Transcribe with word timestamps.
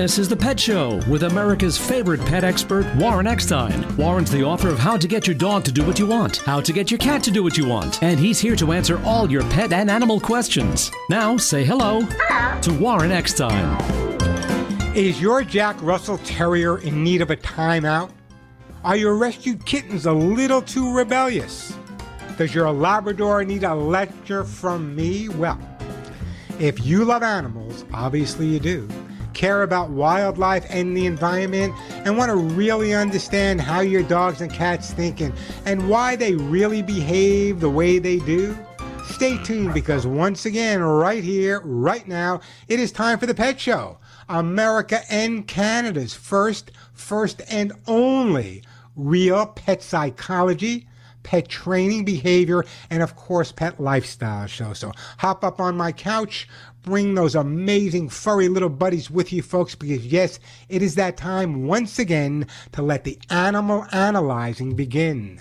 This 0.00 0.18
is 0.18 0.30
The 0.30 0.36
Pet 0.36 0.58
Show 0.58 0.98
with 1.10 1.24
America's 1.24 1.76
favorite 1.76 2.24
pet 2.24 2.42
expert, 2.42 2.86
Warren 2.96 3.26
Eckstein. 3.26 3.84
Warren's 3.98 4.30
the 4.30 4.42
author 4.42 4.70
of 4.70 4.78
How 4.78 4.96
to 4.96 5.06
Get 5.06 5.26
Your 5.26 5.36
Dog 5.36 5.62
to 5.64 5.72
Do 5.72 5.84
What 5.84 5.98
You 5.98 6.06
Want, 6.06 6.38
How 6.38 6.58
to 6.58 6.72
Get 6.72 6.90
Your 6.90 6.96
Cat 6.96 7.22
to 7.24 7.30
Do 7.30 7.42
What 7.42 7.58
You 7.58 7.68
Want, 7.68 8.02
and 8.02 8.18
he's 8.18 8.40
here 8.40 8.56
to 8.56 8.72
answer 8.72 8.98
all 9.04 9.30
your 9.30 9.42
pet 9.50 9.74
and 9.74 9.90
animal 9.90 10.18
questions. 10.18 10.90
Now, 11.10 11.36
say 11.36 11.64
hello 11.64 12.00
to 12.62 12.78
Warren 12.80 13.12
Eckstein. 13.12 13.76
Is 14.96 15.20
your 15.20 15.44
Jack 15.44 15.76
Russell 15.82 16.16
Terrier 16.24 16.78
in 16.78 17.04
need 17.04 17.20
of 17.20 17.30
a 17.30 17.36
timeout? 17.36 18.10
Are 18.82 18.96
your 18.96 19.16
rescued 19.16 19.66
kittens 19.66 20.06
a 20.06 20.12
little 20.14 20.62
too 20.62 20.96
rebellious? 20.96 21.76
Does 22.38 22.54
your 22.54 22.70
Labrador 22.70 23.44
need 23.44 23.64
a 23.64 23.74
lecture 23.74 24.44
from 24.44 24.96
me? 24.96 25.28
Well, 25.28 25.60
if 26.58 26.86
you 26.86 27.04
love 27.04 27.22
animals, 27.22 27.84
obviously 27.92 28.46
you 28.46 28.60
do, 28.60 28.88
care 29.34 29.62
about 29.62 29.90
wildlife 29.90 30.64
and 30.68 30.96
the 30.96 31.06
environment, 31.06 31.74
and 32.04 32.16
want 32.16 32.30
to 32.30 32.36
really 32.36 32.94
understand 32.94 33.60
how 33.60 33.80
your 33.80 34.02
dogs 34.02 34.40
and 34.40 34.52
cats 34.52 34.92
think 34.92 35.20
and, 35.20 35.34
and 35.64 35.88
why 35.88 36.16
they 36.16 36.34
really 36.34 36.82
behave 36.82 37.60
the 37.60 37.70
way 37.70 37.98
they 37.98 38.18
do, 38.20 38.56
stay 39.04 39.36
tuned 39.38 39.74
because 39.74 40.06
once 40.06 40.46
again, 40.46 40.82
right 40.82 41.24
here, 41.24 41.60
right 41.64 42.06
now, 42.06 42.40
it 42.68 42.80
is 42.80 42.92
time 42.92 43.18
for 43.18 43.26
the 43.26 43.34
Pet 43.34 43.60
Show. 43.60 43.98
America 44.28 45.00
and 45.10 45.46
Canada's 45.46 46.14
first, 46.14 46.70
first 46.92 47.42
and 47.50 47.72
only 47.86 48.62
real 48.94 49.46
pet 49.46 49.82
psychology 49.82 50.86
pet 51.22 51.48
training 51.48 52.04
behavior, 52.04 52.64
and 52.88 53.02
of 53.02 53.16
course, 53.16 53.52
pet 53.52 53.80
lifestyle 53.80 54.46
show. 54.46 54.72
So 54.72 54.92
hop 55.18 55.44
up 55.44 55.60
on 55.60 55.76
my 55.76 55.92
couch, 55.92 56.48
bring 56.82 57.14
those 57.14 57.34
amazing 57.34 58.08
furry 58.08 58.48
little 58.48 58.68
buddies 58.68 59.10
with 59.10 59.32
you, 59.32 59.42
folks, 59.42 59.74
because 59.74 60.06
yes, 60.06 60.38
it 60.68 60.82
is 60.82 60.94
that 60.94 61.16
time 61.16 61.66
once 61.66 61.98
again 61.98 62.46
to 62.72 62.82
let 62.82 63.04
the 63.04 63.18
animal 63.30 63.86
analyzing 63.92 64.74
begin. 64.74 65.40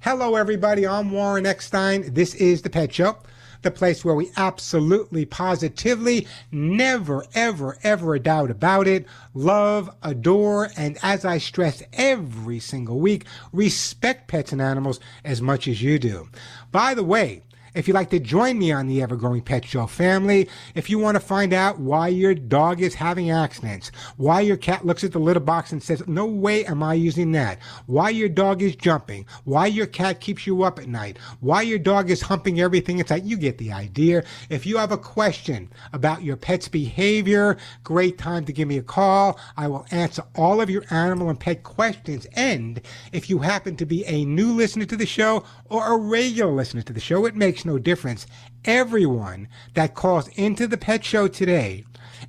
Hello, 0.00 0.36
everybody. 0.36 0.86
I'm 0.86 1.10
Warren 1.10 1.46
Eckstein. 1.46 2.14
This 2.14 2.34
is 2.34 2.62
The 2.62 2.70
Pet 2.70 2.92
Show 2.94 3.18
the 3.62 3.70
place 3.70 4.04
where 4.04 4.14
we 4.14 4.30
absolutely, 4.36 5.24
positively, 5.24 6.26
never, 6.52 7.24
ever, 7.34 7.76
ever 7.82 8.14
a 8.14 8.20
doubt 8.20 8.50
about 8.50 8.86
it, 8.86 9.06
love, 9.34 9.90
adore, 10.02 10.70
and 10.76 10.96
as 11.02 11.24
I 11.24 11.38
stress 11.38 11.82
every 11.92 12.60
single 12.60 13.00
week, 13.00 13.24
respect 13.52 14.28
pets 14.28 14.52
and 14.52 14.62
animals 14.62 15.00
as 15.24 15.42
much 15.42 15.66
as 15.66 15.82
you 15.82 15.98
do. 15.98 16.28
By 16.70 16.94
the 16.94 17.04
way, 17.04 17.42
if 17.78 17.86
you'd 17.86 17.94
like 17.94 18.10
to 18.10 18.18
join 18.18 18.58
me 18.58 18.72
on 18.72 18.88
the 18.88 19.00
Ever 19.00 19.14
Growing 19.14 19.40
Pet 19.40 19.64
Show 19.64 19.86
family, 19.86 20.48
if 20.74 20.90
you 20.90 20.98
want 20.98 21.14
to 21.14 21.20
find 21.20 21.52
out 21.52 21.78
why 21.78 22.08
your 22.08 22.34
dog 22.34 22.80
is 22.80 22.92
having 22.92 23.30
accidents, 23.30 23.92
why 24.16 24.40
your 24.40 24.56
cat 24.56 24.84
looks 24.84 25.04
at 25.04 25.12
the 25.12 25.20
litter 25.20 25.38
box 25.38 25.70
and 25.70 25.80
says, 25.80 26.02
No 26.08 26.26
way 26.26 26.66
am 26.66 26.82
I 26.82 26.94
using 26.94 27.30
that, 27.32 27.60
why 27.86 28.10
your 28.10 28.28
dog 28.28 28.62
is 28.62 28.74
jumping, 28.74 29.26
why 29.44 29.68
your 29.68 29.86
cat 29.86 30.20
keeps 30.20 30.44
you 30.44 30.64
up 30.64 30.80
at 30.80 30.88
night, 30.88 31.20
why 31.38 31.62
your 31.62 31.78
dog 31.78 32.10
is 32.10 32.20
humping 32.20 32.58
everything 32.58 32.98
inside, 32.98 33.24
you 33.24 33.36
get 33.36 33.58
the 33.58 33.70
idea. 33.70 34.24
If 34.50 34.66
you 34.66 34.76
have 34.78 34.90
a 34.90 34.98
question 34.98 35.70
about 35.92 36.24
your 36.24 36.36
pet's 36.36 36.66
behavior, 36.66 37.58
great 37.84 38.18
time 38.18 38.44
to 38.46 38.52
give 38.52 38.66
me 38.66 38.78
a 38.78 38.82
call. 38.82 39.38
I 39.56 39.68
will 39.68 39.86
answer 39.92 40.24
all 40.34 40.60
of 40.60 40.68
your 40.68 40.82
animal 40.90 41.30
and 41.30 41.38
pet 41.38 41.62
questions. 41.62 42.26
And 42.32 42.80
if 43.12 43.30
you 43.30 43.38
happen 43.38 43.76
to 43.76 43.86
be 43.86 44.04
a 44.06 44.24
new 44.24 44.52
listener 44.52 44.86
to 44.86 44.96
the 44.96 45.06
show 45.06 45.44
or 45.70 45.92
a 45.92 45.96
regular 45.96 46.50
listener 46.50 46.82
to 46.82 46.92
the 46.92 46.98
show, 46.98 47.24
it 47.24 47.36
makes 47.36 47.67
no 47.68 47.78
difference. 47.78 48.26
Everyone 48.64 49.48
that 49.74 49.94
calls 49.94 50.28
into 50.28 50.66
the 50.66 50.76
pet 50.76 51.04
show 51.04 51.28
today 51.28 51.84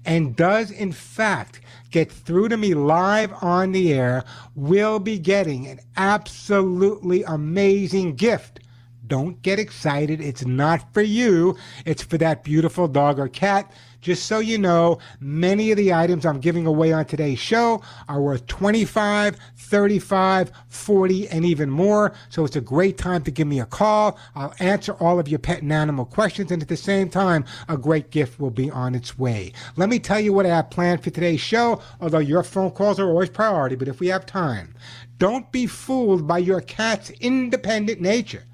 and 0.05 0.35
does 0.35 0.69
in 0.69 0.91
fact 0.91 1.61
get 1.89 2.11
through 2.11 2.49
to 2.49 2.57
me 2.57 2.73
live 2.73 3.33
on 3.41 3.71
the 3.71 3.91
air 3.91 4.23
will 4.53 4.99
be 4.99 5.17
getting 5.17 5.65
an 5.65 5.79
absolutely 5.97 7.23
amazing 7.23 8.15
gift. 8.15 8.59
Don't 9.09 9.41
get 9.41 9.59
excited. 9.59 10.21
It's 10.21 10.45
not 10.45 10.93
for 10.93 11.01
you. 11.01 11.57
It's 11.83 12.03
for 12.03 12.17
that 12.19 12.43
beautiful 12.45 12.87
dog 12.87 13.19
or 13.19 13.27
cat 13.27 13.69
just 14.01 14.25
so 14.25 14.39
you 14.39 14.57
know, 14.57 14.97
many 15.19 15.71
of 15.71 15.77
the 15.77 15.93
items 15.93 16.25
I'm 16.25 16.39
giving 16.39 16.65
away 16.65 16.93
on 16.93 17.05
today's 17.05 17.39
show 17.39 17.81
are 18.07 18.21
worth 18.21 18.45
25, 18.47 19.37
35, 19.57 20.51
40, 20.67 21.27
and 21.29 21.45
even 21.45 21.69
more. 21.69 22.13
So 22.29 22.45
it's 22.45 22.55
a 22.55 22.61
great 22.61 22.97
time 22.97 23.23
to 23.23 23.31
give 23.31 23.47
me 23.47 23.59
a 23.59 23.65
call. 23.65 24.17
I'll 24.35 24.53
answer 24.59 24.93
all 24.93 25.19
of 25.19 25.27
your 25.27 25.39
pet 25.39 25.61
and 25.61 25.73
animal 25.73 26.05
questions, 26.05 26.51
and 26.51 26.61
at 26.61 26.69
the 26.69 26.77
same 26.77 27.09
time, 27.09 27.45
a 27.67 27.77
great 27.77 28.09
gift 28.09 28.39
will 28.39 28.51
be 28.51 28.71
on 28.71 28.95
its 28.95 29.17
way. 29.17 29.51
Let 29.75 29.89
me 29.89 29.99
tell 29.99 30.19
you 30.19 30.33
what 30.33 30.45
I 30.45 30.55
have 30.55 30.69
planned 30.69 31.03
for 31.03 31.09
today's 31.09 31.41
show, 31.41 31.81
although 31.99 32.19
your 32.19 32.43
phone 32.43 32.71
calls 32.71 32.99
are 32.99 33.09
always 33.09 33.29
priority, 33.29 33.75
but 33.75 33.87
if 33.87 33.99
we 33.99 34.07
have 34.07 34.25
time, 34.25 34.75
don't 35.17 35.51
be 35.51 35.67
fooled 35.67 36.25
by 36.25 36.37
your 36.37 36.61
cat's 36.61 37.09
independent 37.19 37.99
nature. 37.99 38.45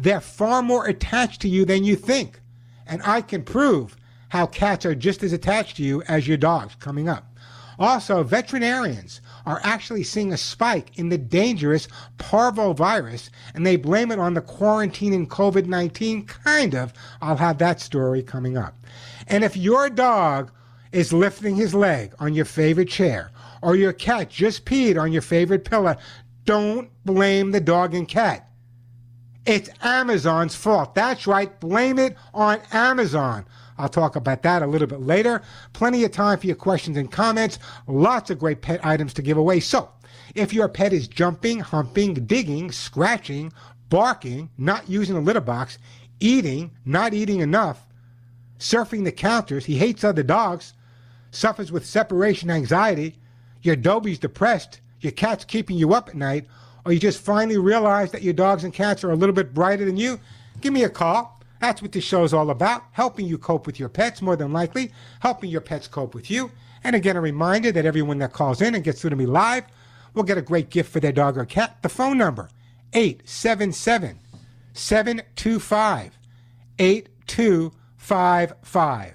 They're 0.00 0.20
far 0.20 0.62
more 0.62 0.86
attached 0.86 1.40
to 1.40 1.48
you 1.48 1.64
than 1.64 1.82
you 1.82 1.96
think. 1.96 2.40
And 2.86 3.02
I 3.04 3.20
can 3.20 3.42
prove 3.42 3.96
how 4.28 4.46
cats 4.46 4.86
are 4.86 4.94
just 4.94 5.24
as 5.24 5.32
attached 5.32 5.78
to 5.78 5.82
you 5.82 6.02
as 6.02 6.28
your 6.28 6.36
dogs 6.36 6.76
coming 6.76 7.08
up. 7.08 7.34
Also, 7.80 8.22
veterinarians 8.22 9.20
are 9.44 9.60
actually 9.64 10.04
seeing 10.04 10.32
a 10.32 10.36
spike 10.36 10.96
in 10.96 11.08
the 11.08 11.18
dangerous 11.18 11.88
parvovirus, 12.16 13.30
and 13.54 13.66
they 13.66 13.76
blame 13.76 14.12
it 14.12 14.18
on 14.20 14.34
the 14.34 14.40
quarantine 14.40 15.12
and 15.12 15.28
COVID 15.28 15.66
19. 15.66 16.26
Kind 16.26 16.74
of. 16.74 16.92
I'll 17.20 17.36
have 17.36 17.58
that 17.58 17.80
story 17.80 18.22
coming 18.22 18.56
up. 18.56 18.76
And 19.26 19.42
if 19.42 19.56
your 19.56 19.90
dog 19.90 20.52
is 20.92 21.12
lifting 21.12 21.56
his 21.56 21.74
leg 21.74 22.14
on 22.20 22.34
your 22.34 22.44
favorite 22.44 22.88
chair, 22.88 23.32
or 23.62 23.74
your 23.74 23.92
cat 23.92 24.30
just 24.30 24.64
peed 24.64 25.00
on 25.00 25.12
your 25.12 25.22
favorite 25.22 25.64
pillow, 25.64 25.96
don't 26.44 26.90
blame 27.04 27.50
the 27.50 27.60
dog 27.60 27.94
and 27.94 28.08
cat. 28.08 28.47
It's 29.48 29.70
Amazon's 29.80 30.54
fault. 30.54 30.94
That's 30.94 31.26
right, 31.26 31.58
blame 31.58 31.98
it 31.98 32.18
on 32.34 32.60
Amazon. 32.70 33.46
I'll 33.78 33.88
talk 33.88 34.14
about 34.14 34.42
that 34.42 34.60
a 34.60 34.66
little 34.66 34.86
bit 34.86 35.00
later. 35.00 35.40
Plenty 35.72 36.04
of 36.04 36.12
time 36.12 36.38
for 36.38 36.46
your 36.46 36.54
questions 36.54 36.98
and 36.98 37.10
comments. 37.10 37.58
Lots 37.86 38.28
of 38.28 38.38
great 38.38 38.60
pet 38.60 38.84
items 38.84 39.14
to 39.14 39.22
give 39.22 39.38
away. 39.38 39.60
So, 39.60 39.88
if 40.34 40.52
your 40.52 40.68
pet 40.68 40.92
is 40.92 41.08
jumping, 41.08 41.60
humping, 41.60 42.12
digging, 42.26 42.70
scratching, 42.70 43.50
barking, 43.88 44.50
not 44.58 44.86
using 44.86 45.16
a 45.16 45.20
litter 45.20 45.40
box, 45.40 45.78
eating, 46.20 46.70
not 46.84 47.14
eating 47.14 47.40
enough, 47.40 47.86
surfing 48.58 49.04
the 49.04 49.12
counters, 49.12 49.64
he 49.64 49.78
hates 49.78 50.04
other 50.04 50.22
dogs, 50.22 50.74
suffers 51.30 51.72
with 51.72 51.86
separation 51.86 52.50
anxiety, 52.50 53.16
your 53.62 53.76
Dobie's 53.76 54.18
depressed, 54.18 54.82
your 55.00 55.12
cat's 55.12 55.46
keeping 55.46 55.78
you 55.78 55.94
up 55.94 56.10
at 56.10 56.16
night, 56.16 56.46
or 56.88 56.92
you 56.92 56.98
just 56.98 57.20
finally 57.20 57.58
realize 57.58 58.10
that 58.12 58.22
your 58.22 58.32
dogs 58.32 58.64
and 58.64 58.72
cats 58.72 59.04
are 59.04 59.10
a 59.10 59.14
little 59.14 59.34
bit 59.34 59.52
brighter 59.52 59.84
than 59.84 59.98
you, 59.98 60.18
give 60.62 60.72
me 60.72 60.84
a 60.84 60.88
call. 60.88 61.38
That's 61.60 61.82
what 61.82 61.92
this 61.92 62.02
show 62.02 62.24
is 62.24 62.32
all 62.32 62.48
about 62.48 62.82
helping 62.92 63.26
you 63.26 63.36
cope 63.36 63.66
with 63.66 63.78
your 63.78 63.90
pets, 63.90 64.22
more 64.22 64.36
than 64.36 64.54
likely, 64.54 64.90
helping 65.20 65.50
your 65.50 65.60
pets 65.60 65.86
cope 65.86 66.14
with 66.14 66.30
you. 66.30 66.50
And 66.82 66.96
again, 66.96 67.18
a 67.18 67.20
reminder 67.20 67.70
that 67.72 67.84
everyone 67.84 68.16
that 68.20 68.32
calls 68.32 68.62
in 68.62 68.74
and 68.74 68.82
gets 68.82 69.02
through 69.02 69.10
to 69.10 69.16
me 69.16 69.26
live 69.26 69.64
will 70.14 70.22
get 70.22 70.38
a 70.38 70.42
great 70.42 70.70
gift 70.70 70.90
for 70.90 70.98
their 70.98 71.12
dog 71.12 71.36
or 71.36 71.44
cat. 71.44 71.76
The 71.82 71.90
phone 71.90 72.16
number 72.16 72.48
877 72.94 74.18
725 74.72 76.18
8255. 76.78 79.14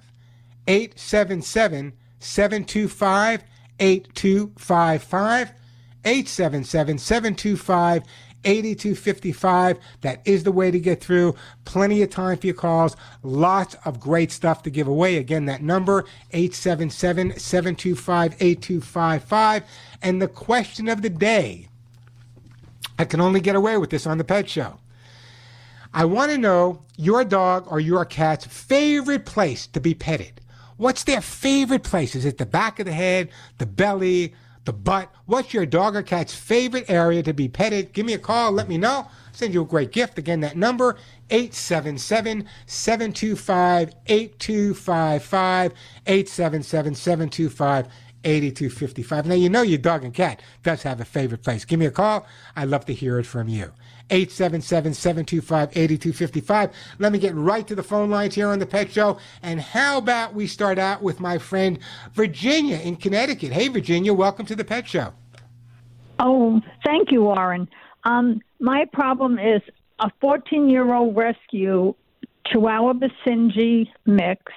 877 0.68 1.94
725 2.20 3.44
8255. 3.80 5.63
877 6.06 6.98
725 6.98 8.04
8255. 8.46 9.80
That 10.02 10.22
is 10.26 10.44
the 10.44 10.52
way 10.52 10.72
to 10.72 10.80
get 10.80 11.02
through. 11.02 11.36
Plenty 11.66 12.02
of 12.02 12.10
time 12.10 12.38
for 12.38 12.48
your 12.48 12.56
calls. 12.56 12.96
Lots 13.22 13.76
of 13.86 14.00
great 14.00 14.32
stuff 14.32 14.64
to 14.64 14.70
give 14.70 14.88
away. 14.88 15.18
Again, 15.18 15.46
that 15.46 15.62
number 15.62 16.06
877 16.32 17.40
725 17.40 18.36
8255. 18.40 19.64
And 20.02 20.22
the 20.22 20.28
question 20.28 20.90
of 20.90 21.02
the 21.02 21.10
day 21.10 21.68
I 23.00 23.06
can 23.06 23.22
only 23.22 23.40
get 23.40 23.56
away 23.56 23.78
with 23.78 23.90
this 23.90 24.06
on 24.06 24.18
the 24.18 24.24
Pet 24.24 24.50
Show. 24.50 24.78
I 25.94 26.06
want 26.06 26.32
to 26.32 26.38
know 26.38 26.82
your 26.98 27.24
dog 27.24 27.68
or 27.70 27.80
your 27.80 28.06
cat's 28.06 28.46
favorite 28.46 29.26
place 29.26 29.68
to 29.68 29.80
be 29.80 29.94
petted. 29.94 30.42
What's 30.78 31.04
their 31.04 31.22
favorite 31.22 31.84
place? 31.84 32.16
Is 32.16 32.26
it 32.26 32.40
the 32.40 32.46
back 32.46 32.80
of 32.80 32.86
the 32.86 32.94
head, 32.94 33.30
the 33.60 33.66
belly, 33.66 34.34
the 34.66 34.74
butt. 34.74 35.12
What's 35.26 35.54
your 35.54 35.66
dog 35.66 35.96
or 35.96 36.04
cat's 36.04 36.34
favorite 36.34 36.90
area 36.90 37.24
to 37.24 37.34
be 37.34 37.48
petted? 37.48 37.94
Give 37.94 38.06
me 38.06 38.14
a 38.14 38.20
call. 38.20 38.52
Let 38.52 38.70
me 38.70 38.78
know. 38.78 39.08
Send 39.32 39.54
you 39.54 39.62
a 39.64 39.66
great 39.66 39.92
gift. 39.92 40.18
Again, 40.18 40.42
that 40.42 40.56
number 40.56 40.98
877 41.30 42.48
725 42.66 43.94
8255. 44.08 45.74
877 46.06 46.96
725 46.96 47.88
8255. 48.24 49.26
Now, 49.26 49.36
you 49.36 49.50
know 49.50 49.62
your 49.62 49.80
dog 49.80 50.04
and 50.04 50.14
cat 50.14 50.42
does 50.62 50.84
have 50.84 51.02
a 51.02 51.06
favorite 51.06 51.44
place. 51.44 51.66
Give 51.66 51.80
me 51.80 51.86
a 51.86 51.92
call. 51.92 52.26
I'd 52.56 52.70
love 52.70 52.86
to 52.86 52.94
hear 52.94 53.20
it 53.20 53.26
from 53.26 53.50
you. 53.50 53.72
877 54.10 54.94
725 54.94 55.70
8255. 55.76 56.72
Let 57.00 57.12
me 57.12 57.20
get 57.20 57.36
right 57.36 57.68
to 57.68 57.76
the 57.76 57.84
phone 57.84 58.10
lines 58.10 58.36
here 58.36 58.50
on 58.50 58.60
the 58.60 58.66
Pet 58.66 58.92
Show. 58.92 59.18
And 59.42 59.60
how 59.60 59.98
about 59.98 60.34
we 60.34 60.48
start 60.48 60.78
out 60.78 61.02
with 61.02 61.20
my 61.20 61.38
friend 61.38 61.80
Virginia 62.14 62.78
in 62.78 62.96
Connecticut? 62.96 63.52
Hey, 63.52 63.68
Virginia, 63.70 64.14
welcome 64.14 64.46
to 64.46 64.56
the 64.56 64.66
Pet 64.66 64.88
Show. 64.88 65.14
Oh, 66.20 66.62
thank 66.86 67.12
you, 67.12 67.24
Warren. 67.24 67.68
Um, 68.04 68.42
my 68.60 68.86
problem 68.94 69.40
is 69.40 69.62
a 70.00 70.10
14 70.22 70.70
year 70.70 70.94
old 70.94 71.16
rescue 71.16 71.96
Chihuahua 72.48 72.94
Basenji 72.94 73.88
mix 74.06 74.52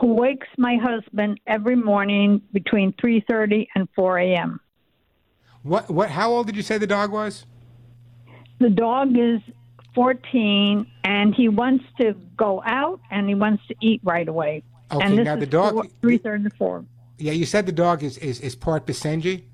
who 0.00 0.14
wakes 0.14 0.46
my 0.56 0.76
husband 0.76 1.40
every 1.46 1.76
morning 1.76 2.40
between 2.52 2.92
3:30 2.92 3.66
and 3.74 3.88
4 3.96 4.18
a.m. 4.18 4.60
What 5.62 5.90
what 5.90 6.10
how 6.10 6.30
old 6.30 6.46
did 6.46 6.56
you 6.56 6.62
say 6.62 6.78
the 6.78 6.86
dog 6.86 7.10
was? 7.10 7.46
The 8.58 8.70
dog 8.70 9.16
is 9.16 9.40
14 9.94 10.86
and 11.04 11.34
he 11.34 11.48
wants 11.48 11.84
to 11.98 12.14
go 12.36 12.62
out 12.64 13.00
and 13.10 13.28
he 13.28 13.34
wants 13.34 13.66
to 13.68 13.74
eat 13.80 14.00
right 14.04 14.28
away. 14.28 14.62
Okay, 14.90 15.04
and 15.04 15.18
this 15.18 15.24
now 15.24 15.36
the 15.36 15.46
dog 15.46 15.88
3:30 16.02 16.50
to 16.50 16.56
4. 16.56 16.84
Yeah, 17.18 17.32
you 17.32 17.44
said 17.44 17.66
the 17.66 17.72
dog 17.72 18.02
is 18.02 18.16
is, 18.18 18.40
is 18.40 18.54
part 18.54 18.86
Basenji? 18.86 19.44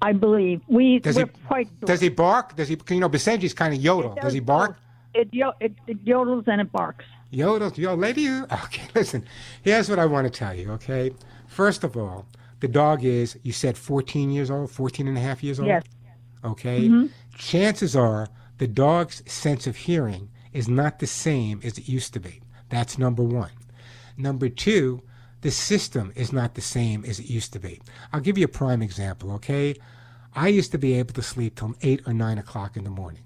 I 0.00 0.12
believe. 0.12 0.60
We 0.68 0.98
Does 0.98 1.16
we're 1.16 1.26
he 1.26 1.32
quite 1.46 1.68
sure. 1.68 1.86
does 1.86 2.00
he 2.00 2.08
bark? 2.08 2.56
Does 2.56 2.68
he 2.68 2.76
you 2.90 3.00
know 3.00 3.08
Basenji's 3.08 3.54
kind 3.54 3.72
of 3.72 3.80
yodel. 3.80 4.16
Does 4.20 4.32
he 4.32 4.40
bark? 4.40 4.76
It, 5.14 5.28
yo- 5.32 5.52
it, 5.60 5.74
it 5.86 6.04
yodels 6.04 6.48
and 6.48 6.60
it 6.60 6.72
barks. 6.72 7.04
Yodel, 7.30 7.72
yo, 7.76 7.94
lady. 7.94 8.28
Okay, 8.64 8.82
listen. 8.94 9.24
Here's 9.62 9.88
what 9.88 9.98
I 9.98 10.06
want 10.06 10.26
to 10.26 10.30
tell 10.30 10.54
you. 10.54 10.70
Okay, 10.72 11.12
first 11.46 11.84
of 11.84 11.96
all, 11.96 12.26
the 12.60 12.68
dog 12.68 13.04
is 13.04 13.38
you 13.42 13.52
said 13.52 13.78
14 13.78 14.30
years 14.30 14.50
old, 14.50 14.70
14 14.70 15.08
and 15.08 15.16
a 15.16 15.20
half 15.20 15.42
years 15.42 15.58
old. 15.58 15.68
Yes. 15.68 15.82
Okay. 16.44 16.88
Mm-hmm. 16.88 17.06
Chances 17.42 17.96
are 17.96 18.28
the 18.58 18.68
dog's 18.68 19.20
sense 19.30 19.66
of 19.66 19.74
hearing 19.74 20.30
is 20.52 20.68
not 20.68 21.00
the 21.00 21.08
same 21.08 21.60
as 21.64 21.76
it 21.76 21.88
used 21.88 22.12
to 22.14 22.20
be. 22.20 22.40
That's 22.68 22.98
number 22.98 23.24
one. 23.24 23.50
Number 24.16 24.48
two, 24.48 25.02
the 25.40 25.50
system 25.50 26.12
is 26.14 26.32
not 26.32 26.54
the 26.54 26.60
same 26.60 27.04
as 27.04 27.18
it 27.18 27.26
used 27.26 27.52
to 27.54 27.58
be. 27.58 27.82
I'll 28.12 28.20
give 28.20 28.38
you 28.38 28.44
a 28.44 28.48
prime 28.48 28.80
example. 28.80 29.32
Okay. 29.32 29.74
I 30.34 30.48
used 30.48 30.70
to 30.70 30.78
be 30.78 30.94
able 30.94 31.14
to 31.14 31.22
sleep 31.22 31.56
till 31.56 31.74
eight 31.82 32.02
or 32.06 32.14
nine 32.14 32.38
o'clock 32.38 32.76
in 32.76 32.84
the 32.84 32.90
morning. 32.90 33.24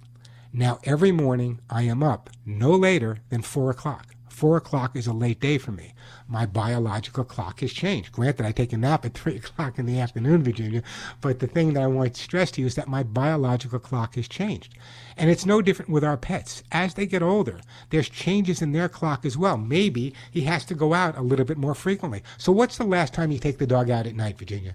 Now, 0.50 0.80
every 0.82 1.12
morning 1.12 1.60
I 1.68 1.82
am 1.82 2.02
up 2.02 2.30
no 2.46 2.70
later 2.70 3.18
than 3.28 3.42
four 3.42 3.70
o'clock. 3.70 4.15
Four 4.36 4.58
o'clock 4.58 4.94
is 4.96 5.06
a 5.06 5.14
late 5.14 5.40
day 5.40 5.56
for 5.56 5.72
me. 5.72 5.94
My 6.28 6.44
biological 6.44 7.24
clock 7.24 7.60
has 7.60 7.72
changed. 7.72 8.12
Granted, 8.12 8.44
I 8.44 8.52
take 8.52 8.74
a 8.74 8.76
nap 8.76 9.06
at 9.06 9.14
three 9.18 9.36
o'clock 9.36 9.78
in 9.78 9.86
the 9.86 9.98
afternoon, 9.98 10.42
Virginia, 10.42 10.82
but 11.22 11.38
the 11.38 11.46
thing 11.46 11.72
that 11.72 11.82
I 11.82 11.86
want 11.86 12.12
to 12.12 12.22
stress 12.22 12.50
to 12.50 12.60
you 12.60 12.66
is 12.66 12.74
that 12.74 12.86
my 12.86 13.02
biological 13.02 13.78
clock 13.78 14.16
has 14.16 14.28
changed. 14.28 14.74
And 15.16 15.30
it's 15.30 15.46
no 15.46 15.62
different 15.62 15.90
with 15.90 16.04
our 16.04 16.18
pets. 16.18 16.62
As 16.70 16.92
they 16.92 17.06
get 17.06 17.22
older, 17.22 17.60
there's 17.88 18.10
changes 18.10 18.60
in 18.60 18.72
their 18.72 18.90
clock 18.90 19.24
as 19.24 19.38
well. 19.38 19.56
Maybe 19.56 20.12
he 20.30 20.42
has 20.42 20.66
to 20.66 20.74
go 20.74 20.92
out 20.92 21.16
a 21.16 21.22
little 21.22 21.46
bit 21.46 21.56
more 21.56 21.74
frequently. 21.74 22.22
So, 22.36 22.52
what's 22.52 22.76
the 22.76 22.84
last 22.84 23.14
time 23.14 23.30
you 23.30 23.38
take 23.38 23.56
the 23.56 23.66
dog 23.66 23.88
out 23.88 24.06
at 24.06 24.14
night, 24.14 24.36
Virginia? 24.36 24.74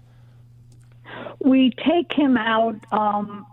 We 1.37 1.69
take 1.85 2.11
him 2.13 2.35
out 2.35 2.83
um, 2.91 3.45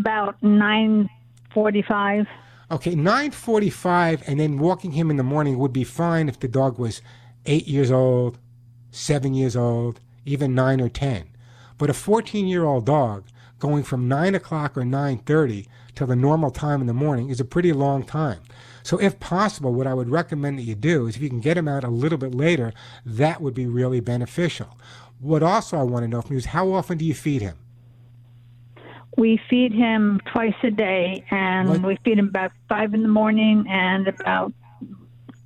about 0.00 0.40
9:45. 0.40 2.26
Okay, 2.72 2.94
9:45 2.94 4.22
and 4.28 4.38
then 4.38 4.58
walking 4.58 4.92
him 4.92 5.10
in 5.10 5.16
the 5.16 5.24
morning 5.24 5.58
would 5.58 5.72
be 5.72 5.82
fine 5.82 6.28
if 6.28 6.38
the 6.38 6.46
dog 6.46 6.78
was 6.78 7.02
8 7.44 7.66
years 7.66 7.90
old, 7.90 8.38
7 8.92 9.34
years 9.34 9.56
old, 9.56 9.98
even 10.24 10.54
9 10.54 10.80
or 10.80 10.88
10. 10.88 11.24
But 11.78 11.90
a 11.90 11.94
14-year-old 11.94 12.86
dog 12.86 13.24
going 13.58 13.82
from 13.82 14.06
9 14.06 14.36
o'clock 14.36 14.76
or 14.76 14.82
9:30 14.82 15.66
till 15.96 16.06
the 16.06 16.14
normal 16.14 16.52
time 16.52 16.80
in 16.80 16.86
the 16.86 16.94
morning 16.94 17.28
is 17.28 17.40
a 17.40 17.44
pretty 17.44 17.72
long 17.72 18.04
time. 18.04 18.40
So 18.84 18.98
if 18.98 19.18
possible, 19.18 19.74
what 19.74 19.88
I 19.88 19.94
would 19.94 20.08
recommend 20.08 20.58
that 20.58 20.62
you 20.62 20.76
do 20.76 21.08
is 21.08 21.16
if 21.16 21.22
you 21.22 21.28
can 21.28 21.40
get 21.40 21.56
him 21.56 21.66
out 21.66 21.82
a 21.82 21.90
little 21.90 22.18
bit 22.18 22.36
later, 22.36 22.72
that 23.04 23.40
would 23.40 23.54
be 23.54 23.66
really 23.66 24.00
beneficial. 24.00 24.78
What 25.18 25.42
also 25.42 25.76
I 25.76 25.82
want 25.82 26.04
to 26.04 26.08
know 26.08 26.22
from 26.22 26.34
you 26.34 26.38
is 26.38 26.46
how 26.46 26.72
often 26.72 26.98
do 26.98 27.04
you 27.04 27.14
feed 27.14 27.42
him? 27.42 27.58
We 29.16 29.40
feed 29.48 29.72
him 29.72 30.20
twice 30.26 30.54
a 30.62 30.70
day, 30.70 31.24
and 31.30 31.68
What- 31.68 31.82
we 31.82 31.96
feed 32.04 32.18
him 32.18 32.28
about 32.28 32.52
five 32.68 32.94
in 32.94 33.02
the 33.02 33.08
morning 33.08 33.66
and 33.68 34.08
about 34.08 34.52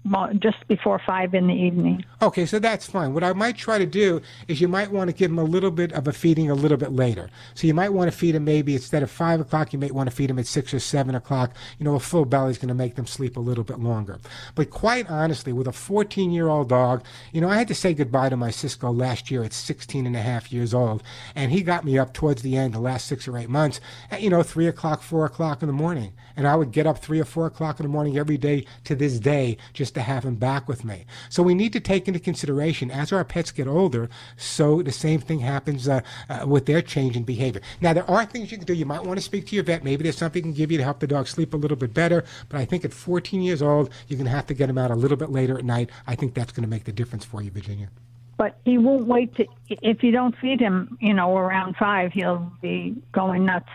well, 0.07 0.31
just 0.35 0.69
before 0.69 0.99
five 0.99 1.33
in 1.35 1.47
the 1.47 1.55
evening. 1.55 2.05
Okay, 2.25 2.47
so 2.47 2.59
that's 2.59 2.87
fine. 2.87 3.13
What 3.13 3.23
I 3.23 3.35
might 3.35 3.55
try 3.55 3.77
to 3.77 3.85
do 3.85 4.23
is 4.49 4.59
you 4.59 4.67
might 4.67 4.91
want 4.91 5.11
to 5.11 5.15
give 5.15 5.31
him 5.31 5.39
a 5.39 5.45
little 5.45 5.71
bit 5.71 5.93
of 5.93 6.09
a 6.09 6.13
feeding 6.13 6.51
a 6.51 6.55
little 6.55 6.79
bit 6.79 6.91
later. 6.91 7.29
So 7.53 7.67
you 7.67 7.75
might 7.75 7.93
want 7.93 8.11
to 8.11 8.17
feed 8.17 8.35
him 8.35 8.47
maybe 8.47 8.73
instead 8.73 9.03
of 9.03 9.11
five 9.11 9.41
o'clock, 9.41 9.75
you 9.75 9.79
might 9.79 9.93
want 9.93 10.09
to 10.09 10.17
feed 10.17 10.31
him 10.31 10.39
at 10.39 10.47
six 10.47 10.73
or 10.73 10.81
seven 10.81 11.15
o'clock. 11.15 11.55
You 11.79 11.85
know, 11.85 11.97
a 11.97 12.01
full 12.01 12.25
belly 12.25 12.53
is 12.53 12.57
going 12.57 12.69
to 12.69 12.75
make 12.75 12.95
them 12.95 13.07
sleep 13.07 13.37
a 13.37 13.41
little 13.41 13.63
bit 13.63 13.79
longer. 13.79 14.21
But 14.55 14.71
quite 14.71 15.11
honestly, 15.11 15.53
with 15.53 15.69
a 15.69 15.73
14 15.73 16.31
year 16.31 16.49
old 16.49 16.71
dog, 16.71 17.05
you 17.31 17.43
know, 17.43 17.51
I 17.51 17.57
had 17.57 17.69
to 17.69 17.75
say 17.75 17.93
goodbye 17.93 18.31
to 18.31 18.39
my 18.39 18.51
Cisco 18.51 18.91
last 18.91 19.31
year 19.31 19.45
at 19.45 19.53
16 19.53 20.07
and 20.07 20.17
a 20.17 20.23
half 20.23 20.51
years 20.51 20.73
old. 20.73 21.03
And 21.35 21.53
he 21.53 21.61
got 21.61 21.85
me 21.85 21.99
up 21.99 22.15
towards 22.15 22.41
the 22.41 22.57
end, 22.57 22.73
the 22.73 22.81
last 22.81 23.07
six 23.07 23.29
or 23.29 23.37
eight 23.37 23.51
months, 23.51 23.83
at, 24.11 24.23
you 24.23 24.31
know, 24.31 24.43
three 24.43 24.67
o'clock, 24.67 25.03
four 25.03 25.27
o'clock 25.27 25.61
in 25.61 25.67
the 25.67 25.75
morning. 25.75 26.15
And 26.39 26.49
I 26.49 26.57
would 26.57 26.73
get 26.73 26.87
up 26.87 27.01
three 27.01 27.21
or 27.21 27.27
four 27.27 27.45
o'clock 27.45 27.81
in 27.81 27.85
the 27.85 27.93
morning 27.93 28.17
every 28.17 28.39
day 28.39 28.65
to 28.85 28.95
this 28.95 29.21
day 29.21 29.59
just 29.75 29.93
to 29.95 30.01
have 30.01 30.25
him 30.25 30.37
back 30.37 30.67
with 30.69 30.87
me. 30.87 31.05
So 31.29 31.43
we 31.43 31.55
need 31.55 31.75
to 31.75 31.81
take 31.81 32.09
into 32.15 32.25
consideration 32.25 32.91
as 32.91 33.13
our 33.13 33.25
pets 33.25 33.51
get 33.51 33.67
older, 33.67 34.09
so 34.37 34.83
the 34.83 34.93
same 34.93 35.21
thing 35.21 35.41
happens 35.41 35.89
uh, 35.89 36.01
uh, 36.29 36.47
with 36.47 36.67
their 36.67 36.81
change 36.81 37.17
in 37.17 37.25
behavior. 37.25 37.61
Now, 37.81 37.93
there 37.93 38.09
are 38.09 38.25
things 38.25 38.53
you 38.53 38.59
can 38.59 38.67
do. 38.67 38.73
You 38.73 38.87
might 38.87 39.05
want 39.05 39.19
to 39.19 39.25
speak 39.25 39.47
to 39.49 39.55
your 39.55 39.65
vet. 39.65 39.83
Maybe 39.83 40.05
there's 40.05 40.17
something 40.17 40.43
he 40.43 40.51
can 40.51 40.57
give 40.57 40.71
you 40.71 40.79
to 40.79 40.85
help 40.85 41.01
the 41.01 41.09
dog 41.09 41.27
sleep 41.27 41.53
a 41.55 41.57
little 41.57 41.77
bit 41.77 41.93
better. 41.93 42.25
But 42.49 42.61
I 42.61 42.65
think 42.65 42.85
at 42.85 42.93
14 42.93 43.43
years 43.43 43.61
old, 43.63 43.91
you're 44.07 44.17
going 44.17 44.27
to 44.27 44.31
have 44.31 44.47
to 44.47 44.55
get 44.55 44.71
him 44.71 44.79
out 44.79 44.91
a 44.91 44.95
little 44.95 45.17
bit 45.17 45.31
later 45.31 45.59
at 45.59 45.65
night. 45.65 45.91
I 46.07 46.15
think 46.15 46.35
that's 46.35 46.53
going 46.53 46.63
to 46.63 46.71
make 46.71 46.85
the 46.85 46.93
difference 46.93 47.25
for 47.25 47.43
you, 47.43 47.51
Virginia. 47.51 47.89
But 48.37 48.59
he 48.65 48.79
won't 48.79 49.07
wait 49.07 49.35
to. 49.37 49.47
If 49.69 50.03
you 50.03 50.13
don't 50.13 50.37
feed 50.39 50.61
him, 50.61 50.97
you 51.01 51.15
know, 51.15 51.37
around 51.37 51.77
five, 51.77 52.13
he'll 52.13 52.53
be 52.63 52.97
going 53.13 53.45
nuts. 53.45 53.69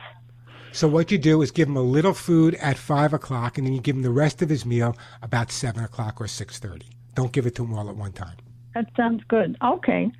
So 0.71 0.87
what 0.87 1.11
you 1.11 1.17
do 1.17 1.41
is 1.41 1.51
give 1.51 1.67
him 1.67 1.77
a 1.77 1.81
little 1.81 2.13
food 2.13 2.55
at 2.55 2.77
five 2.77 3.13
o'clock, 3.13 3.57
and 3.57 3.65
then 3.65 3.73
you 3.73 3.81
give 3.81 3.95
him 3.95 4.03
the 4.03 4.11
rest 4.11 4.41
of 4.41 4.49
his 4.49 4.65
meal 4.65 4.95
about 5.21 5.51
seven 5.51 5.83
o'clock 5.83 6.21
or 6.21 6.27
six 6.27 6.59
thirty. 6.59 6.98
Don't 7.15 7.31
give 7.31 7.45
it 7.45 7.55
to 7.55 7.63
them 7.63 7.73
all 7.73 7.89
at 7.89 7.95
one 7.95 8.11
time. 8.11 8.37
That 8.75 8.89
sounds 8.95 9.23
good. 9.27 9.57
Okay. 9.63 10.11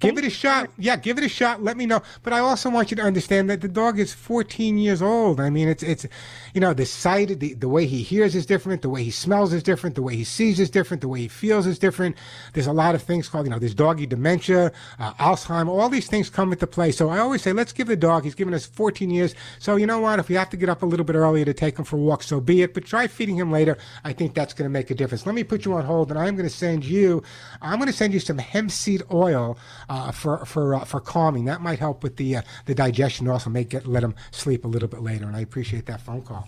Give 0.00 0.16
it 0.16 0.24
a 0.24 0.30
shot. 0.30 0.70
Yeah, 0.78 0.94
give 0.96 1.18
it 1.18 1.24
a 1.24 1.28
shot. 1.28 1.62
Let 1.62 1.76
me 1.76 1.84
know. 1.84 2.02
But 2.22 2.32
I 2.32 2.38
also 2.38 2.70
want 2.70 2.92
you 2.92 2.96
to 2.98 3.02
understand 3.02 3.50
that 3.50 3.60
the 3.62 3.68
dog 3.68 3.98
is 3.98 4.12
14 4.12 4.78
years 4.78 5.02
old. 5.02 5.40
I 5.40 5.50
mean, 5.50 5.68
it's 5.68 5.82
it's, 5.82 6.06
you 6.54 6.60
know, 6.60 6.72
the 6.72 6.86
sight, 6.86 7.40
the 7.40 7.54
the 7.54 7.68
way 7.68 7.84
he 7.86 8.02
hears 8.02 8.36
is 8.36 8.46
different, 8.46 8.82
the 8.82 8.90
way 8.90 9.02
he 9.02 9.10
smells 9.10 9.52
is 9.52 9.62
different, 9.62 9.96
the 9.96 10.02
way 10.02 10.14
he 10.14 10.22
sees 10.22 10.60
is 10.60 10.70
different, 10.70 11.00
the 11.00 11.08
way 11.08 11.22
he 11.22 11.28
feels 11.28 11.66
is 11.66 11.80
different. 11.80 12.14
There's 12.52 12.68
a 12.68 12.72
lot 12.72 12.94
of 12.94 13.02
things 13.02 13.28
called, 13.28 13.46
you 13.46 13.50
know, 13.50 13.58
there's 13.58 13.74
doggy 13.74 14.06
dementia, 14.06 14.70
uh, 15.00 15.14
Alzheimer. 15.14 15.68
All 15.68 15.88
these 15.88 16.06
things 16.06 16.30
come 16.30 16.52
into 16.52 16.68
play. 16.68 16.92
So 16.92 17.08
I 17.08 17.18
always 17.18 17.42
say, 17.42 17.52
let's 17.52 17.72
give 17.72 17.88
the 17.88 17.96
dog. 17.96 18.22
He's 18.22 18.36
given 18.36 18.54
us 18.54 18.66
14 18.66 19.10
years. 19.10 19.34
So 19.58 19.74
you 19.74 19.86
know 19.86 19.98
what? 19.98 20.20
If 20.20 20.28
we 20.28 20.36
have 20.36 20.50
to 20.50 20.56
get 20.56 20.68
up 20.68 20.82
a 20.82 20.86
little 20.86 21.06
bit 21.06 21.16
earlier 21.16 21.44
to 21.44 21.54
take 21.54 21.76
him 21.76 21.84
for 21.84 21.96
a 21.96 22.00
walk, 22.00 22.22
so 22.22 22.40
be 22.40 22.62
it. 22.62 22.72
But 22.72 22.84
try 22.84 23.08
feeding 23.08 23.36
him 23.36 23.50
later. 23.50 23.76
I 24.04 24.12
think 24.12 24.34
that's 24.34 24.54
going 24.54 24.66
to 24.66 24.72
make 24.72 24.92
a 24.92 24.94
difference. 24.94 25.26
Let 25.26 25.34
me 25.34 25.42
put 25.42 25.64
you 25.64 25.74
on 25.74 25.84
hold, 25.84 26.10
and 26.10 26.20
I'm 26.20 26.36
going 26.36 26.48
to 26.48 26.54
send 26.54 26.84
you. 26.84 27.24
I'm 27.60 27.80
going 27.80 27.90
to 27.90 27.96
send 27.96 28.14
you 28.14 28.20
some 28.20 28.38
hemp 28.38 28.70
seed 28.70 29.02
oil 29.12 29.58
uh, 29.88 30.12
for 30.12 30.44
for 30.44 30.74
uh, 30.74 30.84
for 30.84 31.00
calming. 31.00 31.44
That 31.46 31.60
might 31.60 31.78
help 31.78 32.02
with 32.02 32.16
the 32.16 32.36
uh, 32.36 32.42
the 32.66 32.74
digestion. 32.74 33.28
Also, 33.28 33.50
make 33.50 33.74
it 33.74 33.86
let 33.86 34.00
them 34.00 34.14
sleep 34.30 34.64
a 34.64 34.68
little 34.68 34.88
bit 34.88 35.00
later. 35.00 35.26
And 35.26 35.36
I 35.36 35.40
appreciate 35.40 35.86
that 35.86 36.00
phone 36.00 36.22
call. 36.22 36.46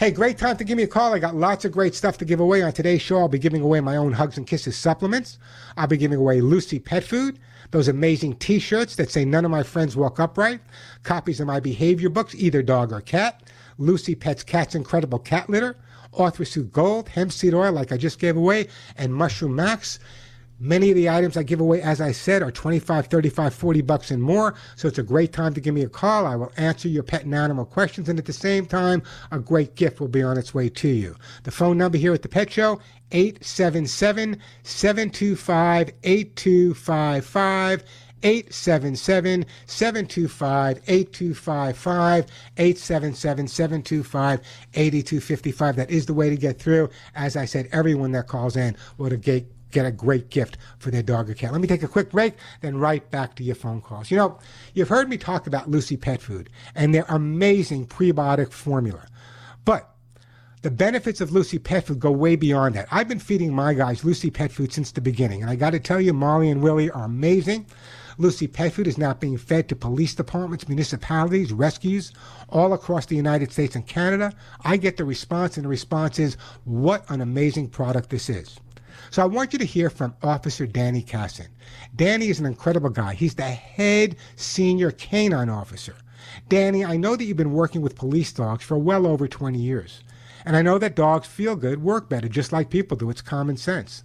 Hey, 0.00 0.10
great 0.10 0.38
time 0.38 0.56
to 0.56 0.64
give 0.64 0.76
me 0.76 0.82
a 0.82 0.88
call. 0.88 1.14
I 1.14 1.18
got 1.18 1.36
lots 1.36 1.64
of 1.64 1.72
great 1.72 1.94
stuff 1.94 2.18
to 2.18 2.24
give 2.24 2.40
away 2.40 2.62
on 2.62 2.72
today's 2.72 3.02
show. 3.02 3.18
I'll 3.18 3.28
be 3.28 3.38
giving 3.38 3.62
away 3.62 3.80
my 3.80 3.96
own 3.96 4.12
Hugs 4.12 4.36
and 4.36 4.46
Kisses 4.46 4.76
supplements. 4.76 5.38
I'll 5.76 5.86
be 5.86 5.96
giving 5.96 6.18
away 6.18 6.40
Lucy 6.40 6.78
Pet 6.78 7.04
Food, 7.04 7.38
those 7.70 7.88
amazing 7.88 8.36
T-shirts 8.36 8.96
that 8.96 9.10
say 9.10 9.24
"None 9.24 9.44
of 9.44 9.50
my 9.50 9.62
friends 9.62 9.96
walk 9.96 10.18
upright," 10.18 10.60
copies 11.02 11.40
of 11.40 11.46
my 11.46 11.60
behavior 11.60 12.08
books, 12.08 12.34
either 12.34 12.62
dog 12.62 12.92
or 12.92 13.00
cat, 13.00 13.42
Lucy 13.78 14.14
Pet's 14.14 14.42
Cat's 14.42 14.74
Incredible 14.74 15.18
Cat 15.18 15.48
Litter, 15.48 15.76
ArthroSoothe 16.12 16.72
Gold, 16.72 17.08
hemp 17.08 17.32
seed 17.32 17.54
oil, 17.54 17.72
like 17.72 17.92
I 17.92 17.96
just 17.96 18.18
gave 18.18 18.36
away, 18.36 18.68
and 18.96 19.14
Mushroom 19.14 19.54
Max. 19.54 19.98
Many 20.64 20.90
of 20.90 20.94
the 20.94 21.10
items 21.10 21.36
I 21.36 21.42
give 21.42 21.60
away, 21.60 21.82
as 21.82 22.00
I 22.00 22.12
said, 22.12 22.40
are 22.40 22.52
25, 22.52 23.08
35, 23.08 23.52
40 23.52 23.80
bucks 23.82 24.12
and 24.12 24.22
more. 24.22 24.54
So 24.76 24.86
it's 24.86 24.98
a 24.98 25.02
great 25.02 25.32
time 25.32 25.54
to 25.54 25.60
give 25.60 25.74
me 25.74 25.82
a 25.82 25.88
call. 25.88 26.24
I 26.24 26.36
will 26.36 26.52
answer 26.56 26.86
your 26.86 27.02
pet 27.02 27.24
and 27.24 27.34
animal 27.34 27.64
questions. 27.64 28.08
And 28.08 28.16
at 28.16 28.26
the 28.26 28.32
same 28.32 28.66
time, 28.66 29.02
a 29.32 29.40
great 29.40 29.74
gift 29.74 29.98
will 29.98 30.06
be 30.06 30.22
on 30.22 30.38
its 30.38 30.54
way 30.54 30.68
to 30.68 30.86
you. 30.86 31.16
The 31.42 31.50
phone 31.50 31.78
number 31.78 31.98
here 31.98 32.14
at 32.14 32.22
the 32.22 32.28
Pet 32.28 32.52
Show, 32.52 32.80
877 33.10 34.38
725 34.62 35.90
8255. 36.04 37.84
877 38.24 39.46
725 39.66 40.80
8255 40.86 42.26
877 42.56 43.48
725 43.48 44.40
8255. 44.74 45.74
That 45.74 45.90
is 45.90 46.06
the 46.06 46.14
way 46.14 46.30
to 46.30 46.36
get 46.36 46.60
through. 46.60 46.88
As 47.16 47.36
I 47.36 47.46
said, 47.46 47.68
everyone 47.72 48.12
that 48.12 48.28
calls 48.28 48.56
in 48.56 48.76
will 48.96 49.10
get 49.10 49.44
get 49.72 49.86
a 49.86 49.90
great 49.90 50.30
gift 50.30 50.58
for 50.78 50.90
their 50.90 51.02
dog 51.02 51.28
or 51.28 51.34
cat. 51.34 51.50
Let 51.50 51.60
me 51.60 51.66
take 51.66 51.82
a 51.82 51.88
quick 51.88 52.10
break, 52.10 52.34
then 52.60 52.78
right 52.78 53.10
back 53.10 53.34
to 53.36 53.42
your 53.42 53.56
phone 53.56 53.80
calls. 53.80 54.10
You 54.10 54.18
know, 54.18 54.38
you've 54.74 54.88
heard 54.88 55.08
me 55.08 55.16
talk 55.16 55.46
about 55.46 55.70
Lucy 55.70 55.96
Pet 55.96 56.22
Food 56.22 56.50
and 56.74 56.94
their 56.94 57.06
amazing 57.08 57.86
prebiotic 57.86 58.52
formula. 58.52 59.06
But 59.64 59.88
the 60.62 60.70
benefits 60.70 61.20
of 61.20 61.32
Lucy 61.32 61.58
Pet 61.58 61.86
Food 61.86 61.98
go 61.98 62.12
way 62.12 62.36
beyond 62.36 62.76
that. 62.76 62.86
I've 62.92 63.08
been 63.08 63.18
feeding 63.18 63.52
my 63.52 63.74
guys 63.74 64.04
Lucy 64.04 64.30
Pet 64.30 64.52
Food 64.52 64.72
since 64.72 64.92
the 64.92 65.00
beginning, 65.00 65.42
and 65.42 65.50
I 65.50 65.56
got 65.56 65.70
to 65.70 65.80
tell 65.80 66.00
you, 66.00 66.12
Molly 66.12 66.50
and 66.50 66.62
Willie 66.62 66.90
are 66.90 67.04
amazing. 67.04 67.66
Lucy 68.18 68.46
Pet 68.46 68.72
Food 68.72 68.86
is 68.86 68.98
now 68.98 69.14
being 69.14 69.38
fed 69.38 69.68
to 69.68 69.74
police 69.74 70.14
departments, 70.14 70.68
municipalities, 70.68 71.52
rescues 71.52 72.12
all 72.50 72.74
across 72.74 73.06
the 73.06 73.16
United 73.16 73.50
States 73.50 73.74
and 73.74 73.86
Canada. 73.86 74.32
I 74.64 74.76
get 74.76 74.98
the 74.98 75.04
response, 75.04 75.56
and 75.56 75.64
the 75.64 75.68
response 75.68 76.18
is, 76.18 76.36
what 76.64 77.08
an 77.10 77.22
amazing 77.22 77.70
product 77.70 78.10
this 78.10 78.28
is. 78.28 78.60
So 79.12 79.20
I 79.20 79.26
want 79.26 79.52
you 79.52 79.58
to 79.58 79.66
hear 79.66 79.90
from 79.90 80.16
Officer 80.22 80.66
Danny 80.66 81.02
Casson. 81.02 81.48
Danny 81.94 82.30
is 82.30 82.40
an 82.40 82.46
incredible 82.46 82.88
guy. 82.88 83.12
He's 83.12 83.34
the 83.34 83.42
head 83.42 84.16
senior 84.36 84.90
canine 84.90 85.50
officer. 85.50 85.96
Danny, 86.48 86.82
I 86.82 86.96
know 86.96 87.14
that 87.14 87.24
you've 87.24 87.36
been 87.36 87.52
working 87.52 87.82
with 87.82 87.94
police 87.94 88.32
dogs 88.32 88.64
for 88.64 88.78
well 88.78 89.06
over 89.06 89.28
20 89.28 89.58
years. 89.58 90.02
And 90.46 90.56
I 90.56 90.62
know 90.62 90.78
that 90.78 90.96
dogs 90.96 91.26
feel 91.26 91.56
good, 91.56 91.82
work 91.82 92.08
better, 92.08 92.26
just 92.26 92.52
like 92.52 92.70
people 92.70 92.96
do. 92.96 93.10
It's 93.10 93.20
common 93.20 93.58
sense. 93.58 94.02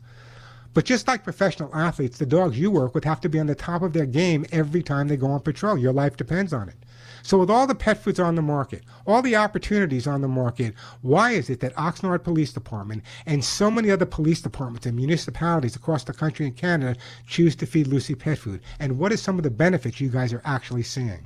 But 0.74 0.84
just 0.84 1.08
like 1.08 1.24
professional 1.24 1.74
athletes, 1.74 2.18
the 2.18 2.26
dogs 2.26 2.60
you 2.60 2.70
work 2.70 2.94
with 2.94 3.06
have 3.06 3.22
to 3.22 3.30
be 3.30 3.40
on 3.40 3.48
the 3.48 3.56
top 3.56 3.84
of 3.84 3.94
their 3.94 4.06
game 4.06 4.46
every 4.52 4.84
time 4.84 5.08
they 5.08 5.16
go 5.16 5.28
on 5.28 5.40
patrol. 5.40 5.78
Your 5.78 5.94
life 5.94 6.18
depends 6.18 6.52
on 6.52 6.68
it. 6.68 6.76
So, 7.24 7.38
with 7.38 7.50
all 7.50 7.68
the 7.68 7.76
pet 7.76 7.98
foods 8.04 8.20
on 8.20 8.36
the 8.36 8.42
market, 8.42 8.84
all 9.06 9.22
the 9.22 9.36
opportunities 9.36 10.08
on 10.08 10.22
the 10.22 10.28
market, 10.28 10.74
why 11.02 11.32
is 11.32 11.50
it 11.50 11.60
that 11.62 11.76
Oxnard 11.76 12.24
Police 12.24 12.54
Department 12.54 13.04
and 13.26 13.44
so 13.44 13.70
many 13.70 13.92
other 13.92 14.06
police 14.06 14.42
departments 14.42 14.86
and 14.86 14.96
municipalities 14.96 15.76
across 15.76 16.04
the 16.04 16.14
country 16.14 16.46
and 16.46 16.56
Canada 16.56 17.00
choose 17.26 17.56
to 17.58 17.66
feed 17.66 17.88
Lucy 17.88 18.16
Pet 18.16 18.38
Food? 18.38 18.62
And 18.80 18.98
what 18.98 19.12
are 19.12 19.18
some 19.18 19.38
of 19.38 19.44
the 19.44 19.50
benefits 19.50 20.02
you 20.02 20.10
guys 20.10 20.34
are 20.34 20.42
actually 20.46 20.84
seeing? 20.84 21.26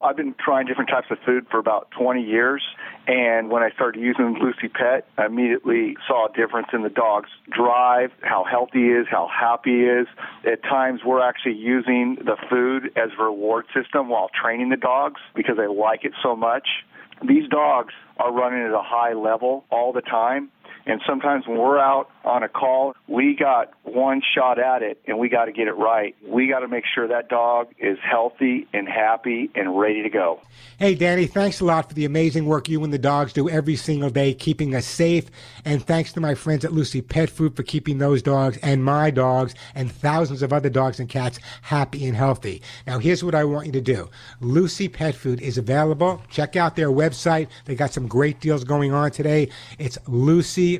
I've 0.00 0.16
been 0.16 0.34
trying 0.38 0.66
different 0.66 0.90
types 0.90 1.08
of 1.10 1.18
food 1.26 1.46
for 1.50 1.58
about 1.58 1.90
20 1.90 2.22
years, 2.22 2.62
and 3.08 3.50
when 3.50 3.62
I 3.62 3.70
started 3.70 4.00
using 4.00 4.36
Lucy 4.38 4.68
Pet, 4.68 5.08
I 5.16 5.24
immediately 5.24 5.96
saw 6.06 6.28
a 6.28 6.32
difference 6.36 6.68
in 6.74 6.82
the 6.82 6.90
dog's 6.90 7.30
drive, 7.50 8.12
how 8.20 8.44
healthy 8.44 8.80
he 8.80 8.88
is, 8.88 9.06
how 9.10 9.28
happy 9.28 9.70
he 9.70 9.84
is. 9.84 10.06
At 10.44 10.62
times, 10.62 11.00
we're 11.02 11.26
actually 11.26 11.54
using 11.54 12.16
the 12.16 12.36
food 12.50 12.92
as 12.96 13.08
a 13.18 13.22
reward 13.22 13.64
system 13.74 14.10
while 14.10 14.28
training 14.38 14.68
the 14.68 14.76
dogs 14.76 15.22
because 15.34 15.56
they 15.56 15.66
like 15.66 16.04
it 16.04 16.12
so 16.22 16.36
much. 16.36 16.68
These 17.26 17.48
dogs 17.48 17.94
are 18.18 18.30
running 18.30 18.62
at 18.62 18.72
a 18.72 18.82
high 18.82 19.14
level 19.14 19.64
all 19.70 19.94
the 19.94 20.02
time, 20.02 20.50
and 20.88 21.02
sometimes 21.06 21.46
when 21.46 21.58
we're 21.58 21.78
out 21.78 22.08
on 22.24 22.42
a 22.42 22.48
call, 22.48 22.94
we 23.06 23.36
got 23.36 23.72
one 23.82 24.22
shot 24.34 24.58
at 24.58 24.82
it 24.82 24.98
and 25.06 25.18
we 25.18 25.28
got 25.28 25.44
to 25.44 25.52
get 25.52 25.68
it 25.68 25.76
right. 25.76 26.16
We 26.26 26.48
got 26.48 26.60
to 26.60 26.68
make 26.68 26.84
sure 26.94 27.06
that 27.06 27.28
dog 27.28 27.68
is 27.78 27.98
healthy 28.02 28.66
and 28.72 28.88
happy 28.88 29.50
and 29.54 29.78
ready 29.78 30.02
to 30.02 30.08
go. 30.08 30.40
Hey, 30.78 30.94
Danny, 30.94 31.26
thanks 31.26 31.60
a 31.60 31.66
lot 31.66 31.88
for 31.88 31.94
the 31.94 32.06
amazing 32.06 32.46
work 32.46 32.70
you 32.70 32.82
and 32.84 32.92
the 32.92 32.98
dogs 32.98 33.34
do 33.34 33.50
every 33.50 33.76
single 33.76 34.08
day, 34.08 34.32
keeping 34.32 34.74
us 34.74 34.86
safe. 34.86 35.30
And 35.64 35.84
thanks 35.84 36.14
to 36.14 36.20
my 36.20 36.34
friends 36.34 36.64
at 36.64 36.72
Lucy 36.72 37.02
Pet 37.02 37.28
Food 37.28 37.54
for 37.54 37.64
keeping 37.64 37.98
those 37.98 38.22
dogs 38.22 38.58
and 38.62 38.82
my 38.82 39.10
dogs 39.10 39.54
and 39.74 39.92
thousands 39.92 40.40
of 40.40 40.54
other 40.54 40.70
dogs 40.70 41.00
and 41.00 41.08
cats 41.08 41.38
happy 41.60 42.06
and 42.06 42.16
healthy. 42.16 42.62
Now, 42.86 42.98
here's 42.98 43.22
what 43.22 43.34
I 43.34 43.44
want 43.44 43.66
you 43.66 43.72
to 43.72 43.80
do 43.82 44.08
Lucy 44.40 44.88
Pet 44.88 45.14
Food 45.14 45.42
is 45.42 45.58
available. 45.58 46.22
Check 46.30 46.56
out 46.56 46.76
their 46.76 46.90
website. 46.90 47.48
They 47.66 47.74
got 47.74 47.92
some 47.92 48.08
great 48.08 48.40
deals 48.40 48.64
going 48.64 48.94
on 48.94 49.10
today. 49.10 49.50
It's 49.78 49.98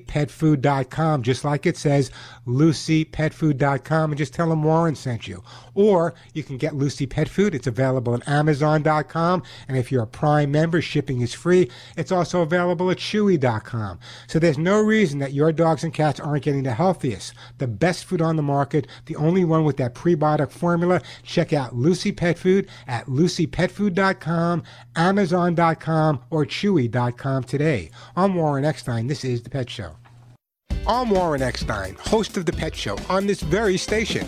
lucypetfood.com. 0.06 1.22
Just 1.22 1.44
like 1.44 1.66
it 1.66 1.76
says, 1.76 2.10
lucypetfood.com, 2.46 4.10
and 4.10 4.18
just 4.18 4.34
tell 4.34 4.48
them 4.48 4.62
Warren 4.62 4.94
sent 4.94 5.28
you. 5.28 5.42
Or 5.78 6.12
you 6.34 6.42
can 6.42 6.56
get 6.56 6.74
Lucy 6.74 7.06
Pet 7.06 7.28
Food. 7.28 7.54
It's 7.54 7.68
available 7.68 8.12
at 8.12 8.26
Amazon.com. 8.26 9.44
And 9.68 9.78
if 9.78 9.92
you're 9.92 10.02
a 10.02 10.08
Prime 10.08 10.50
member, 10.50 10.82
shipping 10.82 11.20
is 11.20 11.32
free. 11.32 11.70
It's 11.96 12.10
also 12.10 12.42
available 12.42 12.90
at 12.90 12.96
Chewy.com. 12.96 14.00
So 14.26 14.40
there's 14.40 14.58
no 14.58 14.80
reason 14.80 15.20
that 15.20 15.34
your 15.34 15.52
dogs 15.52 15.84
and 15.84 15.94
cats 15.94 16.18
aren't 16.18 16.42
getting 16.42 16.64
the 16.64 16.74
healthiest, 16.74 17.32
the 17.58 17.68
best 17.68 18.06
food 18.06 18.20
on 18.20 18.34
the 18.34 18.42
market, 18.42 18.88
the 19.06 19.14
only 19.14 19.44
one 19.44 19.62
with 19.62 19.76
that 19.76 19.94
prebiotic 19.94 20.50
formula. 20.50 21.00
Check 21.22 21.52
out 21.52 21.76
Lucy 21.76 22.10
Pet 22.10 22.40
Food 22.40 22.68
at 22.88 23.06
lucypetfood.com, 23.06 24.64
Amazon.com, 24.96 26.20
or 26.30 26.44
Chewy.com 26.44 27.44
today. 27.44 27.92
I'm 28.16 28.34
Warren 28.34 28.64
Eckstein. 28.64 29.06
This 29.06 29.24
is 29.24 29.44
The 29.44 29.50
Pet 29.50 29.70
Show. 29.70 29.94
I'm 30.88 31.10
Warren 31.10 31.42
Eckstein, 31.42 31.94
host 32.00 32.36
of 32.36 32.46
The 32.46 32.52
Pet 32.52 32.74
Show 32.74 32.98
on 33.08 33.28
this 33.28 33.42
very 33.42 33.76
station. 33.76 34.26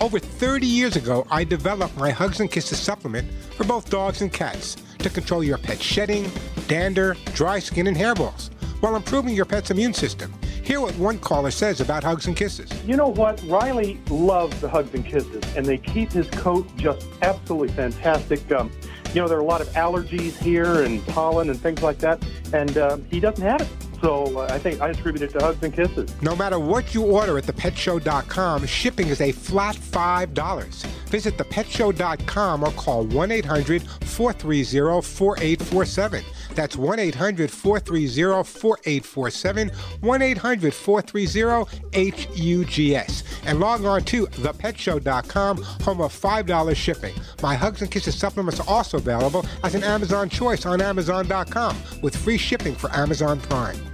Over 0.00 0.18
30 0.18 0.66
years 0.66 0.96
ago, 0.96 1.26
I 1.30 1.44
developed 1.44 1.94
my 1.98 2.10
Hugs 2.10 2.40
and 2.40 2.50
Kisses 2.50 2.78
supplement 2.78 3.30
for 3.54 3.64
both 3.64 3.90
dogs 3.90 4.22
and 4.22 4.32
cats 4.32 4.76
to 4.98 5.10
control 5.10 5.44
your 5.44 5.58
pet's 5.58 5.82
shedding, 5.82 6.30
dander, 6.68 7.16
dry 7.34 7.58
skin, 7.58 7.86
and 7.86 7.94
hairballs 7.94 8.48
while 8.80 8.96
improving 8.96 9.34
your 9.34 9.44
pet's 9.44 9.70
immune 9.70 9.92
system. 9.92 10.32
Hear 10.62 10.80
what 10.80 10.96
one 10.96 11.18
caller 11.18 11.50
says 11.50 11.82
about 11.82 12.02
Hugs 12.02 12.26
and 12.26 12.34
Kisses. 12.34 12.72
You 12.84 12.96
know 12.96 13.08
what? 13.08 13.42
Riley 13.42 14.00
loves 14.08 14.58
the 14.62 14.70
Hugs 14.70 14.94
and 14.94 15.04
Kisses, 15.04 15.44
and 15.54 15.66
they 15.66 15.76
keep 15.76 16.12
his 16.12 16.30
coat 16.30 16.66
just 16.76 17.06
absolutely 17.20 17.68
fantastic. 17.68 18.50
Um, 18.52 18.70
you 19.12 19.20
know, 19.20 19.28
there 19.28 19.36
are 19.36 19.42
a 19.42 19.44
lot 19.44 19.60
of 19.60 19.68
allergies 19.70 20.34
here 20.38 20.82
and 20.82 21.06
pollen 21.08 21.50
and 21.50 21.60
things 21.60 21.82
like 21.82 21.98
that, 21.98 22.24
and 22.54 22.78
uh, 22.78 22.96
he 23.10 23.20
doesn't 23.20 23.44
have 23.44 23.60
it. 23.60 23.68
So 24.00 24.38
uh, 24.38 24.48
I 24.50 24.58
think 24.58 24.80
I 24.80 24.88
attribute 24.88 25.22
it 25.22 25.38
to 25.38 25.44
hugs 25.44 25.62
and 25.62 25.74
kisses. 25.74 26.10
No 26.22 26.34
matter 26.34 26.58
what 26.58 26.94
you 26.94 27.02
order 27.02 27.36
at 27.38 27.44
thepetshow.com, 27.44 28.66
shipping 28.66 29.08
is 29.08 29.20
a 29.20 29.32
flat 29.32 29.76
$5. 29.76 30.86
Visit 31.08 31.36
thepetshow.com 31.36 32.64
or 32.64 32.70
call 32.72 33.04
1 33.04 33.30
800 33.30 33.82
430 33.82 35.02
4847. 35.02 36.24
That's 36.54 36.76
1 36.76 36.98
800 36.98 37.50
430 37.50 38.42
4847, 38.44 39.68
1 40.00 40.22
800 40.22 40.74
430 40.74 41.74
HUGS. 41.92 43.24
And 43.44 43.60
log 43.60 43.84
on 43.84 44.02
to 44.04 44.26
thepetshow.com, 44.26 45.62
home 45.62 46.00
of 46.00 46.12
$5 46.18 46.76
shipping. 46.76 47.14
My 47.42 47.54
Hugs 47.54 47.82
and 47.82 47.90
Kisses 47.90 48.18
supplements 48.18 48.60
are 48.60 48.68
also 48.68 48.98
available 48.98 49.44
as 49.64 49.74
an 49.74 49.84
Amazon 49.84 50.28
choice 50.28 50.66
on 50.66 50.80
Amazon.com 50.80 51.76
with 52.02 52.16
free 52.16 52.38
shipping 52.38 52.74
for 52.74 52.90
Amazon 52.92 53.40
Prime. 53.40 53.89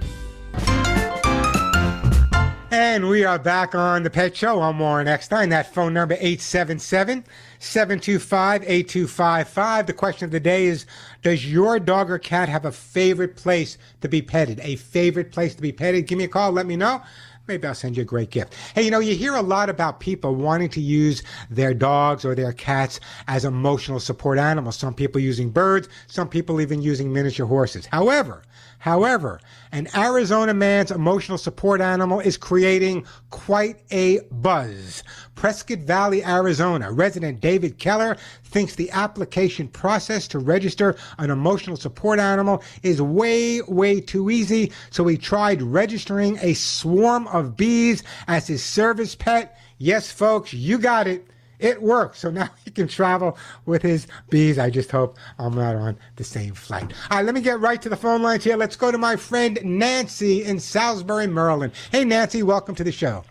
And 2.79 3.09
we 3.09 3.25
are 3.25 3.39
back 3.39 3.73
on 3.73 4.03
the 4.03 4.09
Pet 4.11 4.37
Show. 4.37 4.61
I'm 4.61 4.77
Warren 4.77 5.07
Eckstein. 5.07 5.49
That 5.49 5.73
phone 5.73 5.95
number 5.95 6.13
877 6.13 7.25
725 7.57 8.61
8255. 8.61 9.87
The 9.87 9.93
question 9.93 10.25
of 10.25 10.31
the 10.31 10.39
day 10.39 10.67
is 10.67 10.85
Does 11.23 11.51
your 11.51 11.79
dog 11.79 12.11
or 12.11 12.19
cat 12.19 12.49
have 12.49 12.65
a 12.65 12.71
favorite 12.71 13.35
place 13.35 13.79
to 14.01 14.07
be 14.07 14.21
petted? 14.21 14.59
A 14.59 14.75
favorite 14.75 15.31
place 15.31 15.55
to 15.55 15.61
be 15.63 15.71
petted? 15.71 16.05
Give 16.05 16.19
me 16.19 16.25
a 16.25 16.27
call. 16.27 16.51
Let 16.51 16.67
me 16.67 16.75
know. 16.75 17.01
Maybe 17.47 17.65
I'll 17.65 17.73
send 17.73 17.97
you 17.97 18.03
a 18.03 18.05
great 18.05 18.29
gift. 18.29 18.53
Hey, 18.75 18.83
you 18.83 18.91
know, 18.91 18.99
you 18.99 19.15
hear 19.15 19.33
a 19.33 19.41
lot 19.41 19.71
about 19.71 19.99
people 19.99 20.35
wanting 20.35 20.69
to 20.69 20.81
use 20.81 21.23
their 21.49 21.73
dogs 21.73 22.25
or 22.25 22.35
their 22.35 22.53
cats 22.53 22.99
as 23.27 23.43
emotional 23.43 23.99
support 23.99 24.37
animals. 24.37 24.75
Some 24.75 24.93
people 24.93 25.19
using 25.19 25.49
birds, 25.49 25.89
some 26.05 26.29
people 26.29 26.61
even 26.61 26.83
using 26.83 27.11
miniature 27.11 27.47
horses. 27.47 27.87
However, 27.87 28.43
However, 28.87 29.41
an 29.73 29.89
Arizona 29.97 30.53
man's 30.53 30.91
emotional 30.91 31.37
support 31.37 31.81
animal 31.81 32.21
is 32.21 32.37
creating 32.37 33.05
quite 33.31 33.81
a 33.91 34.21
buzz. 34.31 35.03
Prescott 35.35 35.79
Valley, 35.79 36.23
Arizona 36.23 36.89
resident 36.93 37.41
David 37.41 37.79
Keller 37.79 38.15
thinks 38.45 38.75
the 38.75 38.89
application 38.91 39.67
process 39.67 40.25
to 40.29 40.39
register 40.39 40.95
an 41.17 41.31
emotional 41.31 41.75
support 41.75 42.17
animal 42.17 42.63
is 42.81 43.01
way, 43.01 43.61
way 43.63 43.99
too 43.99 44.29
easy. 44.29 44.71
So 44.89 45.05
he 45.05 45.17
tried 45.17 45.61
registering 45.61 46.39
a 46.41 46.53
swarm 46.53 47.27
of 47.27 47.57
bees 47.57 48.03
as 48.29 48.47
his 48.47 48.63
service 48.63 49.15
pet. 49.15 49.59
Yes, 49.79 50.09
folks, 50.09 50.53
you 50.53 50.77
got 50.77 51.07
it 51.07 51.27
it 51.59 51.81
works. 51.81 52.19
So 52.19 52.29
now 52.29 52.49
he 52.65 52.71
can 52.71 52.87
travel 52.87 53.37
with 53.65 53.81
his 53.81 54.07
bees. 54.29 54.59
I 54.59 54.69
just 54.69 54.91
hope 54.91 55.17
I'm 55.39 55.55
not 55.55 55.75
on 55.75 55.97
the 56.15 56.23
same 56.23 56.53
flight. 56.53 56.93
All 57.09 57.17
right, 57.17 57.25
let 57.25 57.35
me 57.35 57.41
get 57.41 57.59
right 57.59 57.81
to 57.81 57.89
the 57.89 57.95
phone 57.95 58.21
lines 58.21 58.43
here. 58.43 58.57
Let's 58.57 58.75
go 58.75 58.91
to 58.91 58.97
my 58.97 59.15
friend 59.15 59.59
Nancy 59.63 60.43
in 60.43 60.59
Salisbury, 60.59 61.27
Maryland. 61.27 61.73
Hey, 61.91 62.05
Nancy, 62.05 62.43
welcome 62.43 62.75
to 62.75 62.83
the 62.83 62.91
show. 62.91 63.23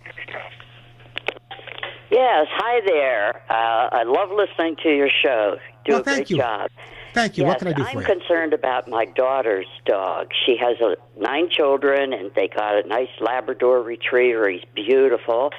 Yes, 2.11 2.47
hi 2.51 2.81
there. 2.87 3.43
Uh, 3.51 3.89
I 3.93 4.05
love 4.05 4.31
listening 4.31 4.77
to 4.83 4.89
your 4.89 5.11
show. 5.11 5.57
Do 5.85 5.93
well, 5.93 6.01
a 6.01 6.05
thank 6.05 6.17
great 6.19 6.31
you. 6.31 6.37
job. 6.37 6.71
Thank 7.15 7.37
you. 7.37 7.45
Yes, 7.45 7.49
what 7.49 7.59
can 7.59 7.69
I 7.69 7.73
do 7.73 7.83
I'm 7.83 7.95
for 7.95 8.01
you? 8.01 8.07
concerned 8.07 8.53
about 8.53 8.89
my 8.89 9.07
daughter's 9.07 9.67
dog. 9.87 10.29
She 10.45 10.57
has 10.59 10.77
a, 10.81 10.97
nine 11.19 11.49
children, 11.51 12.13
and 12.13 12.31
they 12.35 12.47
got 12.49 12.85
a 12.85 12.87
nice 12.87 13.09
Labrador 13.21 13.83
Retriever. 13.83 14.51
He's 14.51 14.65
beautiful. 14.75 15.51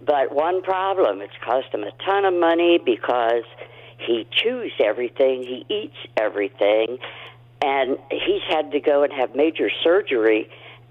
But 0.00 0.34
one 0.34 0.62
problem, 0.62 1.20
it's 1.20 1.32
cost 1.44 1.68
him 1.72 1.84
a 1.84 1.92
ton 2.04 2.24
of 2.24 2.34
money 2.34 2.78
because 2.78 3.44
he 3.98 4.26
chews 4.30 4.72
everything, 4.82 5.42
he 5.42 5.64
eats 5.68 5.96
everything, 6.16 6.98
and 7.60 7.98
he's 8.10 8.42
had 8.48 8.72
to 8.72 8.80
go 8.80 9.02
and 9.02 9.12
have 9.12 9.34
major 9.34 9.70
surgery 9.84 10.48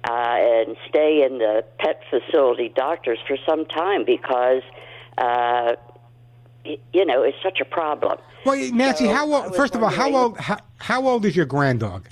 uh, 0.10 0.13
and 0.13 0.77
stay 0.89 1.24
in 1.24 1.38
the 1.39 1.63
pet 1.79 2.01
facility 2.10 2.70
doctors 2.70 3.20
for 3.27 3.38
some 3.48 3.65
time 3.65 4.05
because, 4.05 4.63
uh, 5.17 5.75
you 6.65 7.05
know, 7.05 7.24
it's 7.24 7.38
such 7.43 7.60
a 7.60 7.65
problem. 7.65 8.17
Well, 8.46 8.58
Nancy, 8.72 9.05
So, 9.05 9.13
how 9.13 9.31
old? 9.31 9.55
First 9.55 9.75
of 9.75 9.84
all, 9.84 9.89
how 9.89 10.15
old? 10.15 10.38
How, 10.38 10.58
how 10.77 11.08
old 11.08 11.25
is 11.25 11.36
your 11.36 11.46
granddog? 11.46 12.08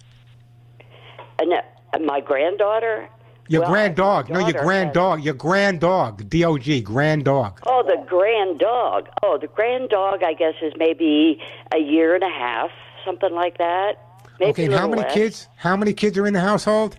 And 1.39 1.53
uh, 1.53 1.99
my 1.99 2.19
granddaughter. 2.19 3.09
Your 3.49 3.61
well, 3.63 3.71
grand 3.71 3.95
dog. 3.95 4.29
No, 4.29 4.39
your 4.39 4.61
grand 4.61 4.89
has- 4.89 4.93
dog. 4.93 5.23
Your 5.23 5.33
grand 5.33 5.79
dog. 5.81 6.29
D 6.29 6.45
O 6.45 6.57
G. 6.57 6.81
Grand 6.81 7.25
dog. 7.25 7.59
Oh, 7.65 7.83
the 7.85 7.97
grand 8.07 8.59
dog. 8.59 9.09
Oh, 9.23 9.37
the 9.41 9.47
grand 9.47 9.89
dog. 9.89 10.21
I 10.23 10.33
guess 10.33 10.53
is 10.61 10.71
maybe 10.77 11.41
a 11.75 11.79
year 11.79 12.13
and 12.15 12.23
a 12.23 12.29
half, 12.29 12.69
something 13.03 13.33
like 13.33 13.57
that. 13.57 13.93
Maybe 14.39 14.51
Okay. 14.51 14.65
And 14.65 14.73
how 14.75 14.87
many 14.87 15.01
less. 15.01 15.13
kids? 15.13 15.47
How 15.57 15.75
many 15.75 15.93
kids 15.93 16.17
are 16.17 16.27
in 16.27 16.33
the 16.33 16.39
household? 16.39 16.97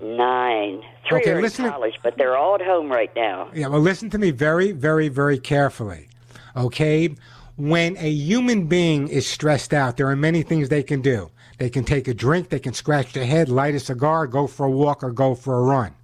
Nine. 0.00 0.82
Three 1.08 1.20
Okay, 1.20 1.30
are 1.32 1.36
in 1.36 1.42
listen 1.42 1.64
to- 1.64 1.70
college, 1.72 1.98
but 2.02 2.16
they're 2.16 2.36
all 2.36 2.54
at 2.54 2.62
home 2.62 2.90
right 2.90 3.10
now. 3.14 3.48
Yeah, 3.52 3.66
well, 3.68 3.80
listen 3.80 4.08
to 4.10 4.18
me 4.18 4.30
very, 4.30 4.72
very, 4.72 5.08
very 5.08 5.38
carefully. 5.38 6.08
Okay? 6.56 7.14
When 7.56 7.96
a 7.98 8.08
human 8.10 8.66
being 8.66 9.08
is 9.08 9.26
stressed 9.26 9.74
out, 9.74 9.96
there 9.96 10.08
are 10.08 10.16
many 10.16 10.42
things 10.42 10.68
they 10.70 10.82
can 10.82 11.02
do. 11.02 11.30
They 11.62 11.70
can 11.70 11.84
take 11.84 12.08
a 12.08 12.12
drink, 12.12 12.48
they 12.48 12.58
can 12.58 12.74
scratch 12.74 13.12
their 13.12 13.24
head, 13.24 13.48
light 13.48 13.76
a 13.76 13.78
cigar, 13.78 14.26
go 14.26 14.48
for 14.48 14.66
a 14.66 14.70
walk, 14.70 15.04
or 15.04 15.12
go 15.12 15.36
for 15.36 15.60
a 15.60 15.62
run. 15.62 15.94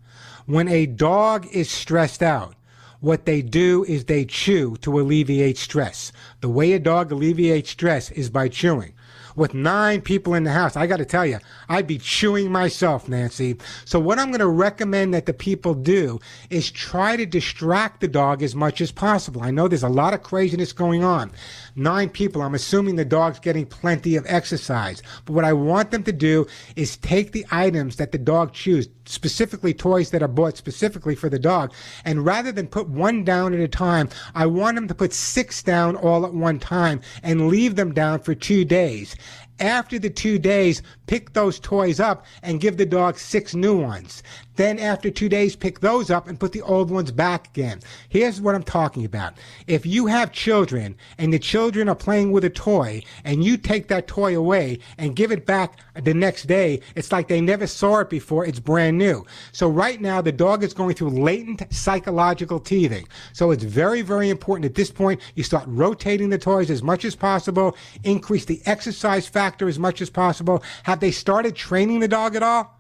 When 0.47 0.69
a 0.69 0.87
dog 0.87 1.49
is 1.49 1.69
stressed 1.69 2.23
out, 2.23 2.55
what 3.01 3.25
they 3.25 3.43
do 3.43 3.83
is 3.83 4.05
they 4.05 4.25
chew 4.25 4.77
to 4.83 5.01
alleviate 5.01 5.59
stress. 5.59 6.13
The 6.43 6.49
way 6.49 6.75
a 6.75 6.79
dog 6.79 7.11
alleviates 7.11 7.71
stress 7.71 8.13
is 8.13 8.31
by 8.31 8.47
chewing 8.49 8.95
with 9.39 9.55
nine 9.55 10.01
people 10.01 10.35
in 10.35 10.45
the 10.45 10.51
house, 10.51 10.77
I 10.77 10.87
got 10.87 10.99
to 10.99 11.05
tell 11.05 11.25
you, 11.25 11.39
I'd 11.69 11.87
be 11.87 11.99
chewing 11.99 12.51
myself, 12.51 13.09
Nancy. 13.09 13.57
So 13.85 13.99
what 13.99 14.19
I'm 14.19 14.29
going 14.29 14.41
to 14.41 14.49
recommend 14.49 15.15
that 15.15 15.27
the 15.27 15.33
people 15.33 15.75
do 15.75 16.21
is 16.51 16.71
try 16.71 17.17
to 17.17 17.25
distract 17.25 18.01
the 18.01 18.09
dog 18.09 18.43
as 18.43 18.55
much 18.55 18.81
as 18.81 18.91
possible. 18.91 19.43
I 19.43 19.51
know 19.51 19.69
there's 19.69 19.83
a 19.83 19.89
lot 19.89 20.13
of 20.13 20.23
craziness 20.23 20.73
going 20.73 21.05
on. 21.05 21.31
Nine 21.79 22.11
people, 22.11 22.43
I'm 22.43 22.57
assuming 22.57 22.97
the 22.97 23.05
dog's 23.05 23.39
getting 23.39 23.65
plenty 23.65 24.17
of 24.17 24.27
exercise. 24.27 25.01
But 25.25 25.35
what 25.35 25.45
I 25.45 25.53
want 25.53 25.93
them 25.93 26.03
to 26.03 26.13
do 26.13 26.45
is 26.75 26.97
take 26.97 27.31
the 27.31 27.47
items 27.53 27.97
that 27.97 28.11
the 28.11 28.19
dog 28.19 28.53
chews, 28.53 28.89
specifically 29.07 29.73
toys 29.73 30.11
that 30.11 30.21
are 30.21 30.27
bought 30.27 30.57
specifically 30.57 31.15
for 31.15 31.29
the 31.29 31.39
dog, 31.39 31.73
and 32.05 32.27
rather 32.27 32.51
than 32.51 32.67
put 32.67 32.89
one 32.89 33.23
down 33.23 33.55
at 33.55 33.61
a 33.61 33.69
time, 33.69 34.09
I 34.35 34.47
want 34.47 34.75
them 34.75 34.89
to 34.89 34.95
put 34.95 35.13
six 35.13 35.63
down 35.63 35.95
all 35.95 36.27
at 36.27 36.35
one 36.35 36.59
time 36.59 37.01
and 37.23 37.47
leave 37.47 37.77
them 37.77 37.95
down 37.95 38.19
for 38.21 38.35
two 38.35 38.65
days. 38.65 39.15
After 39.61 40.01
the 40.01 40.11
two 40.11 40.41
days, 40.41 40.83
pick 41.09 41.33
those 41.33 41.59
toys 41.59 41.99
up 41.99 42.25
and 42.43 42.61
give 42.61 42.77
the 42.77 42.87
dog 42.87 43.19
six 43.19 43.55
new 43.55 43.77
ones. 43.77 44.23
Then 44.59 44.81
after 44.81 45.09
two 45.09 45.29
days, 45.29 45.55
pick 45.55 45.79
those 45.79 46.11
up 46.11 46.27
and 46.27 46.39
put 46.39 46.51
the 46.51 46.63
old 46.63 46.91
ones 46.91 47.13
back 47.13 47.47
again. 47.47 47.79
Here's 48.09 48.41
what 48.41 48.57
I'm 48.57 48.65
talking 48.65 49.05
about. 49.05 49.35
If 49.69 49.87
you 49.87 50.07
have 50.07 50.33
children 50.33 50.97
and 51.17 51.33
the 51.33 51.39
children 51.39 51.89
are 51.89 51.95
playing 51.95 52.33
with 52.33 52.43
a 52.43 52.51
toy 52.51 53.05
and 53.23 53.45
you 53.45 53.57
take 53.57 53.87
that 53.87 54.09
toy 54.09 54.37
away 54.37 54.81
and 54.99 55.15
give 55.15 55.31
it 55.31 55.47
back 55.47 55.79
the 55.95 56.13
next 56.13 56.49
day, 56.49 56.81
it's 56.97 57.13
like 57.13 57.29
they 57.29 57.41
never 57.41 57.69
saw 57.69 58.01
it 58.01 58.11
before. 58.11 58.45
It's 58.45 58.59
brand 58.59 58.99
new. 58.99 59.25
So 59.53 59.69
right 59.69 60.01
now, 60.01 60.21
the 60.21 60.33
dog 60.33 60.65
is 60.65 60.75
going 60.75 60.97
through 60.97 61.11
latent 61.11 61.63
psychological 61.73 62.59
teething. 62.59 63.07
So 63.33 63.53
it's 63.53 63.63
very, 63.63 64.03
very 64.03 64.29
important 64.29 64.67
at 64.67 64.75
this 64.75 64.91
point 64.91 65.21
you 65.37 65.45
start 65.45 65.67
rotating 65.69 66.31
the 66.31 66.39
toys 66.39 66.69
as 66.69 66.83
much 66.83 67.05
as 67.05 67.15
possible, 67.15 67.77
increase 68.03 68.45
the 68.45 68.61
exercise 68.67 69.29
factor 69.29 69.69
as 69.69 69.79
much 69.79 70.03
as 70.03 70.11
possible. 70.11 70.65
Have 70.83 70.98
they 71.01 71.11
started 71.11 71.55
training 71.57 72.01
the 72.01 72.09
dog 72.09 72.35
at 72.37 72.43
all? 72.43 72.75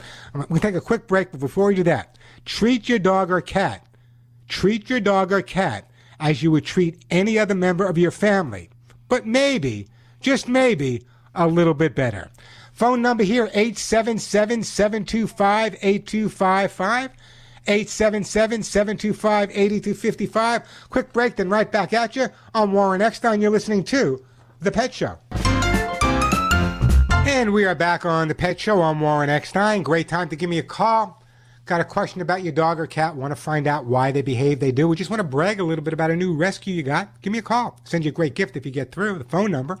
We 0.48 0.60
take 0.60 0.76
a 0.76 0.80
quick 0.80 1.08
break 1.08 1.32
but 1.32 1.40
before 1.40 1.66
we 1.66 1.74
do 1.74 1.82
that 1.84 2.16
treat 2.44 2.88
your 2.88 3.00
dog 3.00 3.30
or 3.30 3.40
cat. 3.40 3.84
Treat 4.46 4.88
your 4.88 5.00
dog 5.00 5.32
or 5.32 5.42
cat 5.42 5.90
as 6.20 6.42
you 6.42 6.50
would 6.50 6.64
treat 6.64 7.04
any 7.10 7.38
other 7.38 7.54
member 7.54 7.84
of 7.84 7.98
your 7.98 8.12
family 8.12 8.70
but 9.08 9.26
maybe 9.26 9.88
just 10.20 10.48
maybe 10.48 11.04
a 11.34 11.48
little 11.48 11.74
bit 11.74 11.94
better. 11.94 12.30
Phone 12.72 13.02
number 13.02 13.24
here 13.24 13.50
877-725-8255 17.68 17.68
877-725-8255. 17.68 20.64
Quick 20.88 21.12
break, 21.12 21.36
then 21.36 21.50
right 21.50 21.70
back 21.70 21.92
at 21.92 22.16
you. 22.16 22.28
I'm 22.54 22.72
Warren 22.72 23.02
Eckstein. 23.02 23.42
You're 23.42 23.50
listening 23.50 23.84
to 23.84 24.24
The 24.60 24.72
Pet 24.72 24.94
Show. 24.94 25.18
And 27.28 27.52
we 27.52 27.66
are 27.66 27.74
back 27.74 28.06
on 28.06 28.28
The 28.28 28.34
Pet 28.34 28.58
Show. 28.58 28.80
I'm 28.80 29.00
Warren 29.00 29.28
Eckstein. 29.28 29.82
Great 29.82 30.08
time 30.08 30.30
to 30.30 30.36
give 30.36 30.48
me 30.48 30.58
a 30.58 30.62
call. 30.62 31.22
Got 31.66 31.82
a 31.82 31.84
question 31.84 32.22
about 32.22 32.42
your 32.42 32.54
dog 32.54 32.80
or 32.80 32.86
cat? 32.86 33.14
Want 33.14 33.32
to 33.32 33.36
find 33.36 33.66
out 33.66 33.84
why 33.84 34.10
they 34.10 34.22
behave 34.22 34.58
they 34.58 34.72
do? 34.72 34.88
We 34.88 34.96
just 34.96 35.10
want 35.10 35.20
to 35.20 35.24
brag 35.24 35.60
a 35.60 35.64
little 35.64 35.84
bit 35.84 35.92
about 35.92 36.10
a 36.10 36.16
new 36.16 36.34
rescue 36.34 36.74
you 36.74 36.82
got? 36.82 37.20
Give 37.20 37.30
me 37.30 37.40
a 37.40 37.42
call. 37.42 37.78
Send 37.84 38.06
you 38.06 38.08
a 38.08 38.12
great 38.12 38.34
gift 38.34 38.56
if 38.56 38.64
you 38.64 38.72
get 38.72 38.90
through. 38.90 39.18
The 39.18 39.24
phone 39.24 39.50
number, 39.50 39.76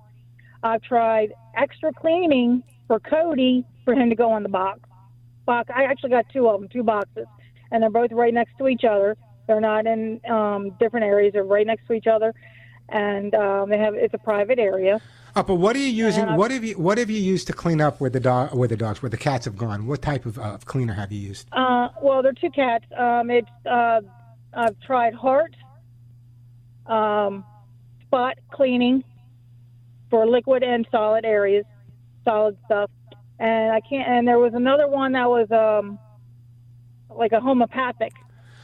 I've 0.65 0.83
tried 0.83 1.33
extra 1.57 1.93
cleaning 1.93 2.65
for 2.91 2.99
Cody 2.99 3.65
for 3.85 3.95
him 3.95 4.11
to 4.11 4.17
go 4.17 4.33
on 4.33 4.43
the 4.43 4.49
box. 4.49 4.81
Box. 5.47 5.71
I 5.73 5.85
actually 5.85 6.11
got 6.11 6.27
two 6.33 6.49
of 6.49 6.61
them, 6.61 6.69
two 6.69 6.83
boxes, 6.83 7.27
and 7.71 7.81
they're 7.81 7.89
both 7.89 8.11
right 8.11 8.35
next 8.35 8.59
to 8.59 8.67
each 8.67 8.83
other. 8.83 9.17
They're 9.47 9.61
not 9.61 9.87
in 9.87 10.21
um, 10.29 10.73
different 10.81 11.07
areas. 11.07 11.35
They're 11.35 11.45
right 11.45 11.65
next 11.65 11.87
to 11.87 11.93
each 11.93 12.09
other, 12.09 12.35
and 12.89 13.33
um, 13.37 13.71
they 13.71 13.79
have 13.79 13.95
it's 13.95 14.13
a 14.13 14.19
private 14.19 14.59
area. 14.59 15.01
Uh, 15.37 15.43
but 15.45 15.55
what 15.55 15.77
are 15.77 15.79
you 15.79 15.87
using? 15.87 16.25
And 16.25 16.37
What 16.37 16.51
have 16.51 16.65
you 16.65 16.75
What 16.75 16.99
have 16.99 17.11
you 17.11 17.21
used 17.21 17.47
to 17.47 17.53
clean 17.53 17.81
up 17.81 18.01
where 18.01 18.11
the 18.11 18.19
dog, 18.19 18.57
where 18.57 18.67
the 18.67 18.77
dogs, 18.77 19.03
where 19.03 19.11
the 19.11 19.17
cats 19.17 19.45
have 19.45 19.57
gone? 19.57 19.87
What 19.87 20.03
type 20.03 20.27
of 20.27 20.37
uh, 20.41 20.59
cleaner 20.65 20.95
have 20.95 21.13
you 21.13 21.21
used? 21.21 21.47
Uh, 21.53 21.91
well, 22.03 22.25
they're 22.25 22.33
two 22.33 22.51
cats. 22.51 22.87
Um, 22.99 23.31
it's 23.31 23.49
uh, 23.71 24.01
I've 24.53 24.81
tried 24.81 25.15
heart, 25.15 25.55
um, 26.87 27.45
spot 28.03 28.39
cleaning 28.51 29.05
for 30.11 30.27
liquid 30.27 30.65
and 30.65 30.89
solid 30.91 31.25
areas, 31.25 31.65
solid 32.25 32.57
stuff, 32.67 32.91
and 33.39 33.73
I 33.73 33.81
can't. 33.81 34.09
And 34.09 34.29
there 34.29 34.39
was 34.39 34.55
another 34.55 34.89
one 34.89 35.13
that 35.13 35.29
was 35.29 35.51
um, 35.51 35.99
like 37.09 37.33
a 37.33 37.41
homeopathic. 37.41 38.13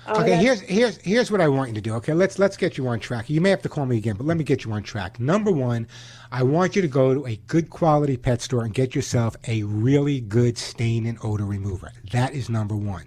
Uh, 0.06 0.20
Okay, 0.20 0.36
here's 0.36 0.60
here's 0.60 0.98
here's 0.98 1.32
what 1.32 1.40
I 1.40 1.48
want 1.48 1.70
you 1.70 1.74
to 1.74 1.80
do. 1.80 1.94
Okay, 1.94 2.14
let's 2.14 2.38
let's 2.38 2.56
get 2.56 2.78
you 2.78 2.86
on 2.86 3.00
track. 3.00 3.28
You 3.28 3.40
may 3.40 3.50
have 3.50 3.62
to 3.62 3.68
call 3.68 3.86
me 3.86 3.96
again, 3.96 4.14
but 4.16 4.24
let 4.24 4.36
me 4.36 4.44
get 4.44 4.64
you 4.64 4.70
on 4.72 4.84
track. 4.84 5.18
Number 5.18 5.50
one, 5.50 5.88
I 6.30 6.44
want 6.44 6.76
you 6.76 6.82
to 6.82 6.88
go 6.88 7.12
to 7.12 7.26
a 7.26 7.36
good 7.48 7.70
quality 7.70 8.16
pet 8.16 8.40
store 8.40 8.62
and 8.62 8.72
get 8.72 8.94
yourself 8.94 9.36
a 9.48 9.64
really 9.64 10.20
good 10.20 10.58
stain 10.58 11.06
and 11.06 11.18
odor 11.24 11.44
remover. 11.44 11.92
That 12.12 12.34
is 12.34 12.48
number 12.48 12.76
one. 12.76 13.06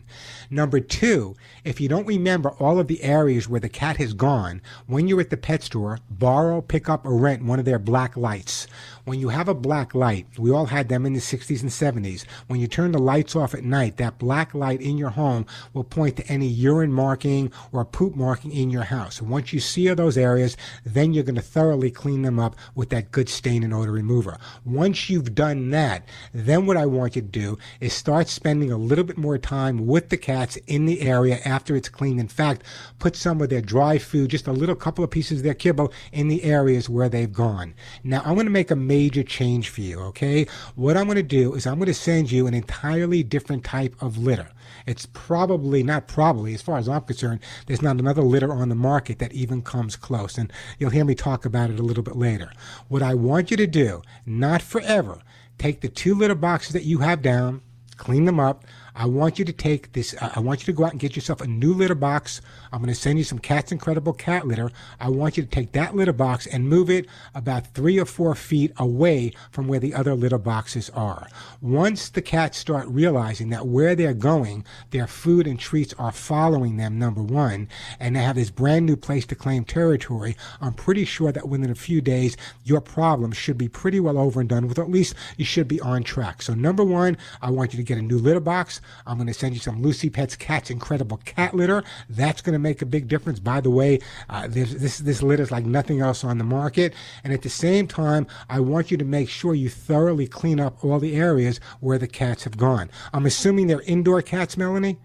Number 0.50 0.82
two, 0.82 1.36
if 1.64 1.80
you 1.80 1.88
don't 1.88 2.06
remember 2.06 2.50
all 2.52 2.80
of 2.80 2.88
the 2.88 3.02
areas 3.04 3.48
where 3.48 3.60
the 3.62 3.70
cat 3.70 3.96
has 3.98 4.14
gone, 4.14 4.62
when 4.88 5.08
you're 5.08 5.22
at 5.22 5.30
the 5.30 5.38
pet 5.38 5.64
store, 5.64 6.00
borrow, 6.10 6.60
pick 6.60 6.90
up, 6.90 7.06
or 7.06 7.16
rent 7.16 7.44
one 7.46 7.60
of 7.60 7.66
their 7.66 7.80
black 7.80 8.18
lights. 8.18 8.68
When 9.10 9.20
you 9.20 9.30
have 9.30 9.48
a 9.48 9.56
black 9.56 9.96
light, 9.96 10.28
we 10.38 10.52
all 10.52 10.68
had 10.68 10.88
them 10.88 11.04
in 11.04 11.14
the 11.14 11.20
60s 11.20 11.64
and 11.64 11.72
70s. 11.72 12.26
When 12.46 12.60
you 12.60 12.68
turn 12.68 12.92
the 12.92 13.00
lights 13.00 13.36
off 13.36 13.56
at 13.56 13.64
night, 13.64 13.98
that 13.98 14.20
black 14.20 14.54
light 14.54 14.82
in 14.82 15.00
your 15.00 15.10
home 15.10 15.48
will 15.74 15.84
point 15.84 16.18
to 16.18 16.28
any 16.28 16.46
urine 16.46 16.94
marking 16.94 17.52
or 17.72 17.84
poop 17.86 18.16
marking 18.16 18.52
in 18.52 18.70
your 18.70 18.84
house. 18.84 19.20
Once 19.20 19.52
you 19.52 19.60
see 19.60 19.88
those 19.88 20.16
areas, 20.16 20.56
then 20.86 21.12
you're 21.12 21.24
going 21.24 21.34
to 21.34 21.42
thoroughly 21.42 21.90
clean 21.90 22.22
them 22.22 22.38
up 22.38 22.56
with 22.76 22.92
that 22.92 23.10
good 23.10 23.30
stain 23.30 23.64
and 23.64 23.74
odor 23.74 23.94
remover. 23.94 24.38
Once 24.64 25.10
you've 25.10 25.34
done 25.34 25.72
that, 25.72 26.06
then 26.32 26.68
what 26.68 26.78
I 26.78 26.86
want 26.86 27.16
you 27.16 27.24
to 27.24 27.28
do 27.28 27.58
is 27.80 27.94
start 27.94 28.28
spending 28.28 28.72
a 28.72 28.78
little 28.78 29.04
bit 29.04 29.18
more 29.18 29.40
time 29.40 29.88
with 29.88 30.10
the 30.10 30.18
cats 30.18 30.56
in 30.68 30.86
the 30.86 31.02
area 31.02 31.40
after 31.46 31.76
it's 31.76 31.90
cleaned. 31.90 32.20
In 32.20 32.28
fact, 32.28 32.64
put 33.00 33.16
some 33.16 33.42
of 33.42 33.50
their 33.50 33.60
dry 33.60 33.98
food, 33.98 34.30
just 34.30 34.46
a 34.46 34.52
little 34.52 34.76
couple 34.76 35.04
of 35.04 35.10
pieces 35.10 35.40
of 35.40 35.44
their 35.44 35.56
kibble 35.56 35.92
in 36.12 36.28
the 36.28 36.44
areas 36.44 36.88
where 36.88 37.10
they've 37.10 37.34
gone. 37.34 37.74
Now, 38.04 38.22
I'm 38.24 38.36
going 38.36 38.46
to 38.46 38.52
make 38.52 38.70
a 38.70 38.76
major 38.76 38.99
change 39.08 39.70
for 39.70 39.82
you, 39.82 40.00
okay? 40.00 40.46
What 40.76 40.98
I'm 40.98 41.06
going 41.06 41.16
to 41.16 41.24
do 41.24 41.54
is 41.54 41.66
I'm 41.66 41.76
going 41.76 41.88
to 41.88 41.94
send 41.94 42.32
you 42.32 42.48
an 42.48 42.54
entirely 42.54 43.24
different 43.24 43.64
type 43.64 43.96
of 44.02 44.18
litter. 44.18 44.50
It's 44.86 45.06
probably, 45.06 45.84
not 45.84 46.08
probably, 46.08 46.54
as 46.54 46.62
far 46.62 46.78
as 46.78 46.90
I'm 46.90 47.02
concerned, 47.02 47.40
there's 47.68 47.82
not 47.82 48.00
another 48.00 48.22
litter 48.22 48.52
on 48.52 48.70
the 48.70 48.76
market 48.76 49.20
that 49.20 49.32
even 49.34 49.62
comes 49.62 49.96
close. 49.96 50.38
And 50.38 50.52
you'll 50.78 50.90
hear 50.90 51.06
me 51.06 51.16
talk 51.16 51.46
about 51.46 51.70
it 51.70 51.80
a 51.80 51.84
little 51.84 52.04
bit 52.04 52.16
later. 52.16 52.52
What 52.88 53.04
I 53.04 53.14
want 53.14 53.52
you 53.52 53.58
to 53.58 53.68
do, 53.68 54.02
not 54.26 54.62
forever, 54.62 55.22
take 55.58 55.82
the 55.82 55.90
two 55.90 56.16
litter 56.16 56.36
boxes 56.36 56.74
that 56.74 56.84
you 56.84 57.00
have 57.00 57.22
down, 57.22 57.62
clean 57.98 58.26
them 58.26 58.40
up. 58.40 58.66
I 58.96 59.06
want 59.06 59.40
you 59.40 59.46
to 59.46 59.54
take 59.54 59.94
this. 59.94 60.16
Uh, 60.20 60.32
I 60.36 60.40
want 60.40 60.62
you 60.62 60.66
to 60.66 60.74
go 60.74 60.86
out 60.86 60.92
and 60.92 61.00
get 61.00 61.16
yourself 61.16 61.42
a 61.42 61.48
new 61.48 61.74
litter 61.74 61.96
box. 61.96 62.42
I'm 62.72 62.80
going 62.80 62.90
to 62.90 62.96
send 62.96 63.18
you 63.18 63.24
some 63.24 63.40
Cat's 63.40 63.72
Incredible 63.72 64.14
cat 64.14 64.48
litter. 64.48 64.72
I 65.00 65.10
want 65.10 65.38
you 65.38 65.44
to 65.44 65.50
take 65.50 65.72
that 65.74 65.96
litter 65.96 66.14
box 66.14 66.48
and 66.48 66.70
move 66.70 66.90
it 66.90 67.08
about 67.34 67.68
three 67.74 68.00
or 68.00 68.06
four 68.06 68.36
feet 68.36 68.72
away 68.78 69.34
from 69.52 69.68
where 69.68 69.80
the 69.80 69.94
other 69.94 70.16
litter 70.16 70.38
boxes 70.38 70.90
are. 70.92 71.28
Once 71.62 72.10
the 72.10 72.22
cats 72.22 72.58
start 72.58 72.88
realizing 72.88 73.50
that 73.50 73.68
where 73.68 73.96
they're 73.96 74.14
going, 74.14 74.64
their 74.92 75.08
food 75.08 75.48
and 75.48 75.60
treats 75.60 75.94
are 75.96 76.12
following 76.12 76.78
them, 76.78 77.00
number 77.00 77.22
one, 77.22 77.68
and 78.00 78.16
they 78.16 78.22
have 78.22 78.36
this 78.36 78.50
brand 78.50 78.86
new 78.86 78.96
place 78.96 79.26
to 79.26 79.36
claim 79.36 79.64
territory, 79.64 80.36
I'm 80.62 80.74
pretty 80.74 81.06
sure 81.06 81.32
that 81.32 81.48
within 81.50 81.70
a 81.70 81.76
few 81.76 82.02
days, 82.02 82.38
your 82.64 82.82
problem 82.82 83.32
should 83.32 83.58
be 83.58 83.68
pretty 83.68 84.00
well 84.00 84.18
over 84.18 84.40
and 84.40 84.50
done 84.50 84.68
with, 84.68 84.80
at 84.80 84.90
least 84.90 85.16
you 85.38 85.46
should 85.46 85.68
be 85.68 85.82
on 85.82 86.04
track. 86.04 86.42
So, 86.42 86.54
number 86.54 86.84
one, 86.84 87.18
I 87.42 87.50
want 87.50 87.74
you 87.74 87.78
to 87.78 87.84
get 87.84 87.98
a 87.98 88.02
new 88.02 88.18
litter 88.18 88.40
box. 88.40 88.82
I'm 89.06 89.18
going 89.18 89.28
to 89.28 89.34
send 89.34 89.54
you 89.54 89.60
some 89.60 89.82
Lucy 89.82 90.10
Pets 90.10 90.36
Cat's 90.36 90.70
Incredible 90.70 91.18
Cat 91.26 91.54
Litter. 91.54 91.84
That's 92.10 92.42
going 92.42 92.54
to 92.54 92.59
make 92.60 92.82
a 92.82 92.86
big 92.86 93.08
difference. 93.08 93.40
By 93.40 93.62
the 93.62 93.70
way, 93.70 94.00
uh, 94.30 94.48
this, 94.48 94.74
this, 94.74 94.98
this 95.00 95.24
litter 95.24 95.44
is 95.44 95.52
like 95.52 95.66
nothing 95.66 96.02
else 96.02 96.24
on 96.24 96.38
the 96.38 96.44
market. 96.44 96.94
And 97.24 97.34
at 97.34 97.42
the 97.42 97.50
same 97.50 97.88
time, 97.88 98.28
I 98.50 98.60
want 98.60 98.92
you 98.92 98.98
to 98.98 99.06
make 99.06 99.30
sure 99.30 99.54
you 99.56 99.70
thoroughly 99.70 100.28
clean 100.28 100.60
up 100.60 100.84
all 100.84 101.00
the 101.00 101.16
areas 101.16 101.60
where 101.80 101.98
the 101.98 102.08
cats 102.08 102.44
have 102.44 102.58
gone. 102.58 102.90
I'm 103.14 103.26
assuming 103.26 103.68
they're 103.68 103.82
indoor 103.82 104.22
cats, 104.22 104.58
Melanie? 104.58 104.98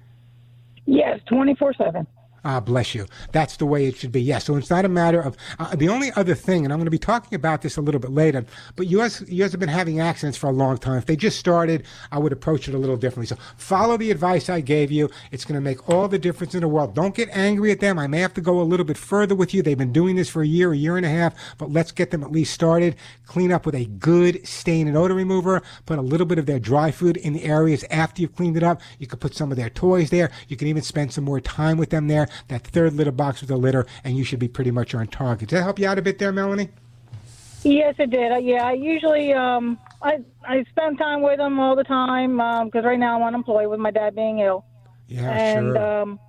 yes, 0.86 1.20
24 1.28 1.74
seven. 1.74 2.06
Ah, 2.46 2.60
bless 2.60 2.94
you. 2.94 3.06
That's 3.32 3.56
the 3.56 3.64
way 3.64 3.86
it 3.86 3.96
should 3.96 4.12
be. 4.12 4.20
Yes. 4.20 4.44
so 4.44 4.56
it's 4.56 4.68
not 4.68 4.84
a 4.84 4.88
matter 4.88 5.20
of 5.20 5.34
uh, 5.58 5.74
the 5.74 5.88
only 5.88 6.12
other 6.12 6.34
thing, 6.34 6.64
and 6.64 6.72
I'm 6.72 6.78
going 6.78 6.84
to 6.84 6.90
be 6.90 6.98
talking 6.98 7.34
about 7.34 7.62
this 7.62 7.78
a 7.78 7.80
little 7.80 8.00
bit 8.00 8.10
later. 8.10 8.44
But 8.76 8.86
you 8.86 8.98
guys 8.98 9.18
have 9.18 9.58
been 9.58 9.68
having 9.68 10.00
accidents 10.00 10.36
for 10.36 10.48
a 10.48 10.52
long 10.52 10.76
time. 10.76 10.98
If 10.98 11.06
they 11.06 11.16
just 11.16 11.38
started, 11.38 11.84
I 12.12 12.18
would 12.18 12.32
approach 12.32 12.68
it 12.68 12.74
a 12.74 12.78
little 12.78 12.98
differently. 12.98 13.34
So 13.34 13.40
follow 13.56 13.96
the 13.96 14.10
advice 14.10 14.50
I 14.50 14.60
gave 14.60 14.92
you. 14.92 15.08
It's 15.32 15.46
going 15.46 15.54
to 15.54 15.60
make 15.62 15.88
all 15.88 16.06
the 16.06 16.18
difference 16.18 16.54
in 16.54 16.60
the 16.60 16.68
world. 16.68 16.94
Don't 16.94 17.14
get 17.14 17.30
angry 17.30 17.72
at 17.72 17.80
them. 17.80 17.98
I 17.98 18.06
may 18.08 18.20
have 18.20 18.34
to 18.34 18.42
go 18.42 18.60
a 18.60 18.62
little 18.62 18.84
bit 18.84 18.98
further 18.98 19.34
with 19.34 19.54
you. 19.54 19.62
They've 19.62 19.78
been 19.78 19.92
doing 19.92 20.16
this 20.16 20.28
for 20.28 20.42
a 20.42 20.46
year, 20.46 20.72
a 20.72 20.76
year 20.76 20.98
and 20.98 21.06
a 21.06 21.08
half. 21.08 21.34
But 21.56 21.72
let's 21.72 21.92
get 21.92 22.10
them 22.10 22.22
at 22.22 22.30
least 22.30 22.52
started. 22.52 22.96
Clean 23.24 23.52
up 23.52 23.64
with 23.64 23.74
a 23.74 23.86
good 23.86 24.46
stain 24.46 24.86
and 24.86 24.98
odor 24.98 25.14
remover. 25.14 25.62
Put 25.86 25.98
a 25.98 26.02
little 26.02 26.26
bit 26.26 26.38
of 26.38 26.44
their 26.44 26.58
dry 26.58 26.90
food 26.90 27.16
in 27.16 27.32
the 27.32 27.44
areas 27.44 27.84
after 27.90 28.20
you've 28.20 28.36
cleaned 28.36 28.58
it 28.58 28.62
up. 28.62 28.82
You 28.98 29.06
could 29.06 29.20
put 29.20 29.34
some 29.34 29.50
of 29.50 29.56
their 29.56 29.70
toys 29.70 30.10
there. 30.10 30.30
You 30.48 30.58
can 30.58 30.68
even 30.68 30.82
spend 30.82 31.10
some 31.10 31.24
more 31.24 31.40
time 31.40 31.78
with 31.78 31.88
them 31.88 32.08
there. 32.08 32.28
That 32.48 32.62
third 32.66 32.94
litter 32.94 33.12
box 33.12 33.40
with 33.40 33.48
the 33.48 33.56
litter, 33.56 33.86
and 34.02 34.16
you 34.16 34.24
should 34.24 34.38
be 34.38 34.48
pretty 34.48 34.70
much 34.70 34.94
on 34.94 35.06
target. 35.06 35.48
Does 35.48 35.58
that 35.58 35.64
help 35.64 35.78
you 35.78 35.86
out 35.86 35.98
a 35.98 36.02
bit 36.02 36.18
there, 36.18 36.32
Melanie? 36.32 36.70
Yes, 37.64 37.94
it 37.98 38.10
did. 38.10 38.30
Uh, 38.30 38.36
yeah, 38.36 38.66
I 38.66 38.72
usually 38.72 39.32
um, 39.32 39.78
I 40.02 40.18
I 40.46 40.64
spend 40.70 40.98
time 40.98 41.22
with 41.22 41.38
them 41.38 41.58
all 41.58 41.74
the 41.74 41.84
time 41.84 42.36
because 42.66 42.84
right 42.84 42.98
now 42.98 43.16
I'm 43.16 43.22
unemployed 43.22 43.68
with 43.68 43.80
my 43.80 43.90
dad 43.90 44.14
being 44.14 44.40
ill. 44.40 44.64
Yeah, 45.08 45.30
and 45.30 45.74
sure. 45.74 46.00
um, 46.02 46.20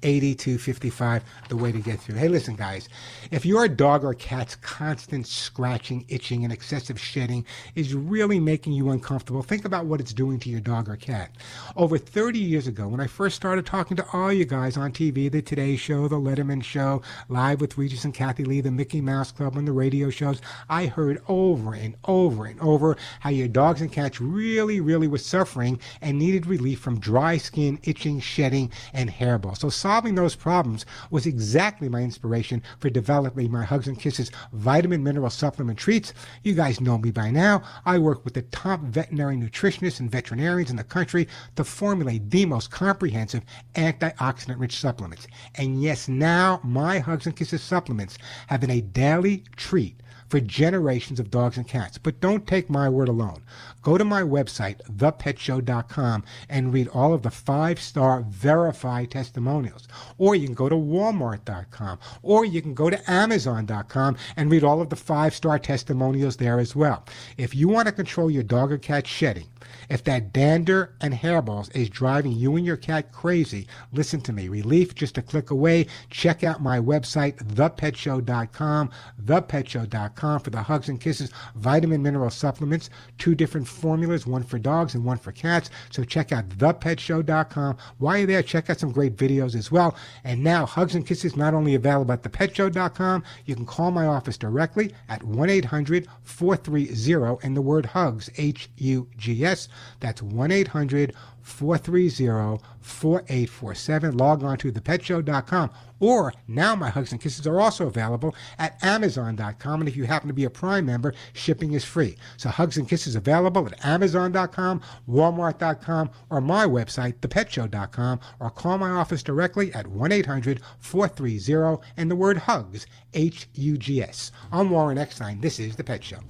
877-725-8255, 0.03 1.23
the 1.49 1.57
way 1.57 1.73
to 1.73 1.81
get 1.81 2.01
through. 2.01 2.17
Hey, 2.17 2.29
listen, 2.29 2.57
guys, 2.57 2.89
if 3.31 3.45
your 3.45 3.69
dog 3.69 4.05
or 4.05 4.15
cat's 4.15 4.57
constant 4.57 5.27
scratching, 5.27 6.05
itching, 6.09 6.45
and 6.45 6.53
excessive 6.53 7.01
shedding 7.01 7.45
is 7.75 7.95
really 7.95 8.41
making 8.41 8.73
you 8.73 8.91
uncomfortable, 8.91 9.43
think 9.43 9.65
about 9.65 9.87
what 9.87 10.01
it's 10.01 10.13
doing 10.13 10.39
to 10.41 10.49
your 10.49 10.61
dog 10.61 10.89
or 10.89 10.97
cat. 10.97 11.31
Over 11.77 11.99
30 11.99 12.39
years 12.39 12.67
ago, 12.67 12.89
when 12.89 13.01
I 13.01 13.07
first 13.07 13.37
started 13.37 13.67
talking 13.67 13.97
to 13.97 14.07
all 14.13 14.33
you 14.33 14.45
guys 14.45 14.77
on 14.77 14.93
TV, 14.93 15.31
the 15.31 15.43
Today 15.43 15.77
Show, 15.77 16.09
the 16.09 16.17
Letterman 16.17 16.63
Show, 16.63 17.03
Live 17.29 17.61
with 17.61 17.79
Regis 17.79 18.05
and 18.05 18.15
Kathie 18.15 18.45
Lee, 18.45 18.61
the 18.61 18.71
Mickey 18.71 19.01
Mouse 19.01 19.33
Club, 19.33 19.57
and 19.57 19.67
the 19.67 19.73
radio 19.73 20.11
shows, 20.11 20.41
I 20.69 20.87
heard 20.87 21.23
over 21.29 21.75
and 21.75 21.97
over 22.05 22.47
and 22.47 22.61
over 22.61 22.97
how 23.21 23.31
your 23.31 23.49
dogs 23.49 23.81
and 23.81 23.93
cats 23.93 24.21
really, 24.21 24.81
really 24.81 25.09
were 25.09 25.19
suffering 25.19 25.81
and 26.01 26.19
needed 26.19 26.47
relief 26.47 26.81
from 26.81 27.01
dry 27.01 27.37
skin, 27.37 27.79
itching, 27.83 28.21
shedding, 28.21 28.71
and 28.93 29.11
hairball. 29.11 29.57
So 29.57 29.69
solving 29.91 30.15
those 30.15 30.37
problems 30.37 30.87
was 31.11 31.27
exactly 31.27 31.89
my 31.89 32.01
inspiration 32.01 32.63
for 32.79 32.89
developing 32.89 33.51
my 33.51 33.65
Hugs 33.65 33.89
and 33.89 33.99
Kisses 33.99 34.31
vitamin 34.53 35.03
mineral 35.03 35.31
supplement 35.31 35.81
treats. 35.81 36.15
You 36.45 36.55
guys 36.55 36.81
know 36.81 36.97
me 36.97 37.11
by 37.11 37.33
now. 37.33 37.65
I 37.85 37.99
work 37.99 38.25
with 38.25 38.35
the 38.35 38.43
top 38.43 38.83
veterinary 38.83 39.35
nutritionists 39.35 39.99
and 39.99 40.09
veterinarians 40.09 40.71
in 40.71 40.77
the 40.77 40.85
country 40.85 41.27
to 41.57 41.65
formulate 41.65 42.31
the 42.31 42.47
most 42.47 42.71
comprehensive 42.71 43.43
antioxidant 43.75 44.61
rich 44.61 44.79
supplements. 44.79 45.27
And 45.57 45.83
yes, 45.83 46.07
now 46.07 46.61
my 46.63 47.01
Hugs 47.01 47.27
and 47.27 47.35
Kisses 47.35 47.61
supplements 47.61 48.17
have 48.47 48.61
been 48.61 48.71
a 48.71 48.83
daily 48.83 49.43
treat 49.57 49.97
for 50.29 50.39
generations 50.39 51.19
of 51.19 51.33
dogs 51.33 51.57
and 51.57 51.67
cats. 51.67 51.99
But 51.99 52.21
don't 52.21 52.47
take 52.47 52.71
my 52.71 52.89
word 52.89 53.09
alone. 53.09 53.43
Go 53.83 53.97
to 53.97 54.05
my 54.05 54.23
website, 54.23 54.83
thepetshow.com, 54.83 56.25
and 56.49 56.73
read 56.73 56.89
all 56.89 57.15
of 57.15 57.23
the 57.23 57.31
five 57.31 57.81
star 57.81 58.23
verified 58.29 59.11
testimonials. 59.11 59.89
Or 60.19 60.35
you 60.35 60.47
can 60.47 60.55
go 60.55 60.69
to 60.69 60.75
walmart.com, 60.75 61.99
or 62.23 62.45
you 62.45 62.61
can 62.61 62.75
go 62.75 62.91
to 62.91 63.11
amazon.com 63.11 64.17
and 64.37 64.51
read 64.51 64.65
all 64.65 64.83
of 64.83 64.91
the 64.91 64.97
five 64.97 65.35
star 65.35 65.59
testimonials 65.59 66.37
there 66.37 66.61
as 66.61 66.77
well. 66.77 67.05
If 67.37 67.55
you 67.55 67.69
want 67.69 67.87
to 67.87 67.93
control 67.93 68.31
your 68.31 68.43
dog 68.43 68.71
or 68.71 68.79
cat 68.79 69.07
shedding, 69.07 69.47
if 69.89 70.05
that 70.05 70.33
dander 70.33 70.95
and 71.01 71.15
hairballs 71.15 71.75
is 71.75 71.89
driving 71.89 72.33
you 72.33 72.57
and 72.57 72.67
your 72.67 72.77
cat 72.77 73.13
crazy, 73.13 73.67
listen 73.93 74.21
to 74.23 74.33
me. 74.33 74.49
Relief 74.49 74.95
just 74.95 75.19
a 75.19 75.23
click 75.23 75.51
away. 75.51 75.87
Check 76.11 76.45
out 76.45 76.63
my 76.63 76.79
website, 76.79 77.37
thepetshow.com, 77.55 78.91
thepetshow.com 79.25 80.41
for 80.41 80.51
the 80.51 80.63
Hugs 80.63 80.89
and 80.89 81.01
Kisses 81.01 81.31
vitamin 81.55 82.03
mineral 82.03 82.31
supplements, 82.31 82.91
two 83.19 83.35
different 83.35 83.67
formulas, 83.71 84.27
one 84.27 84.43
for 84.43 84.59
dogs 84.59 84.95
and 84.95 85.05
one 85.05 85.19
for 85.19 85.33
cats. 85.33 85.71
So 85.91 86.05
check 86.05 86.33
out 86.33 86.49
thepetshow.com. 86.51 87.79
While 87.99 88.19
you're 88.19 88.27
there, 88.27 88.43
check 88.43 88.69
out 88.69 88.79
some 88.79 88.93
great 88.93 89.17
videos 89.17 89.55
as 89.55 89.73
well. 89.73 89.97
And 90.25 90.45
now 90.45 90.67
Hugs 90.67 90.95
and 90.95 91.07
Kisses 91.07 91.37
not 91.37 91.55
only 91.55 91.75
available 91.75 92.13
at 92.13 92.23
thepetshow.com, 92.23 93.25
you 93.47 93.55
can 93.55 93.65
call 93.67 93.91
my 93.91 94.07
office 94.07 94.37
directly 94.37 94.93
at 95.09 95.23
1-800-430 95.23 97.43
and 97.43 97.57
the 97.57 97.63
word 97.63 97.87
hugs, 97.87 98.29
H-U-G-S. 98.37 99.69
That's 100.01 100.21
1 100.23 100.51
800 100.51 101.15
430 101.51 102.63
4847. 102.81 104.17
Log 104.17 104.43
on 104.43 104.57
to 104.59 104.73
thepetshow.com. 104.73 105.71
Or 106.01 106.33
now 106.49 106.75
my 106.75 106.89
hugs 106.89 107.13
and 107.13 107.21
kisses 107.21 107.47
are 107.47 107.61
also 107.61 107.87
available 107.87 108.35
at 108.59 108.83
amazon.com. 108.83 109.81
And 109.81 109.89
if 109.89 109.97
you 109.97 110.05
happen 110.05 110.29
to 110.29 110.35
be 110.35 110.45
a 110.45 110.51
Prime 110.51 110.87
member, 110.87 111.15
shipping 111.35 111.73
is 111.73 111.85
free. 111.85 112.17
So 112.39 112.49
hugs 112.49 112.79
and 112.79 112.89
kisses 112.89 113.17
available 113.17 113.67
at 113.67 113.85
amazon.com, 113.85 114.81
walmart.com, 115.09 116.11
or 116.31 116.41
my 116.41 116.65
website, 116.65 117.15
thepetshow.com, 117.19 118.21
or 118.41 118.51
call 118.51 118.79
my 118.79 118.91
office 118.91 119.23
directly 119.23 119.73
at 119.75 119.87
1 119.87 120.13
800 120.13 120.61
430 120.79 121.87
and 121.97 122.11
the 122.11 122.17
word 122.17 122.39
hugs, 122.39 122.87
H 123.13 123.49
U 123.55 123.77
G 123.77 124.03
S. 124.03 124.33
I'm 124.51 124.71
Warren 124.71 124.99
Eckstein. 124.99 125.41
This 125.41 125.61
is 125.61 125.77
The 125.77 125.85
Pet 125.85 126.03
Show 126.03 126.21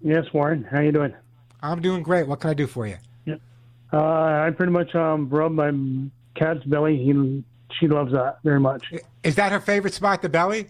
Yes, 0.02 0.28
Warren. 0.34 0.64
How 0.64 0.80
you 0.80 0.94
doing? 0.94 1.14
I'm 1.62 1.82
doing 1.82 2.04
great. 2.04 2.26
What 2.26 2.40
can 2.40 2.52
I 2.52 2.54
do 2.54 2.68
for 2.68 2.88
you? 2.88 2.96
Yeah. 3.26 3.36
Uh, 3.92 4.46
I 4.48 4.52
pretty 4.56 4.72
much 4.72 4.96
um, 4.96 5.28
rub 5.30 5.52
my 5.52 5.74
cat's 6.36 6.64
belly. 6.64 6.96
He 6.98 7.44
she 7.80 7.88
loves 7.88 8.12
that 8.12 8.40
very 8.44 8.60
much. 8.60 8.92
Is 9.24 9.36
that 9.36 9.52
her 9.52 9.60
favorite 9.60 9.94
spot, 9.94 10.22
the 10.22 10.30
belly? 10.30 10.68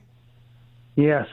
Yes. 0.95 1.27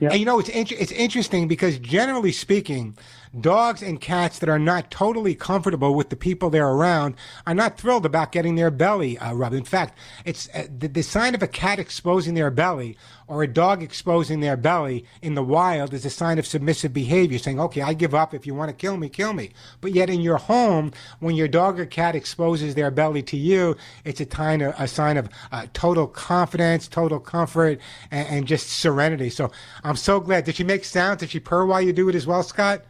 Yeah. 0.00 0.10
And 0.10 0.18
you 0.18 0.26
know, 0.26 0.38
it's 0.40 0.48
in- 0.48 0.66
it's 0.78 0.92
interesting 0.92 1.46
because 1.48 1.78
generally 1.78 2.32
speaking, 2.32 2.96
dogs 3.40 3.82
and 3.82 4.00
cats 4.00 4.38
that 4.38 4.48
are 4.48 4.58
not 4.58 4.90
totally 4.90 5.34
comfortable 5.34 5.94
with 5.94 6.10
the 6.10 6.16
people 6.16 6.50
they're 6.50 6.68
around 6.68 7.14
are 7.46 7.54
not 7.54 7.78
thrilled 7.78 8.06
about 8.06 8.32
getting 8.32 8.54
their 8.54 8.70
belly 8.70 9.18
uh, 9.18 9.32
rubbed. 9.32 9.54
In 9.54 9.64
fact, 9.64 9.98
it's 10.24 10.48
uh, 10.54 10.66
the, 10.78 10.88
the 10.88 11.02
sign 11.02 11.34
of 11.34 11.42
a 11.42 11.48
cat 11.48 11.78
exposing 11.78 12.34
their 12.34 12.50
belly 12.50 12.96
or 13.26 13.42
a 13.42 13.48
dog 13.48 13.82
exposing 13.82 14.40
their 14.40 14.56
belly 14.56 15.04
in 15.22 15.34
the 15.34 15.42
wild 15.42 15.94
is 15.94 16.04
a 16.04 16.10
sign 16.10 16.38
of 16.38 16.46
submissive 16.46 16.92
behavior, 16.92 17.38
saying, 17.38 17.58
okay, 17.58 17.80
I 17.80 17.94
give 17.94 18.14
up. 18.14 18.34
If 18.34 18.46
you 18.46 18.54
want 18.54 18.68
to 18.68 18.74
kill 18.74 18.96
me, 18.96 19.08
kill 19.08 19.32
me. 19.32 19.50
But 19.80 19.92
yet 19.92 20.10
in 20.10 20.20
your 20.20 20.36
home, 20.36 20.92
when 21.20 21.34
your 21.34 21.48
dog 21.48 21.80
or 21.80 21.86
cat 21.86 22.14
exposes 22.14 22.74
their 22.74 22.90
belly 22.90 23.22
to 23.22 23.36
you, 23.36 23.76
it's 24.04 24.20
a, 24.20 24.74
a 24.78 24.88
sign 24.88 25.16
of 25.16 25.28
uh, 25.52 25.66
total 25.72 26.06
confidence, 26.06 26.86
total 26.86 27.18
comfort, 27.18 27.80
and, 28.10 28.28
and 28.28 28.46
just 28.46 28.68
serenity. 28.68 29.30
So 29.30 29.50
I'm 29.82 29.96
so 29.96 30.20
glad. 30.20 30.44
Did 30.44 30.56
she 30.56 30.64
make 30.64 30.84
sounds? 30.84 31.20
Did 31.20 31.30
she 31.30 31.40
purr 31.40 31.64
while 31.64 31.80
you 31.80 31.92
do 31.92 32.08
it 32.08 32.14
as 32.14 32.26
well, 32.26 32.42
Scott? 32.42 32.84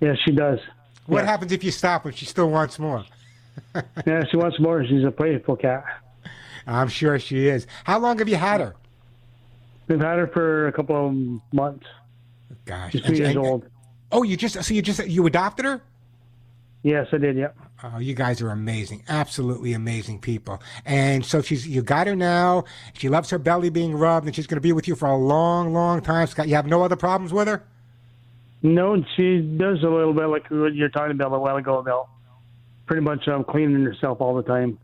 Yeah, 0.00 0.14
she 0.24 0.32
does. 0.32 0.60
What 1.06 1.24
yeah. 1.24 1.30
happens 1.30 1.52
if 1.52 1.64
you 1.64 1.70
stop 1.70 2.04
her? 2.04 2.12
she 2.12 2.26
still 2.26 2.50
wants 2.50 2.78
more? 2.78 3.04
yeah, 4.06 4.24
she 4.30 4.36
wants 4.36 4.60
more. 4.60 4.84
She's 4.84 5.04
a 5.04 5.10
playful 5.10 5.56
cat. 5.56 5.84
I'm 6.66 6.88
sure 6.88 7.18
she 7.18 7.48
is. 7.48 7.66
How 7.84 7.98
long 7.98 8.18
have 8.18 8.28
you 8.28 8.36
had 8.36 8.60
her? 8.60 8.74
We've 9.88 9.98
had 9.98 10.18
her 10.18 10.26
for 10.26 10.68
a 10.68 10.72
couple 10.72 11.08
of 11.08 11.54
months. 11.54 11.86
Gosh, 12.66 12.92
She's 12.92 13.02
two 13.02 13.14
years 13.14 13.30
and, 13.30 13.38
old. 13.38 13.66
Oh, 14.12 14.22
you 14.22 14.36
just 14.36 14.62
so 14.62 14.74
you 14.74 14.82
just 14.82 15.06
you 15.06 15.26
adopted 15.26 15.64
her? 15.64 15.82
Yes, 16.82 17.08
I 17.12 17.18
did. 17.18 17.36
Yeah. 17.36 17.48
Oh, 17.82 17.98
you 17.98 18.14
guys 18.14 18.42
are 18.42 18.50
amazing, 18.50 19.04
absolutely 19.08 19.72
amazing 19.72 20.20
people. 20.20 20.60
And 20.84 21.24
so 21.24 21.40
she's 21.40 21.66
you 21.66 21.82
got 21.82 22.06
her 22.06 22.16
now. 22.16 22.64
She 22.92 23.08
loves 23.08 23.30
her 23.30 23.38
belly 23.38 23.70
being 23.70 23.94
rubbed, 23.94 24.26
and 24.26 24.36
she's 24.36 24.46
going 24.46 24.56
to 24.56 24.60
be 24.62 24.72
with 24.72 24.86
you 24.86 24.94
for 24.94 25.06
a 25.06 25.16
long, 25.16 25.72
long 25.72 26.02
time. 26.02 26.26
Scott, 26.26 26.48
you 26.48 26.54
have 26.54 26.66
no 26.66 26.82
other 26.82 26.96
problems 26.96 27.32
with 27.32 27.48
her? 27.48 27.64
No, 28.62 29.02
she 29.16 29.40
does 29.40 29.82
a 29.82 29.88
little 29.88 30.12
bit 30.12 30.26
like 30.26 30.50
what 30.50 30.74
you're 30.74 30.88
talking 30.88 31.12
about 31.12 31.32
a 31.32 31.38
while 31.38 31.56
ago 31.56 31.78
about 31.78 32.08
pretty 32.86 33.02
much 33.02 33.28
um, 33.28 33.44
cleaning 33.44 33.84
herself 33.84 34.20
all 34.20 34.34
the 34.34 34.42
time. 34.42 34.78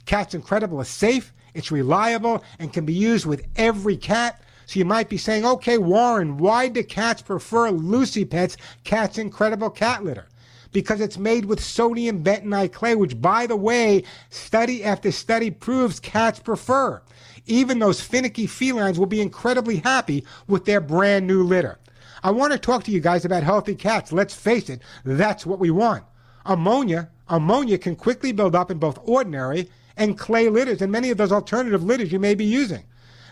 Cat's 0.04 0.34
Incredible 0.34 0.78
is 0.82 0.88
safe, 0.88 1.32
it's 1.54 1.72
reliable, 1.72 2.44
and 2.58 2.70
can 2.70 2.84
be 2.84 2.92
used 2.92 3.24
with 3.24 3.46
every 3.56 3.96
cat. 3.96 4.42
So 4.66 4.78
you 4.78 4.84
might 4.84 5.08
be 5.08 5.16
saying, 5.16 5.46
okay, 5.46 5.78
Warren, 5.78 6.36
why 6.36 6.68
do 6.68 6.82
cats 6.82 7.22
prefer 7.22 7.70
Lucy 7.70 8.26
Pet's 8.26 8.58
Cat's 8.84 9.16
Incredible 9.16 9.70
Cat 9.70 10.04
Litter? 10.04 10.26
Because 10.70 11.00
it's 11.00 11.18
made 11.18 11.46
with 11.46 11.64
sodium 11.64 12.22
bentonite 12.22 12.72
clay, 12.72 12.94
which, 12.94 13.20
by 13.20 13.46
the 13.46 13.56
way, 13.56 14.04
study 14.28 14.84
after 14.84 15.10
study 15.10 15.50
proves 15.50 15.98
cats 15.98 16.40
prefer 16.40 17.00
even 17.46 17.78
those 17.78 18.00
finicky 18.00 18.46
felines 18.46 18.98
will 18.98 19.06
be 19.06 19.20
incredibly 19.20 19.76
happy 19.76 20.24
with 20.46 20.64
their 20.64 20.80
brand 20.80 21.26
new 21.26 21.42
litter. 21.42 21.78
I 22.22 22.30
want 22.30 22.52
to 22.52 22.58
talk 22.58 22.84
to 22.84 22.90
you 22.90 23.00
guys 23.00 23.24
about 23.24 23.42
healthy 23.42 23.74
cats. 23.74 24.12
Let's 24.12 24.34
face 24.34 24.70
it, 24.70 24.80
that's 25.04 25.44
what 25.44 25.58
we 25.58 25.70
want. 25.70 26.04
Ammonia, 26.46 27.10
ammonia 27.28 27.78
can 27.78 27.96
quickly 27.96 28.32
build 28.32 28.54
up 28.54 28.70
in 28.70 28.78
both 28.78 28.98
ordinary 29.02 29.70
and 29.96 30.18
clay 30.18 30.48
litters 30.48 30.82
and 30.82 30.92
many 30.92 31.10
of 31.10 31.18
those 31.18 31.32
alternative 31.32 31.82
litters 31.82 32.12
you 32.12 32.18
may 32.18 32.34
be 32.34 32.44
using. 32.44 32.84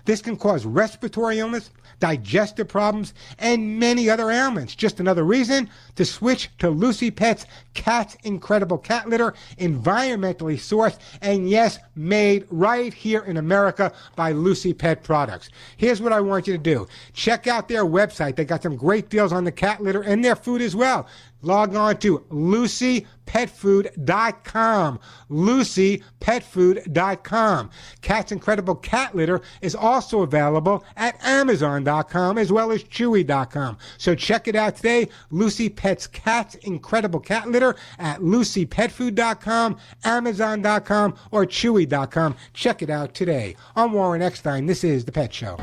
This 0.05 0.23
can 0.23 0.37
cause 0.37 0.65
respiratory 0.65 1.39
illness, 1.39 1.71
digestive 1.99 2.69
problems, 2.69 3.15
and 3.39 3.79
many 3.79 4.09
other 4.09 4.31
ailments. 4.31 4.75
Just 4.75 5.01
another 5.01 5.25
reason 5.25 5.69
to 5.97 6.05
switch 6.05 6.51
to 6.59 6.71
Lucy 6.71 7.11
Pet's 7.11 7.47
Cat's 7.75 8.17
Incredible 8.25 8.79
Cat 8.79 9.09
Litter, 9.09 9.35
environmentally 9.59 10.57
sourced, 10.57 10.99
and 11.21 11.49
yes, 11.49 11.79
made 11.95 12.47
right 12.51 12.93
here 12.93 13.21
in 13.21 13.37
America 13.37 13.93
by 14.17 14.33
Lucy 14.33 14.73
Pet 14.73 15.03
Products. 15.03 15.51
Here's 15.77 16.01
what 16.01 16.13
I 16.13 16.21
want 16.21 16.47
you 16.47 16.55
to 16.55 16.59
do. 16.59 16.89
Check 17.13 17.47
out 17.47 17.69
their 17.69 17.85
website. 17.85 18.37
They 18.37 18.45
got 18.45 18.63
some 18.63 18.77
great 18.77 19.09
deals 19.09 19.33
on 19.33 19.45
the 19.45 19.53
cat 19.53 19.83
litter 19.83 20.03
and 20.03 20.25
their 20.25 20.37
food 20.37 20.63
as 20.63 20.75
well 20.75 21.07
log 21.43 21.75
on 21.75 21.97
to 21.99 22.21
lucypetfood.com. 22.31 25.01
lucypetfood.com. 25.31 27.71
Cat's 28.03 28.33
Incredible 28.33 28.75
Cat 28.77 29.15
Litter 29.15 29.41
is 29.61 29.75
also 29.75 30.23
available 30.23 30.85
at 30.97 31.23
amazon.com 31.25 32.39
as 32.39 32.53
well 32.53 32.71
as 32.73 32.85
chewy.com. 32.85 33.79
So 33.99 34.15
check 34.15 34.49
it 34.49 34.57
out 34.57 34.77
today. 34.77 35.09
Lucy 35.31 35.69
Pet's 35.69 36.07
Cat's 36.07 36.55
Incredible 36.57 37.21
Cat 37.21 37.49
Litter 37.49 37.77
at 37.99 38.21
lucypetfood.com, 38.21 39.77
amazon.com, 40.05 41.15
or 41.31 41.47
chewy.com. 41.47 42.37
Check 42.53 42.83
it 42.83 42.91
out 42.91 43.15
today. 43.15 43.57
I'm 43.77 43.93
Warren 43.93 44.23
Eckstein. 44.23 44.67
This 44.67 44.85
is 44.85 45.05
The 45.05 45.13
Pet 45.13 45.33
Show. 45.33 45.57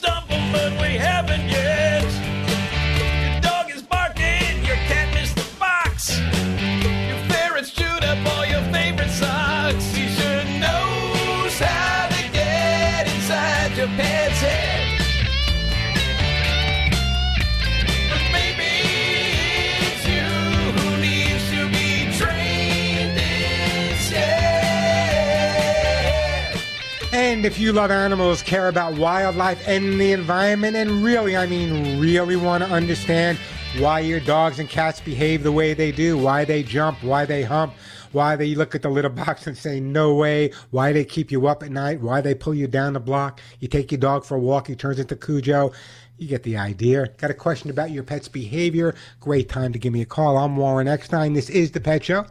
If 27.45 27.59
you 27.59 27.75
love 27.75 27.91
animals, 27.91 28.43
care 28.43 28.69
about 28.69 28.97
wildlife 28.97 29.69
and 29.69 30.01
the 30.01 30.13
environment, 30.13 30.77
and 30.77 31.05
really, 31.05 31.37
I 31.37 31.45
mean, 31.45 32.01
really 32.01 32.37
want 32.37 32.65
to 32.65 32.71
understand 32.71 33.37
why 33.77 34.01
your 34.01 34.21
dogs 34.21 34.59
and 34.59 34.67
cats 34.67 34.99
behave 34.99 35.43
the 35.43 35.53
way 35.53 35.75
they 35.75 35.93
do, 35.93 36.17
why 36.17 36.47
they 36.47 36.63
jump, 36.63 37.03
why 37.03 37.27
they 37.27 37.43
hump, 37.43 37.75
why 38.13 38.35
they 38.35 38.55
look 38.55 38.75
at 38.75 38.81
the 38.81 38.89
litter 38.89 39.11
box 39.11 39.47
and 39.47 39.59
say, 39.59 39.79
no 39.79 40.15
way, 40.15 40.53
why 40.71 40.95
they 40.95 41.05
keep 41.05 41.31
you 41.31 41.47
up 41.47 41.63
at 41.63 41.71
night, 41.71 42.01
why 42.01 42.23
they 42.23 42.35
pull 42.35 42.55
you 42.55 42.67
down 42.67 42.95
the 42.95 43.01
block, 43.01 43.43
you 43.61 43.69
take 43.69 43.93
your 43.93 44.01
dog 44.01 44.25
for 44.25 44.37
a 44.37 44.41
walk, 44.41 44.69
he 44.69 44.75
turns 44.75 44.99
into 44.99 45.15
Cujo. 45.15 45.71
You 46.17 46.29
get 46.29 46.45
the 46.45 46.57
idea. 46.57 47.09
Got 47.19 47.31
a 47.31 47.35
question 47.35 47.69
about 47.69 47.91
your 47.91 48.05
pet's 48.05 48.29
behavior? 48.29 48.95
Great 49.21 49.51
time 49.51 49.75
to 49.75 49.79
give 49.79 49.93
me 49.93 50.01
a 50.01 50.07
call. 50.07 50.39
I'm 50.39 50.57
Warren 50.57 50.89
Eckstein. 50.89 51.35
This 51.35 51.51
is 51.51 51.73
The 51.73 51.81
Pet 51.81 52.05
Show. 52.05 52.25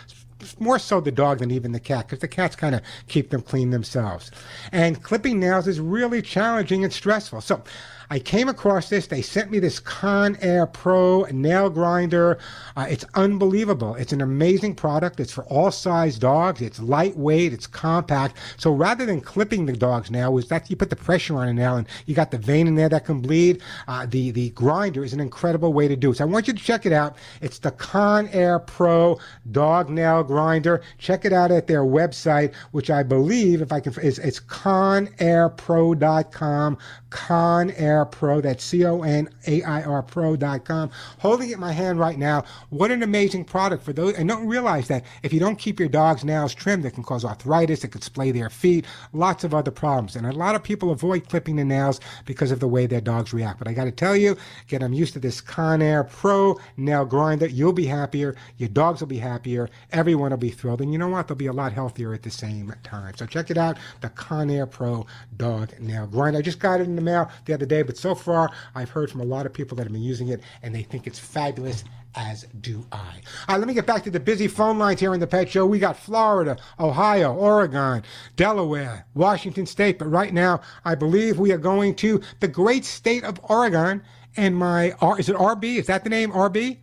more 0.60 0.80
so 0.80 1.02
the 1.02 1.12
dog 1.12 1.40
than 1.40 1.52
even 1.52 1.72
the 1.72 1.80
cat 1.80 2.08
because 2.08 2.20
the 2.20 2.28
cats 2.28 2.56
kind 2.56 2.76
of 2.76 2.82
keep 3.08 3.30
them 3.30 3.42
clean 3.42 3.72
themselves. 3.72 4.32
And 4.72 5.02
clipping 5.02 5.40
nails 5.40 5.68
is 5.68 5.80
really 5.80 6.22
challenging 6.22 6.84
and 6.84 6.94
stressful. 6.94 7.42
So 7.42 7.64
I 8.12 8.18
came 8.18 8.50
across 8.50 8.90
this. 8.90 9.06
They 9.06 9.22
sent 9.22 9.52
me 9.52 9.60
this 9.60 9.80
Conair 9.80 10.74
Pro 10.74 11.28
nail 11.32 11.70
grinder. 11.70 12.40
Uh, 12.76 12.88
it's 12.90 13.06
unbelievable. 13.14 13.94
It's 13.96 14.12
an 14.12 14.22
amazing 14.22 14.74
product. 14.76 15.20
It's 15.20 15.32
for 15.32 15.44
all 15.46 15.70
size 15.70 16.18
dogs. 16.18 16.60
It's 16.60 16.80
lightweight. 16.80 17.54
It's 17.54 17.68
compact. 17.68 18.36
So 18.58 18.74
rather 18.74 19.06
than 19.06 19.22
clipping 19.22 19.68
the 19.68 19.74
dog's 19.74 20.10
nail, 20.10 20.36
is 20.40 20.48
that 20.48 20.72
you 20.72 20.76
put 20.76 20.90
the 20.90 20.96
pressure 20.96 21.36
on 21.36 21.50
a 21.50 21.54
nail 21.54 21.78
and 21.78 21.88
you 22.08 22.16
got 22.16 22.32
the 22.32 22.40
vein 22.40 22.66
in 22.66 22.74
there 22.74 22.90
that 22.90 23.06
can 23.06 23.22
bleed. 23.22 23.62
Uh, 23.88 24.08
the 24.08 24.32
the 24.32 24.50
grinder 24.52 25.04
is 25.04 25.12
an 25.14 25.20
incredible 25.20 25.72
way 25.72 25.88
to 25.88 25.96
do 25.96 26.10
it. 26.10 26.18
So 26.18 26.24
I 26.24 26.28
want 26.28 26.48
you 26.48 26.54
to 26.54 26.64
check 26.64 26.88
it 26.88 26.94
out. 26.94 27.16
It's 27.42 27.60
the 27.60 27.72
Conair 27.72 28.66
Pro 28.66 29.20
dog 29.52 29.92
nail 29.92 30.24
grinder. 30.24 30.82
Check 30.98 31.26
it 31.26 31.34
out 31.34 31.52
at 31.52 31.68
their 31.68 31.84
website, 31.84 32.56
which 32.72 32.90
I 32.90 33.04
believe, 33.04 33.62
if 33.62 33.72
I 33.72 33.80
can, 33.80 33.94
is 34.02 34.18
it's 34.18 34.40
conairpro.com. 34.40 36.78
Conair 37.10 37.99
Pro. 38.06 38.42
That's 38.42 38.64
C 38.64 38.86
O 38.86 39.02
N 39.02 39.30
A 39.48 39.62
I 39.64 39.84
R 39.84 40.04
Pro.com. 40.04 40.92
Holding 41.20 41.50
it 41.50 41.54
in 41.54 41.60
my 41.60 41.72
hand 41.72 42.00
right 42.00 42.18
now. 42.18 42.44
What 42.70 42.92
an 42.92 43.04
amazing 43.04 43.46
product 43.46 43.84
for 43.84 43.94
those. 43.94 44.16
And 44.16 44.28
don't 44.28 44.48
realize 44.48 44.88
that 44.88 45.04
if 45.24 45.34
you 45.34 45.40
don't 45.40 45.58
keep 45.58 45.80
your 45.80 45.90
dog's 45.90 46.24
nails 46.24 46.54
trimmed, 46.54 46.86
it 46.86 46.92
can 46.92 47.04
cause 47.04 47.26
arthritis, 47.26 47.84
it 47.84 47.90
could 47.90 48.04
splay 48.04 48.32
their 48.32 48.50
feet, 48.50 48.86
lots 49.14 49.44
of 49.44 49.54
other 49.54 49.72
problems. 49.72 50.16
And 50.16 50.26
a 50.26 50.32
lot 50.32 50.56
of 50.56 50.64
people 50.64 50.92
avoid 50.92 51.30
clipping 51.30 51.56
the 51.56 51.66
nails 51.66 52.00
because 52.26 52.52
of 52.52 52.60
the 52.60 52.68
way 52.68 52.86
their 52.86 53.02
dogs 53.02 53.34
react. 53.34 53.60
But 53.60 53.68
I 53.68 53.74
got 53.74 53.86
to 53.86 53.92
tell 53.92 54.16
you, 54.16 54.38
get 54.68 54.82
them 54.82 54.94
used 54.94 55.14
to 55.14 55.20
this 55.20 55.42
Conair 55.42 56.10
Pro 56.10 56.60
nail 56.78 57.06
grinder. 57.06 57.48
You'll 57.48 57.74
be 57.74 57.86
happier. 57.86 58.36
Your 58.58 58.70
dogs 58.70 59.02
will 59.02 59.08
be 59.08 59.18
happier. 59.18 59.70
Everyone 59.92 60.32
will 60.32 60.38
be 60.38 60.50
thrilled. 60.50 60.82
And 60.82 60.92
you 60.92 61.00
know 61.00 61.10
what? 61.10 61.28
They'll 61.28 61.38
be 61.38 61.48
a 61.48 61.54
lot 61.54 61.74
healthier 61.74 62.14
at 62.14 62.24
the 62.24 62.30
same 62.30 62.74
time. 62.84 63.14
So 63.16 63.26
check 63.26 63.50
it 63.50 63.58
out. 63.58 63.78
The 64.02 64.10
Conair 64.10 64.70
Pro 64.70 65.06
dog 65.38 65.78
nail 65.80 66.08
grinder. 66.08 66.40
I 66.40 66.42
just 66.42 66.60
got 66.60 66.82
it 66.82 66.84
in 66.84 66.96
the 66.96 67.02
mail 67.02 67.30
the 67.46 67.54
other 67.54 67.66
day, 67.66 67.82
but 67.90 67.98
so 67.98 68.14
far 68.14 68.52
I've 68.76 68.92
heard 68.92 69.10
from 69.10 69.20
a 69.20 69.26
lot 69.26 69.48
of 69.48 69.54
people 69.54 69.76
that 69.78 69.82
have 69.82 69.92
been 69.92 70.04
using 70.04 70.28
it 70.28 70.42
and 70.62 70.76
they 70.76 70.84
think 70.84 71.08
it's 71.08 71.18
fabulous 71.18 71.84
as 72.14 72.46
do 72.62 72.86
I. 72.92 72.98
All 72.98 73.56
right, 73.56 73.58
let 73.58 73.68
me 73.68 73.74
get 73.74 73.88
back 73.88 74.04
to 74.04 74.12
the 74.12 74.20
busy 74.20 74.48
phone 74.48 74.78
lines 74.78 75.00
here 75.00 75.16
in 75.16 75.20
the 75.20 75.26
Pet 75.26 75.50
Show. 75.50 75.66
We 75.66 75.80
got 75.80 75.98
Florida, 75.98 76.56
Ohio, 76.80 77.34
Oregon, 77.34 78.04
Delaware, 78.36 79.08
Washington 79.16 79.66
State, 79.66 79.98
but 79.98 80.06
right 80.06 80.32
now 80.32 80.62
I 80.86 80.94
believe 80.94 81.40
we 81.40 81.52
are 81.52 81.58
going 81.58 81.96
to 81.96 82.22
the 82.42 82.48
great 82.48 82.86
state 82.86 83.24
of 83.24 83.40
Oregon. 83.50 84.04
And 84.38 84.56
my 84.56 84.92
R 85.02 85.20
is 85.20 85.28
it 85.28 85.36
RB? 85.36 85.78
Is 85.80 85.88
that 85.88 86.04
the 86.04 86.12
name 86.12 86.32
RB? 86.32 86.78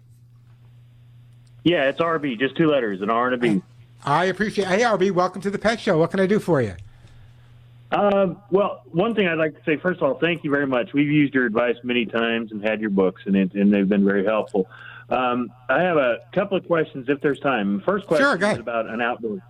Yeah, 1.62 1.88
it's 1.88 2.00
RB, 2.00 2.36
just 2.36 2.56
two 2.56 2.66
letters, 2.66 3.00
an 3.00 3.10
R 3.10 3.26
and 3.26 3.34
a 3.34 3.38
B. 3.38 3.62
I 4.04 4.24
appreciate. 4.24 4.66
Hey 4.66 4.80
RB, 4.80 5.12
welcome 5.12 5.40
to 5.42 5.50
the 5.50 5.58
Pet 5.58 5.78
Show. 5.78 5.98
What 5.98 6.10
can 6.10 6.18
I 6.18 6.26
do 6.26 6.40
for 6.40 6.60
you? 6.60 6.74
Uh, 7.90 8.34
well, 8.50 8.82
one 8.90 9.14
thing 9.14 9.28
I'd 9.28 9.38
like 9.38 9.54
to 9.54 9.64
say, 9.64 9.76
first 9.76 10.00
of 10.00 10.08
all, 10.08 10.18
thank 10.18 10.42
you 10.42 10.50
very 10.50 10.66
much. 10.66 10.92
We've 10.92 11.10
used 11.10 11.34
your 11.34 11.46
advice 11.46 11.76
many 11.84 12.04
times 12.04 12.50
and 12.50 12.62
had 12.62 12.80
your 12.80 12.90
books, 12.90 13.22
and, 13.26 13.36
it, 13.36 13.54
and 13.54 13.72
they've 13.72 13.88
been 13.88 14.04
very 14.04 14.24
helpful. 14.24 14.68
Um, 15.08 15.52
I 15.68 15.82
have 15.82 15.96
a 15.96 16.18
couple 16.32 16.56
of 16.56 16.66
questions 16.66 17.06
if 17.08 17.20
there's 17.20 17.38
time. 17.38 17.80
First 17.80 18.06
question 18.06 18.40
Sure, 18.40 18.52
is 18.52 18.58
about 18.58 18.88
an 18.88 19.00
outdoor. 19.00 19.40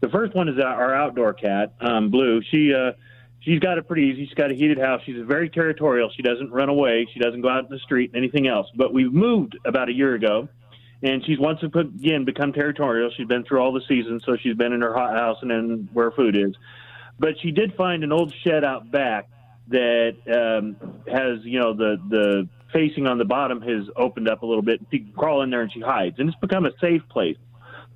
The 0.00 0.08
first 0.08 0.34
one 0.34 0.48
is 0.48 0.58
our 0.58 0.94
outdoor 0.94 1.34
cat, 1.34 1.74
um, 1.80 2.10
Blue. 2.10 2.42
She 2.50 2.72
uh, 2.72 2.92
she's 3.40 3.60
got 3.60 3.76
it 3.78 3.86
pretty 3.86 4.04
easy. 4.04 4.26
She's 4.26 4.34
got 4.34 4.50
a 4.50 4.54
heated 4.54 4.78
house. 4.78 5.02
She's 5.04 5.22
very 5.24 5.50
territorial. 5.50 6.10
She 6.14 6.22
doesn't 6.22 6.50
run 6.50 6.68
away. 6.68 7.06
She 7.12 7.20
doesn't 7.20 7.40
go 7.42 7.48
out 7.48 7.64
in 7.64 7.70
the 7.70 7.78
street 7.78 8.10
and 8.14 8.18
anything 8.18 8.46
else. 8.46 8.68
But 8.74 8.92
we've 8.94 9.12
moved 9.12 9.58
about 9.66 9.88
a 9.88 9.92
year 9.92 10.14
ago, 10.14 10.48
and 11.02 11.24
she's 11.24 11.38
once 11.38 11.62
again 11.62 12.24
become 12.24 12.52
territorial. 12.52 13.10
She's 13.16 13.26
been 13.26 13.44
through 13.44 13.60
all 13.60 13.72
the 13.72 13.82
seasons, 13.86 14.22
so 14.24 14.36
she's 14.36 14.56
been 14.56 14.72
in 14.72 14.80
her 14.80 14.94
hot 14.94 15.14
house 15.14 15.38
and 15.42 15.50
then 15.50 15.88
where 15.92 16.10
food 16.10 16.36
is. 16.36 16.54
But 17.18 17.40
she 17.40 17.50
did 17.50 17.74
find 17.74 18.04
an 18.04 18.12
old 18.12 18.32
shed 18.44 18.64
out 18.64 18.90
back 18.90 19.28
that 19.68 20.16
um, 20.28 20.76
has, 21.08 21.38
you 21.44 21.58
know, 21.58 21.74
the 21.74 21.96
the 22.08 22.48
facing 22.72 23.06
on 23.06 23.18
the 23.18 23.24
bottom 23.24 23.60
has 23.62 23.88
opened 23.96 24.28
up 24.28 24.42
a 24.42 24.46
little 24.46 24.62
bit. 24.62 24.80
She 24.90 24.98
can 25.00 25.12
crawl 25.12 25.42
in 25.42 25.50
there 25.50 25.62
and 25.62 25.72
she 25.72 25.80
hides, 25.80 26.18
and 26.18 26.28
it's 26.28 26.38
become 26.38 26.66
a 26.66 26.72
safe 26.80 27.02
place. 27.08 27.36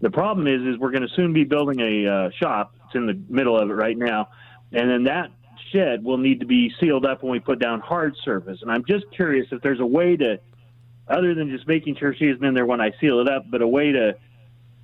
The 0.01 0.11
problem 0.11 0.47
is, 0.47 0.63
is 0.63 0.79
we're 0.79 0.93
going 0.93 1.07
to 1.07 1.15
soon 1.15 1.33
be 1.33 1.45
building 1.45 1.81
a 1.81 2.07
uh, 2.07 2.31
shop. 2.31 2.75
It's 2.87 2.95
in 2.95 3.07
the 3.07 3.21
middle 3.29 3.59
of 3.59 3.71
it 3.71 3.75
right 3.75 3.97
now, 3.97 4.29
and 4.73 4.91
then 4.91 5.05
that 5.05 5.31
shed 5.73 6.03
will 6.03 6.19
need 6.19 6.41
to 6.41 6.47
be 6.47 6.73
sealed 6.81 7.05
up 7.05 7.23
when 7.23 7.33
we 7.33 7.39
put 7.39 7.59
down 7.59 7.81
hard 7.81 8.17
surface. 8.25 8.59
And 8.63 8.71
I'm 8.71 8.85
just 8.85 9.05
curious 9.15 9.47
if 9.53 9.63
there's 9.63 9.81
a 9.81 9.87
way 9.87 10.17
to, 10.17 10.41
other 11.09 11.35
than 11.35 11.51
just 11.51 11.69
making 11.69 11.97
sure 11.97 12.15
she 12.15 12.27
isn't 12.27 12.45
in 12.45 12.55
there 12.55 12.67
when 12.67 12.81
I 12.81 12.93
seal 13.01 13.21
it 13.21 13.29
up, 13.29 13.45
but 13.51 13.63
a 13.63 13.69
way 13.69 13.93
to 13.93 14.17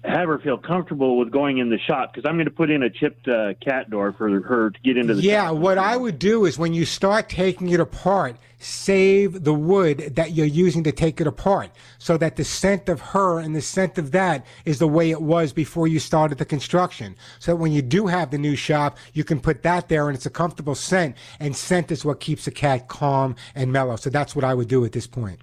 have 0.05 0.29
her 0.29 0.39
feel 0.39 0.57
comfortable 0.59 1.19
with 1.19 1.31
going 1.33 1.59
in 1.59 1.69
the 1.69 1.79
shop 1.79 2.13
because 2.13 2.29
I'm 2.29 2.37
going 2.37 2.45
to 2.47 2.51
put 2.51 2.71
in 2.71 2.83
a 2.83 2.91
chipped 2.91 3.27
uh, 3.27 3.55
cat 3.55 3.91
door 3.91 4.13
for 4.13 4.41
her 4.41 4.71
to 4.71 4.81
get 4.81 4.97
into 4.97 5.15
the 5.15 5.23
Yeah, 5.23 5.49
shop. 5.49 5.57
what 5.57 5.79
I 5.79 5.97
would 5.97 6.19
do 6.19 6.45
is 6.45 6.59
when 6.59 6.73
you 6.75 6.85
start 6.85 7.29
taking 7.29 7.71
it 7.71 7.81
apart, 7.81 8.37
save 8.59 9.43
the 9.45 9.53
wood 9.53 10.13
that 10.15 10.33
you're 10.33 10.47
using 10.47 10.85
to 10.85 10.93
take 10.93 11.21
it 11.21 11.27
apart 11.27 11.71
so 11.99 12.17
that 12.19 12.37
the 12.37 12.45
scent 12.45 12.89
of 12.89 13.01
her 13.01 13.41
and 13.41 13.55
the 13.55 13.61
scent 13.61 13.99
of 13.99 14.13
that 14.13 14.47
is 14.65 14.79
the 14.79 14.89
way 14.89 15.11
it 15.11 15.21
was 15.23 15.53
before 15.53 15.89
you 15.89 15.99
started 15.99 16.39
the 16.39 16.45
construction. 16.45 17.17
So 17.41 17.53
that 17.53 17.57
when 17.57 17.73
you 17.73 17.83
do 17.83 18.07
have 18.07 18.31
the 18.31 18.39
new 18.39 18.55
shop, 18.57 18.97
you 19.13 19.25
can 19.25 19.41
put 19.41 19.63
that 19.65 19.89
there 19.89 20.09
and 20.09 20.17
it's 20.17 20.27
a 20.27 20.31
comfortable 20.31 20.75
scent. 20.77 21.17
And 21.41 21.57
scent 21.57 21.91
is 21.91 22.05
what 22.05 22.21
keeps 22.21 22.47
a 22.47 22.53
cat 22.53 22.87
calm 22.89 23.35
and 23.57 23.73
mellow. 23.73 23.97
So 23.97 24.11
that's 24.11 24.37
what 24.37 24.45
I 24.45 24.55
would 24.55 24.69
do 24.69 24.85
at 24.85 24.93
this 24.93 25.07
point. 25.07 25.41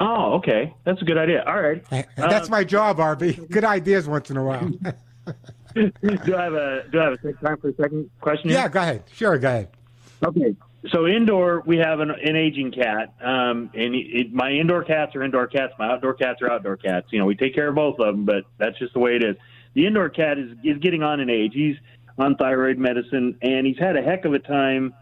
Oh, 0.00 0.34
okay, 0.34 0.74
that's 0.84 1.00
a 1.02 1.04
good 1.04 1.18
idea. 1.18 1.44
All 1.46 1.60
right, 1.60 1.84
That's 2.16 2.48
my 2.48 2.64
job, 2.64 2.98
RB. 2.98 3.48
Good 3.50 3.64
ideas 3.64 4.08
once 4.08 4.30
in 4.30 4.36
a 4.36 4.44
while. 4.44 4.68
do 5.74 6.36
I 6.36 6.42
have 6.42 6.54
a 6.54 6.84
do 6.90 7.00
I 7.00 7.04
have 7.04 7.12
a 7.12 7.32
time 7.34 7.56
for 7.58 7.68
a 7.68 7.74
second 7.74 8.10
question? 8.20 8.50
here? 8.50 8.58
yeah, 8.58 8.68
go 8.68 8.80
ahead. 8.80 9.04
Sure, 9.12 9.38
go 9.38 9.48
ahead. 9.48 9.68
Okay. 10.24 10.56
So 10.90 11.06
indoor, 11.06 11.62
we 11.64 11.76
have 11.76 12.00
an, 12.00 12.10
an 12.10 12.34
aging 12.34 12.72
cat, 12.72 13.14
um, 13.22 13.70
and 13.72 13.94
it, 13.94 14.06
it, 14.12 14.32
my 14.32 14.50
indoor 14.50 14.82
cats 14.82 15.14
are 15.14 15.22
indoor 15.22 15.46
cats. 15.46 15.72
My 15.78 15.92
outdoor 15.92 16.14
cats 16.14 16.42
are 16.42 16.50
outdoor 16.50 16.76
cats. 16.76 17.06
You 17.10 17.20
know, 17.20 17.26
we 17.26 17.36
take 17.36 17.54
care 17.54 17.68
of 17.68 17.76
both 17.76 18.00
of 18.00 18.06
them, 18.06 18.24
but 18.24 18.44
that's 18.58 18.76
just 18.80 18.92
the 18.92 18.98
way 18.98 19.14
it 19.14 19.22
is. 19.22 19.36
The 19.74 19.86
indoor 19.86 20.08
cat 20.08 20.38
is 20.38 20.50
is 20.64 20.78
getting 20.78 21.04
on 21.04 21.20
in 21.20 21.30
age. 21.30 21.52
He's 21.54 21.76
on 22.18 22.34
thyroid 22.36 22.78
medicine, 22.78 23.38
and 23.42 23.66
he's 23.66 23.78
had 23.78 23.96
a 23.96 24.02
heck 24.02 24.24
of 24.24 24.34
a 24.34 24.40
time, 24.40 24.94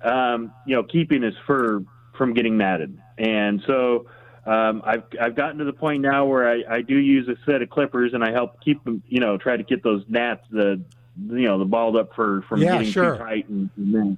um, 0.00 0.52
you 0.66 0.74
know, 0.74 0.82
keeping 0.82 1.22
his 1.22 1.34
fur 1.46 1.84
from 2.16 2.32
getting 2.32 2.56
matted. 2.56 2.98
And 3.18 3.62
so 3.66 4.06
um, 4.48 4.82
I've 4.84 5.02
I've 5.20 5.34
gotten 5.36 5.58
to 5.58 5.64
the 5.64 5.72
point 5.72 6.02
now 6.02 6.24
where 6.24 6.48
I, 6.48 6.76
I 6.76 6.82
do 6.82 6.96
use 6.96 7.28
a 7.28 7.36
set 7.44 7.60
of 7.62 7.68
clippers, 7.70 8.14
and 8.14 8.24
I 8.24 8.32
help 8.32 8.60
keep 8.64 8.82
them, 8.84 9.02
you 9.08 9.20
know, 9.20 9.36
try 9.36 9.56
to 9.56 9.62
get 9.62 9.82
those 9.82 10.02
gnats, 10.08 10.44
the 10.50 10.80
you 11.30 11.48
know, 11.48 11.58
the 11.58 11.64
balled 11.64 11.96
up 11.96 12.14
fur 12.14 12.42
from 12.42 12.60
Yeah, 12.62 12.78
getting 12.78 12.92
sure. 12.92 13.12
too 13.16 13.18
tight 13.18 13.48
and, 13.48 13.68
and 13.76 14.16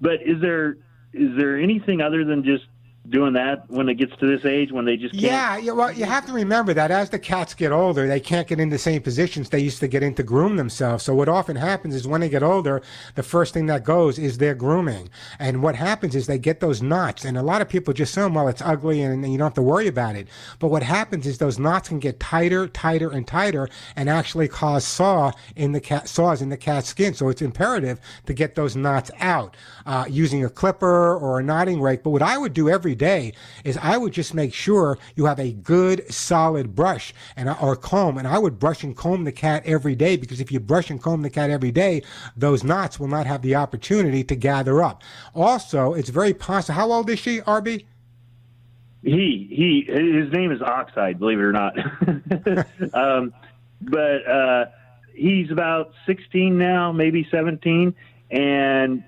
but 0.00 0.14
is 0.22 0.40
there 0.40 0.76
is 1.12 1.36
there 1.38 1.56
anything 1.58 2.00
other 2.00 2.24
than 2.24 2.44
just 2.44 2.64
doing 3.08 3.32
that 3.32 3.68
when 3.68 3.88
it 3.88 3.94
gets 3.94 4.16
to 4.16 4.26
this 4.26 4.44
age 4.44 4.70
when 4.70 4.84
they 4.84 4.96
just 4.96 5.12
can't? 5.12 5.22
Yeah, 5.22 5.56
yeah, 5.56 5.72
well, 5.72 5.90
you 5.90 6.04
have 6.04 6.26
to 6.26 6.32
remember 6.32 6.72
that 6.74 6.90
as 6.90 7.10
the 7.10 7.18
cats 7.18 7.54
get 7.54 7.72
older, 7.72 8.06
they 8.06 8.20
can't 8.20 8.46
get 8.46 8.60
in 8.60 8.68
the 8.68 8.78
same 8.78 9.02
positions 9.02 9.48
they 9.48 9.58
used 9.58 9.80
to 9.80 9.88
get 9.88 10.02
in 10.02 10.14
to 10.14 10.22
groom 10.22 10.56
themselves. 10.56 11.04
So 11.04 11.14
what 11.14 11.28
often 11.28 11.56
happens 11.56 11.94
is 11.94 12.06
when 12.06 12.20
they 12.20 12.28
get 12.28 12.42
older, 12.42 12.80
the 13.14 13.22
first 13.22 13.54
thing 13.54 13.66
that 13.66 13.84
goes 13.84 14.18
is 14.18 14.38
their 14.38 14.54
grooming. 14.54 15.08
And 15.38 15.62
what 15.62 15.74
happens 15.74 16.14
is 16.14 16.26
they 16.26 16.38
get 16.38 16.60
those 16.60 16.80
knots. 16.80 17.24
And 17.24 17.36
a 17.36 17.42
lot 17.42 17.60
of 17.60 17.68
people 17.68 17.92
just 17.92 18.14
say, 18.14 18.26
well, 18.26 18.48
it's 18.48 18.62
ugly 18.62 19.02
and, 19.02 19.24
and 19.24 19.32
you 19.32 19.38
don't 19.38 19.46
have 19.46 19.54
to 19.54 19.62
worry 19.62 19.88
about 19.88 20.14
it. 20.14 20.28
But 20.58 20.68
what 20.68 20.82
happens 20.82 21.26
is 21.26 21.38
those 21.38 21.58
knots 21.58 21.88
can 21.88 21.98
get 21.98 22.20
tighter, 22.20 22.68
tighter, 22.68 23.10
and 23.10 23.26
tighter 23.26 23.68
and 23.96 24.08
actually 24.08 24.48
cause 24.48 24.86
saw 24.86 25.32
in 25.56 25.72
the 25.72 25.80
cat, 25.80 26.08
saws 26.08 26.40
in 26.40 26.50
the 26.50 26.56
cat's 26.56 26.88
skin. 26.88 27.14
So 27.14 27.28
it's 27.28 27.42
imperative 27.42 28.00
to 28.26 28.32
get 28.32 28.54
those 28.54 28.76
knots 28.76 29.10
out 29.18 29.56
uh, 29.86 30.04
using 30.08 30.44
a 30.44 30.48
clipper 30.48 31.16
or 31.16 31.40
a 31.40 31.42
knotting 31.42 31.80
rake. 31.80 32.02
But 32.02 32.10
what 32.10 32.22
I 32.22 32.38
would 32.38 32.52
do 32.52 32.68
every 32.68 32.91
day 32.94 33.32
is 33.64 33.78
I 33.80 33.96
would 33.96 34.12
just 34.12 34.34
make 34.34 34.52
sure 34.52 34.98
you 35.16 35.26
have 35.26 35.38
a 35.38 35.52
good 35.52 36.12
solid 36.12 36.74
brush 36.74 37.14
and 37.36 37.48
or 37.60 37.76
comb, 37.76 38.18
and 38.18 38.26
I 38.26 38.38
would 38.38 38.58
brush 38.58 38.82
and 38.82 38.96
comb 38.96 39.24
the 39.24 39.32
cat 39.32 39.62
every 39.64 39.94
day 39.94 40.16
because 40.16 40.40
if 40.40 40.52
you 40.52 40.60
brush 40.60 40.90
and 40.90 41.02
comb 41.02 41.22
the 41.22 41.30
cat 41.30 41.50
every 41.50 41.70
day, 41.70 42.02
those 42.36 42.64
knots 42.64 42.98
will 42.98 43.08
not 43.08 43.26
have 43.26 43.42
the 43.42 43.54
opportunity 43.54 44.24
to 44.24 44.36
gather 44.36 44.82
up. 44.82 45.02
Also, 45.34 45.94
it's 45.94 46.10
very 46.10 46.34
possible. 46.34 46.74
How 46.74 46.92
old 46.92 47.10
is 47.10 47.18
she, 47.18 47.40
RB? 47.40 47.84
He 49.02 49.48
he 49.50 49.92
his 49.92 50.32
name 50.32 50.52
is 50.52 50.62
Oxide, 50.62 51.18
believe 51.18 51.38
it 51.38 51.42
or 51.42 51.52
not. 51.52 51.76
um, 52.94 53.34
but 53.80 54.26
uh, 54.28 54.66
he's 55.14 55.50
about 55.50 55.92
16 56.06 56.56
now, 56.56 56.92
maybe 56.92 57.26
17, 57.30 57.94
and 58.30 59.04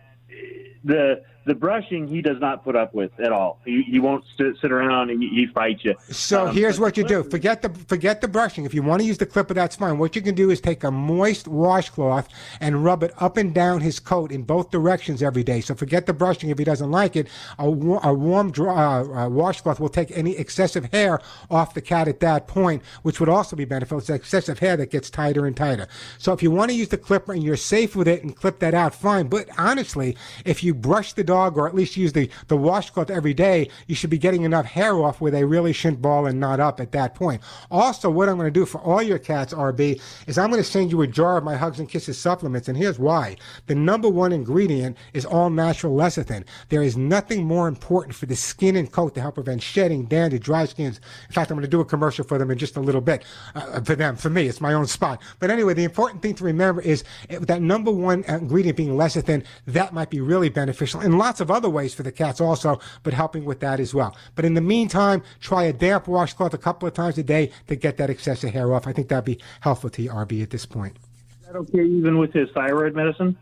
the 0.83 1.23
the 1.47 1.55
brushing 1.55 2.09
he 2.09 2.23
does 2.23 2.41
not 2.41 2.65
put 2.65 2.75
up 2.75 2.95
with 2.95 3.11
at 3.21 3.33
all. 3.33 3.61
He, 3.65 3.83
he 3.83 3.99
won't 3.99 4.25
sit, 4.39 4.57
sit 4.61 4.73
around 4.73 5.11
and 5.11 5.23
he, 5.23 5.29
he 5.29 5.47
fights 5.47 5.85
you. 5.85 5.95
So 6.11 6.49
Um, 6.49 6.57
here's 6.57 6.81
what 6.81 6.97
you 6.97 7.05
do. 7.05 7.23
Forget 7.23 7.63
the 7.63 7.69
forget 7.89 8.21
the 8.21 8.29
brushing. 8.29 8.65
If 8.65 8.73
you 8.73 8.83
want 8.83 9.01
to 9.03 9.07
use 9.07 9.19
the 9.19 9.27
clipper, 9.27 9.55
that's 9.55 9.77
fine. 9.77 9.99
What 9.99 10.17
you 10.17 10.23
can 10.23 10.35
do 10.35 10.51
is 10.51 10.61
take 10.61 10.85
a 10.85 10.91
moist 10.91 11.47
washcloth 11.47 12.29
and 12.61 12.83
rub 12.83 13.03
it 13.03 13.13
up 13.19 13.37
and 13.37 13.55
down 13.55 13.81
his 13.83 14.01
coat 14.01 14.33
in 14.33 14.43
both 14.43 14.71
directions 14.71 15.23
every 15.23 15.45
day. 15.45 15.61
So 15.61 15.75
forget 15.75 16.07
the 16.07 16.15
brushing 16.15 16.49
if 16.49 16.59
he 16.59 16.65
doesn't 16.65 16.91
like 16.91 17.15
it. 17.15 17.29
A, 17.59 17.65
a 17.65 18.15
warm 18.15 18.51
dry, 18.51 18.75
uh, 18.75 19.05
uh, 19.05 19.29
washcloth 19.29 19.81
will 19.81 19.91
take 19.91 20.17
any 20.17 20.37
excessive 20.39 20.87
hair 20.93 21.21
off 21.51 21.75
the 21.75 21.83
cat 21.83 22.09
at 22.09 22.21
that 22.21 22.49
point, 22.49 22.83
which 23.03 23.21
would 23.21 23.29
also 23.29 23.55
be 23.55 23.67
beneficial. 23.67 23.99
It's 23.99 24.11
excessive 24.11 24.61
hair 24.61 24.77
that 24.79 24.91
gets 24.91 25.11
tighter 25.11 25.45
and 25.47 25.57
tighter. 25.57 25.89
So 26.19 26.33
if 26.33 26.43
you 26.43 26.51
want 26.51 26.71
to 26.71 26.77
use 26.77 26.89
the 26.89 26.99
clipper 26.99 27.33
and 27.35 27.43
you're 27.43 27.57
safe 27.57 27.95
with 27.95 28.09
it 28.09 28.23
and 28.23 28.35
clip 28.35 28.61
that 28.61 28.73
out, 28.73 28.95
fine. 28.95 29.27
But 29.29 29.49
honestly, 29.59 30.17
if 30.45 30.65
you 30.65 30.73
brush 30.73 31.13
the 31.13 31.25
dog 31.25 31.34
or 31.35 31.67
at 31.67 31.75
least 31.75 31.97
use 31.97 32.13
the, 32.13 32.31
the 32.49 32.57
washcloth 32.57 33.11
every 33.11 33.35
day, 33.35 33.69
you 33.87 33.95
should 33.95 34.11
be 34.11 34.19
getting 34.19 34.43
enough 34.43 34.67
hair 34.67 34.95
off 34.95 35.21
where 35.21 35.31
they 35.31 35.45
really 35.45 35.73
shouldn't 35.73 36.03
ball 36.03 36.27
and 36.27 36.41
knot 36.41 36.61
up 36.61 36.81
at 36.81 36.93
that 36.93 37.15
point. 37.15 37.43
Also, 37.71 38.09
what 38.11 38.29
I'm 38.29 38.37
going 38.37 38.47
to 38.47 38.51
do 38.51 38.67
for 38.67 38.81
all 38.81 39.03
your 39.03 39.19
cats, 39.19 39.53
RB, 39.53 40.01
is 40.27 40.39
I'm 40.39 40.51
going 40.51 40.63
to 40.63 40.69
send 40.69 40.91
you 40.91 41.03
a 41.03 41.07
jar 41.07 41.37
of 41.37 41.45
my 41.45 41.57
Hugs 41.57 41.81
and 41.81 41.89
Kisses 41.89 42.19
supplements. 42.19 42.69
And 42.69 42.77
here's 42.77 42.99
why. 42.99 43.37
The 43.67 43.75
number 43.75 44.09
one 44.09 44.33
ingredient 44.33 44.97
is 45.13 45.25
all 45.25 45.51
natural 45.51 45.95
lecithin. 45.95 46.45
There 46.69 46.83
is 46.83 46.97
nothing 46.97 47.45
more 47.45 47.69
important 47.69 48.15
for 48.15 48.27
the 48.27 48.37
skin 48.37 48.77
and 48.77 48.91
coat 48.91 49.15
to 49.15 49.21
help 49.21 49.35
prevent 49.35 49.63
shedding, 49.63 50.05
dander, 50.05 50.39
dry 50.39 50.65
skins. 50.65 51.01
In 51.29 51.33
fact, 51.33 51.51
I'm 51.51 51.57
going 51.57 51.65
to 51.65 51.71
do 51.71 51.81
a 51.81 51.85
commercial 51.85 52.25
for 52.25 52.39
them 52.39 52.51
in 52.51 52.59
just 52.59 52.77
a 52.77 52.81
little 52.81 53.01
bit. 53.01 53.25
Uh, 53.55 53.81
for 53.81 53.95
them, 53.95 54.17
for 54.17 54.31
me, 54.31 54.47
it's 54.47 54.61
my 54.61 54.73
own 54.73 54.87
spot. 54.87 55.21
But 55.39 55.51
anyway, 55.51 55.75
the 55.75 55.85
important 55.85 56.23
thing 56.23 56.35
to 56.37 56.45
remember 56.45 56.81
is 56.81 57.05
uh, 57.31 57.39
that 57.41 57.63
number 57.63 57.91
one 57.91 58.25
ingredient 58.25 58.77
being 58.77 58.91
lecithin, 58.91 59.45
that 59.67 59.93
might 59.93 60.11
be 60.11 60.21
really 60.21 60.49
beneficial. 60.49 61.01
And 61.01 61.15
lots 61.25 61.41
of 61.41 61.51
other 61.51 61.71
ways 61.71 61.95
for 61.95 62.03
the 62.03 62.13
cats 62.13 62.41
also, 62.41 62.79
but 63.03 63.15
helping 63.15 63.45
with 63.47 63.61
that 63.61 63.81
as 63.81 63.95
well. 63.95 64.15
But 64.35 64.45
in 64.45 64.55
the 64.55 64.61
meantime, 64.61 65.23
try 65.41 65.65
a 65.65 65.73
damp 65.73 66.07
washcloth 66.07 66.53
a 66.53 66.59
couple 66.59 66.87
of 66.87 66.93
times 66.93 67.17
a 67.17 67.23
day 67.23 67.51
to 67.67 67.77
get 67.77 67.97
that 67.97 68.11
excessive 68.11 68.53
hair 68.53 68.75
off. 68.75 68.87
I 68.87 68.93
think 68.93 69.09
that'd 69.09 69.25
be 69.25 69.41
helpful 69.61 69.89
to 69.91 70.03
you, 70.03 70.11
RB, 70.11 70.43
at 70.43 70.51
this 70.51 70.67
point. 70.67 70.97
Is 71.41 71.47
that 71.47 71.57
okay 71.57 71.83
even 71.83 72.19
with 72.19 72.33
his 72.33 72.51
thyroid 72.51 72.95
medicine? 72.95 73.39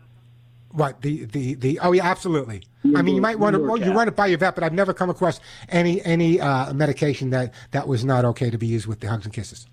What 0.71 1.01
the 1.01 1.25
the 1.25 1.53
the? 1.53 1.79
Oh 1.81 1.91
yeah, 1.91 2.05
absolutely. 2.05 2.63
I 2.95 3.03
mean, 3.03 3.15
you 3.15 3.21
might 3.21 3.37
want 3.37 3.55
to 3.55 3.61
well, 3.61 3.77
you 3.77 3.93
run 3.93 4.07
it 4.07 4.15
by 4.15 4.25
your 4.25 4.39
vet, 4.39 4.55
but 4.55 4.63
I've 4.63 4.73
never 4.73 4.91
come 4.91 5.09
across 5.09 5.39
any 5.69 6.03
any 6.03 6.41
uh, 6.41 6.73
medication 6.73 7.29
that 7.29 7.53
that 7.71 7.87
was 7.87 8.03
not 8.03 8.25
okay 8.25 8.49
to 8.49 8.57
be 8.57 8.65
used 8.65 8.87
with 8.87 8.99
the 8.99 9.07
hugs 9.07 9.25
and 9.25 9.33
kisses. 9.33 9.67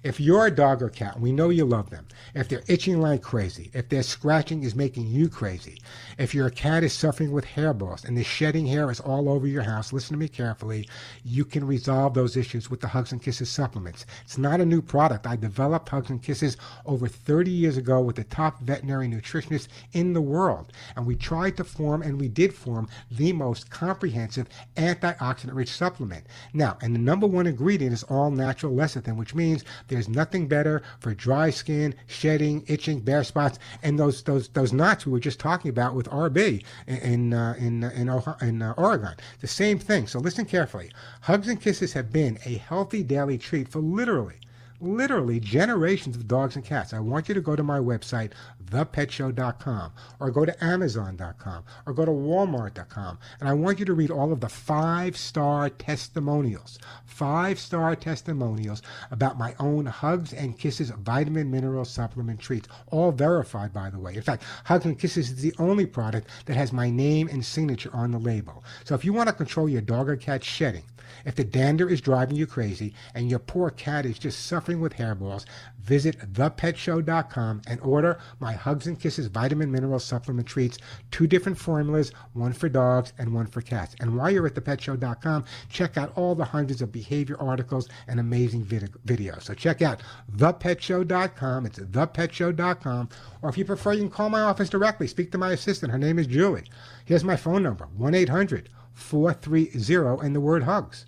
If 0.03 0.19
you're 0.19 0.47
a 0.47 0.51
dog 0.51 0.81
or 0.81 0.89
cat, 0.89 1.17
we 1.17 1.31
know 1.31 1.47
you 1.47 1.63
love 1.63 1.89
them. 1.89 2.05
If 2.35 2.49
they're 2.49 2.63
itching 2.67 2.99
like 2.99 3.21
crazy, 3.21 3.71
if 3.73 3.87
their 3.87 4.03
scratching 4.03 4.63
is 4.63 4.75
making 4.75 5.07
you 5.07 5.29
crazy, 5.29 5.81
if 6.17 6.35
your 6.35 6.49
cat 6.49 6.83
is 6.83 6.91
suffering 6.91 7.31
with 7.31 7.45
hairballs 7.45 8.03
and 8.03 8.17
the 8.17 8.23
shedding 8.23 8.65
hair 8.65 8.91
is 8.91 8.99
all 8.99 9.29
over 9.29 9.47
your 9.47 9.61
house, 9.63 9.93
listen 9.93 10.15
to 10.15 10.19
me 10.19 10.27
carefully. 10.27 10.89
You 11.23 11.45
can 11.45 11.65
resolve 11.65 12.13
those 12.13 12.35
issues 12.35 12.69
with 12.69 12.81
the 12.81 12.87
Hugs 12.89 13.13
and 13.13 13.21
Kisses 13.21 13.49
supplements. 13.49 14.05
It's 14.25 14.37
not 14.37 14.59
a 14.59 14.65
new 14.65 14.81
product. 14.81 15.25
I 15.25 15.37
developed 15.37 15.87
Hugs 15.87 16.09
and 16.09 16.21
Kisses 16.21 16.57
over 16.85 17.07
30 17.07 17.49
years 17.49 17.77
ago 17.77 18.01
with 18.01 18.17
the 18.17 18.25
top 18.25 18.59
veterinary 18.59 19.07
nutritionists 19.07 19.69
in 19.93 20.11
the 20.11 20.21
world. 20.21 20.73
And 20.97 21.05
we 21.05 21.15
tried 21.15 21.55
to 21.55 21.63
form, 21.63 22.01
and 22.01 22.19
we 22.19 22.27
did 22.27 22.53
form, 22.53 22.89
the 23.09 23.31
most 23.31 23.69
comprehensive 23.69 24.49
antioxidant 24.75 25.55
rich 25.55 25.71
supplement. 25.71 26.25
Now, 26.51 26.77
and 26.81 26.93
the 26.93 26.99
number 26.99 27.25
one 27.25 27.47
ingredient 27.47 27.93
is 27.93 28.03
all 28.03 28.31
natural 28.31 28.73
lecithin, 28.73 29.15
which 29.15 29.33
means 29.33 29.63
there's 29.93 30.09
nothing 30.09 30.47
better 30.47 30.81
for 30.99 31.13
dry 31.13 31.49
skin, 31.51 31.93
shedding, 32.07 32.63
itching, 32.67 32.99
bare 32.99 33.23
spots, 33.23 33.59
and 33.83 33.99
those 33.99 34.23
those 34.23 34.49
those 34.49 34.73
knots 34.73 35.05
we 35.05 35.11
were 35.11 35.19
just 35.19 35.39
talking 35.39 35.69
about 35.69 35.93
with 35.95 36.09
RB 36.09 36.63
in 36.87 37.33
uh, 37.33 37.55
in 37.59 37.83
in, 37.83 38.09
Ohio, 38.09 38.35
in 38.41 38.61
uh, 38.61 38.73
Oregon. 38.77 39.13
The 39.41 39.47
same 39.47 39.79
thing. 39.79 40.07
So 40.07 40.19
listen 40.19 40.45
carefully. 40.45 40.91
Hugs 41.21 41.47
and 41.47 41.61
kisses 41.61 41.93
have 41.93 42.11
been 42.11 42.39
a 42.45 42.55
healthy 42.55 43.03
daily 43.03 43.37
treat 43.37 43.67
for 43.67 43.79
literally 43.79 44.39
literally 44.83 45.39
generations 45.39 46.15
of 46.15 46.27
dogs 46.27 46.55
and 46.55 46.65
cats. 46.65 46.93
I 46.93 46.99
want 46.99 47.27
you 47.27 47.33
to 47.35 47.41
go 47.41 47.55
to 47.55 47.63
my 47.63 47.79
website, 47.79 48.31
thepetshow.com, 48.65 49.91
or 50.19 50.31
go 50.31 50.45
to 50.45 50.63
amazon.com, 50.63 51.63
or 51.85 51.93
go 51.93 52.05
to 52.05 52.11
walmart.com, 52.11 53.19
and 53.39 53.49
I 53.49 53.53
want 53.53 53.79
you 53.79 53.85
to 53.85 53.93
read 53.93 54.11
all 54.11 54.31
of 54.31 54.39
the 54.39 54.49
five 54.49 55.15
star 55.15 55.69
testimonials, 55.69 56.79
five 57.05 57.59
star 57.59 57.95
testimonials 57.95 58.81
about 59.11 59.37
my 59.37 59.55
own 59.59 59.85
Hugs 59.85 60.33
and 60.33 60.57
Kisses 60.57 60.89
vitamin 60.89 61.49
mineral 61.49 61.85
supplement 61.85 62.39
treats, 62.39 62.67
all 62.87 63.11
verified, 63.11 63.73
by 63.73 63.89
the 63.89 63.99
way. 63.99 64.15
In 64.15 64.21
fact, 64.21 64.43
Hugs 64.65 64.85
and 64.85 64.99
Kisses 64.99 65.31
is 65.31 65.41
the 65.41 65.53
only 65.59 65.85
product 65.85 66.27
that 66.45 66.57
has 66.57 66.73
my 66.73 66.89
name 66.89 67.27
and 67.27 67.45
signature 67.45 67.91
on 67.93 68.11
the 68.11 68.19
label. 68.19 68.63
So 68.83 68.95
if 68.95 69.05
you 69.05 69.13
want 69.13 69.29
to 69.29 69.33
control 69.35 69.69
your 69.69 69.81
dog 69.81 70.09
or 70.09 70.15
cat 70.15 70.43
shedding, 70.43 70.83
if 71.25 71.35
the 71.35 71.43
dander 71.43 71.89
is 71.89 72.01
driving 72.01 72.35
you 72.35 72.47
crazy 72.47 72.93
and 73.13 73.29
your 73.29 73.39
poor 73.39 73.69
cat 73.69 74.05
is 74.05 74.19
just 74.19 74.45
suffering 74.45 74.81
with 74.81 74.93
hairballs, 74.93 75.45
visit 75.79 76.17
thepetshow.com 76.33 77.61
and 77.67 77.81
order 77.81 78.19
my 78.39 78.53
Hugs 78.53 78.87
and 78.87 78.99
Kisses 78.99 79.27
vitamin 79.27 79.71
mineral 79.71 79.99
supplement 79.99 80.47
treats. 80.47 80.77
Two 81.11 81.27
different 81.27 81.57
formulas, 81.57 82.11
one 82.33 82.53
for 82.53 82.69
dogs 82.69 83.13
and 83.17 83.33
one 83.33 83.47
for 83.47 83.61
cats. 83.61 83.95
And 83.99 84.17
while 84.17 84.31
you're 84.31 84.47
at 84.47 84.55
thepetshow.com, 84.55 85.45
check 85.69 85.97
out 85.97 86.13
all 86.15 86.35
the 86.35 86.45
hundreds 86.45 86.81
of 86.81 86.91
behavior 86.91 87.37
articles 87.39 87.89
and 88.07 88.19
amazing 88.19 88.63
vid- 88.63 88.93
videos. 89.05 89.43
So 89.43 89.53
check 89.53 89.81
out 89.81 90.01
thepetshow.com. 90.35 91.65
It's 91.65 91.79
thepetshow.com. 91.79 93.09
Or 93.41 93.49
if 93.49 93.57
you 93.57 93.65
prefer, 93.65 93.93
you 93.93 94.01
can 94.01 94.09
call 94.09 94.29
my 94.29 94.41
office 94.41 94.69
directly. 94.69 95.07
Speak 95.07 95.31
to 95.31 95.37
my 95.37 95.51
assistant. 95.51 95.91
Her 95.91 95.97
name 95.97 96.19
is 96.19 96.27
Julie. 96.27 96.65
Here's 97.05 97.23
my 97.23 97.35
phone 97.35 97.63
number 97.63 97.87
1 97.97 98.13
800 98.13 98.69
430 98.93 100.25
and 100.25 100.35
the 100.35 100.41
word 100.41 100.63
hugs. 100.63 101.05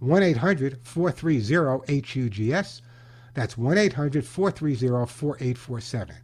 1 0.00 0.22
800 0.22 0.78
430 0.82 2.02
HUGS. 2.02 2.82
That's 3.34 3.58
1 3.58 3.78
800 3.78 4.26
430 4.26 5.06
4847. 5.06 6.16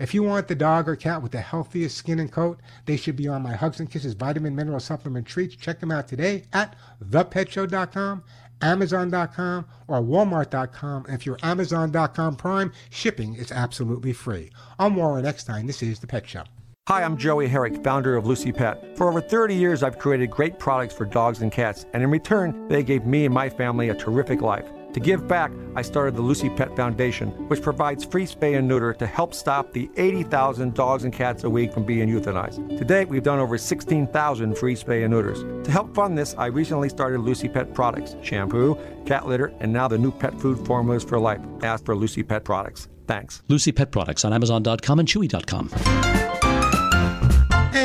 If 0.00 0.14
you 0.14 0.22
want 0.22 0.48
the 0.48 0.54
dog 0.54 0.88
or 0.88 0.96
cat 0.96 1.22
with 1.22 1.32
the 1.32 1.40
healthiest 1.40 1.96
skin 1.96 2.20
and 2.20 2.32
coat, 2.32 2.58
they 2.86 2.96
should 2.96 3.16
be 3.16 3.28
on 3.28 3.42
my 3.42 3.52
Hugs 3.52 3.80
and 3.80 3.90
Kisses 3.90 4.14
vitamin 4.14 4.56
mineral 4.56 4.80
supplement 4.80 5.26
treats. 5.26 5.56
Check 5.56 5.78
them 5.78 5.90
out 5.90 6.08
today 6.08 6.44
at 6.54 6.74
thepetshow.com, 7.04 8.24
amazon.com, 8.62 9.66
or 9.88 10.00
walmart.com. 10.00 11.04
And 11.04 11.14
if 11.14 11.26
you're 11.26 11.38
Amazon.com 11.42 12.36
Prime, 12.36 12.72
shipping 12.88 13.34
is 13.34 13.52
absolutely 13.52 14.14
free. 14.14 14.50
I'm 14.78 14.96
Warren 14.96 15.26
Eckstein. 15.26 15.66
This 15.66 15.82
is 15.82 16.00
The 16.00 16.06
Pet 16.06 16.26
Show. 16.26 16.44
Hi, 16.90 17.04
I'm 17.04 17.16
Joey 17.16 17.46
Herrick, 17.46 17.84
founder 17.84 18.16
of 18.16 18.26
Lucy 18.26 18.50
Pet. 18.50 18.96
For 18.96 19.08
over 19.08 19.20
30 19.20 19.54
years, 19.54 19.84
I've 19.84 19.96
created 19.96 20.28
great 20.28 20.58
products 20.58 20.92
for 20.92 21.04
dogs 21.04 21.40
and 21.40 21.52
cats, 21.52 21.86
and 21.92 22.02
in 22.02 22.10
return, 22.10 22.66
they 22.66 22.82
gave 22.82 23.06
me 23.06 23.24
and 23.26 23.32
my 23.32 23.48
family 23.48 23.90
a 23.90 23.94
terrific 23.94 24.42
life. 24.42 24.64
To 24.94 24.98
give 24.98 25.28
back, 25.28 25.52
I 25.76 25.82
started 25.82 26.16
the 26.16 26.22
Lucy 26.22 26.50
Pet 26.50 26.74
Foundation, 26.74 27.28
which 27.46 27.62
provides 27.62 28.04
free 28.04 28.26
spay 28.26 28.58
and 28.58 28.66
neuter 28.66 28.92
to 28.94 29.06
help 29.06 29.34
stop 29.34 29.72
the 29.72 29.88
80,000 29.96 30.74
dogs 30.74 31.04
and 31.04 31.12
cats 31.12 31.44
a 31.44 31.48
week 31.48 31.72
from 31.72 31.84
being 31.84 32.08
euthanized. 32.08 32.76
To 32.76 32.84
date, 32.84 33.08
we've 33.08 33.22
done 33.22 33.38
over 33.38 33.56
16,000 33.56 34.58
free 34.58 34.74
spay 34.74 35.04
and 35.04 35.12
neuters. 35.12 35.44
To 35.66 35.70
help 35.70 35.94
fund 35.94 36.18
this, 36.18 36.34
I 36.36 36.46
recently 36.46 36.88
started 36.88 37.20
Lucy 37.20 37.48
Pet 37.48 37.72
products 37.72 38.16
shampoo, 38.20 38.76
cat 39.06 39.28
litter, 39.28 39.52
and 39.60 39.72
now 39.72 39.86
the 39.86 39.96
new 39.96 40.10
pet 40.10 40.40
food 40.40 40.66
formulas 40.66 41.04
for 41.04 41.20
life. 41.20 41.40
Ask 41.62 41.84
for 41.84 41.94
Lucy 41.94 42.24
Pet 42.24 42.42
products. 42.44 42.88
Thanks. 43.06 43.44
Lucy 43.46 43.70
Pet 43.70 43.92
Products 43.92 44.24
on 44.24 44.32
Amazon.com 44.32 44.98
and 44.98 45.06
Chewy.com. 45.06 46.19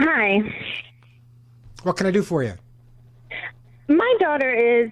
Hi. 0.01 0.41
What 1.85 1.97
can 1.97 2.07
I 2.07 2.11
do 2.11 2.23
for 2.23 2.43
you? 2.43 2.55
My 3.89 4.15
daughter 4.19 4.53
is 4.53 4.91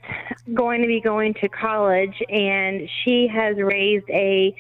going 0.55 0.81
to 0.83 0.87
be 0.87 1.01
going 1.01 1.35
to 1.35 1.49
college, 1.49 2.14
and 2.29 2.89
she 3.03 3.27
has 3.27 3.57
raised 3.57 4.09
a 4.11 4.55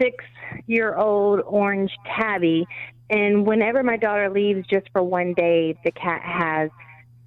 six 0.00 0.24
year 0.66 0.96
old 0.96 1.40
orange 1.44 1.90
tabby. 2.16 2.66
And 3.10 3.46
whenever 3.46 3.82
my 3.82 3.98
daughter 3.98 4.30
leaves 4.30 4.66
just 4.66 4.88
for 4.92 5.02
one 5.02 5.34
day, 5.34 5.76
the 5.84 5.90
cat 5.90 6.22
has 6.22 6.70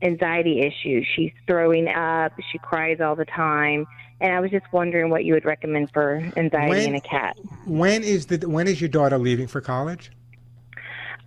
anxiety 0.02 0.62
issues. 0.62 1.06
She's 1.16 1.32
throwing 1.46 1.88
up, 1.90 2.32
she 2.52 2.58
cries 2.58 3.00
all 3.02 3.16
the 3.16 3.26
time. 3.26 3.86
And 4.20 4.34
I 4.34 4.40
was 4.40 4.50
just 4.50 4.66
wondering 4.72 5.12
what 5.12 5.26
you 5.26 5.34
would 5.34 5.46
recommend 5.46 5.92
for 5.94 6.16
anxiety 6.36 6.70
When- 6.70 6.90
in 6.90 6.96
a 6.96 7.02
cat. 7.02 7.38
When 7.68 8.04
is 8.04 8.26
the 8.26 8.50
when 8.50 8.68
is 8.68 8.82
your 8.82 8.90
daughter 8.90 9.20
leaving 9.20 9.46
for 9.46 9.62
college? 9.62 10.12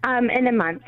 Um, 0.06 0.30
in 0.30 0.46
a 0.46 0.52
month. 0.52 0.84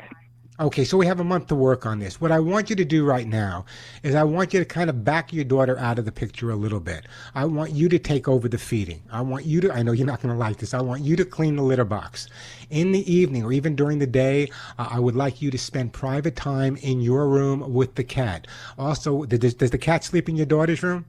Okay, 0.61 0.85
so 0.85 0.95
we 0.95 1.05
have 1.05 1.19
a 1.19 1.25
month 1.25 1.47
to 1.47 1.55
work 1.55 1.85
on 1.85 1.99
this. 1.99 2.21
What 2.21 2.31
I 2.31 2.39
want 2.39 2.69
you 2.69 2.75
to 2.77 2.85
do 2.85 3.03
right 3.03 3.27
now 3.27 3.65
is 4.01 4.15
I 4.15 4.23
want 4.23 4.53
you 4.53 4.59
to 4.59 4.65
kind 4.65 4.89
of 4.89 5.03
back 5.03 5.33
your 5.33 5.43
daughter 5.43 5.77
out 5.77 5.99
of 5.99 6.05
the 6.05 6.11
picture 6.11 6.51
a 6.51 6.55
little 6.55 6.79
bit. 6.79 7.05
I 7.35 7.43
want 7.43 7.71
you 7.73 7.89
to 7.89 7.99
take 7.99 8.29
over 8.29 8.47
the 8.47 8.57
feeding. 8.57 9.01
I 9.11 9.19
want 9.19 9.43
you 9.43 9.59
to, 9.59 9.73
I 9.73 9.83
know 9.83 9.91
you're 9.91 10.07
not 10.07 10.21
going 10.21 10.33
to 10.33 10.39
like 10.39 10.57
this, 10.57 10.73
I 10.73 10.81
want 10.81 11.01
you 11.01 11.17
to 11.17 11.25
clean 11.25 11.57
the 11.57 11.63
litter 11.63 11.83
box. 11.83 12.29
In 12.69 12.93
the 12.93 13.13
evening 13.13 13.43
or 13.43 13.51
even 13.51 13.75
during 13.75 13.99
the 13.99 14.07
day, 14.07 14.49
uh, 14.77 14.87
I 14.89 14.99
would 14.99 15.17
like 15.17 15.41
you 15.41 15.51
to 15.51 15.57
spend 15.57 15.91
private 15.91 16.37
time 16.37 16.77
in 16.77 17.01
your 17.01 17.27
room 17.27 17.73
with 17.73 17.95
the 17.95 18.05
cat. 18.05 18.47
Also, 18.77 19.25
does, 19.25 19.53
does 19.53 19.71
the 19.71 19.77
cat 19.77 20.05
sleep 20.05 20.29
in 20.29 20.37
your 20.37 20.45
daughter's 20.45 20.81
room? 20.81 21.05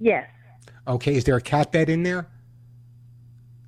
Yes. 0.00 0.26
Okay, 0.88 1.14
is 1.14 1.24
there 1.24 1.36
a 1.36 1.42
cat 1.42 1.70
bed 1.70 1.90
in 1.90 2.02
there? 2.02 2.28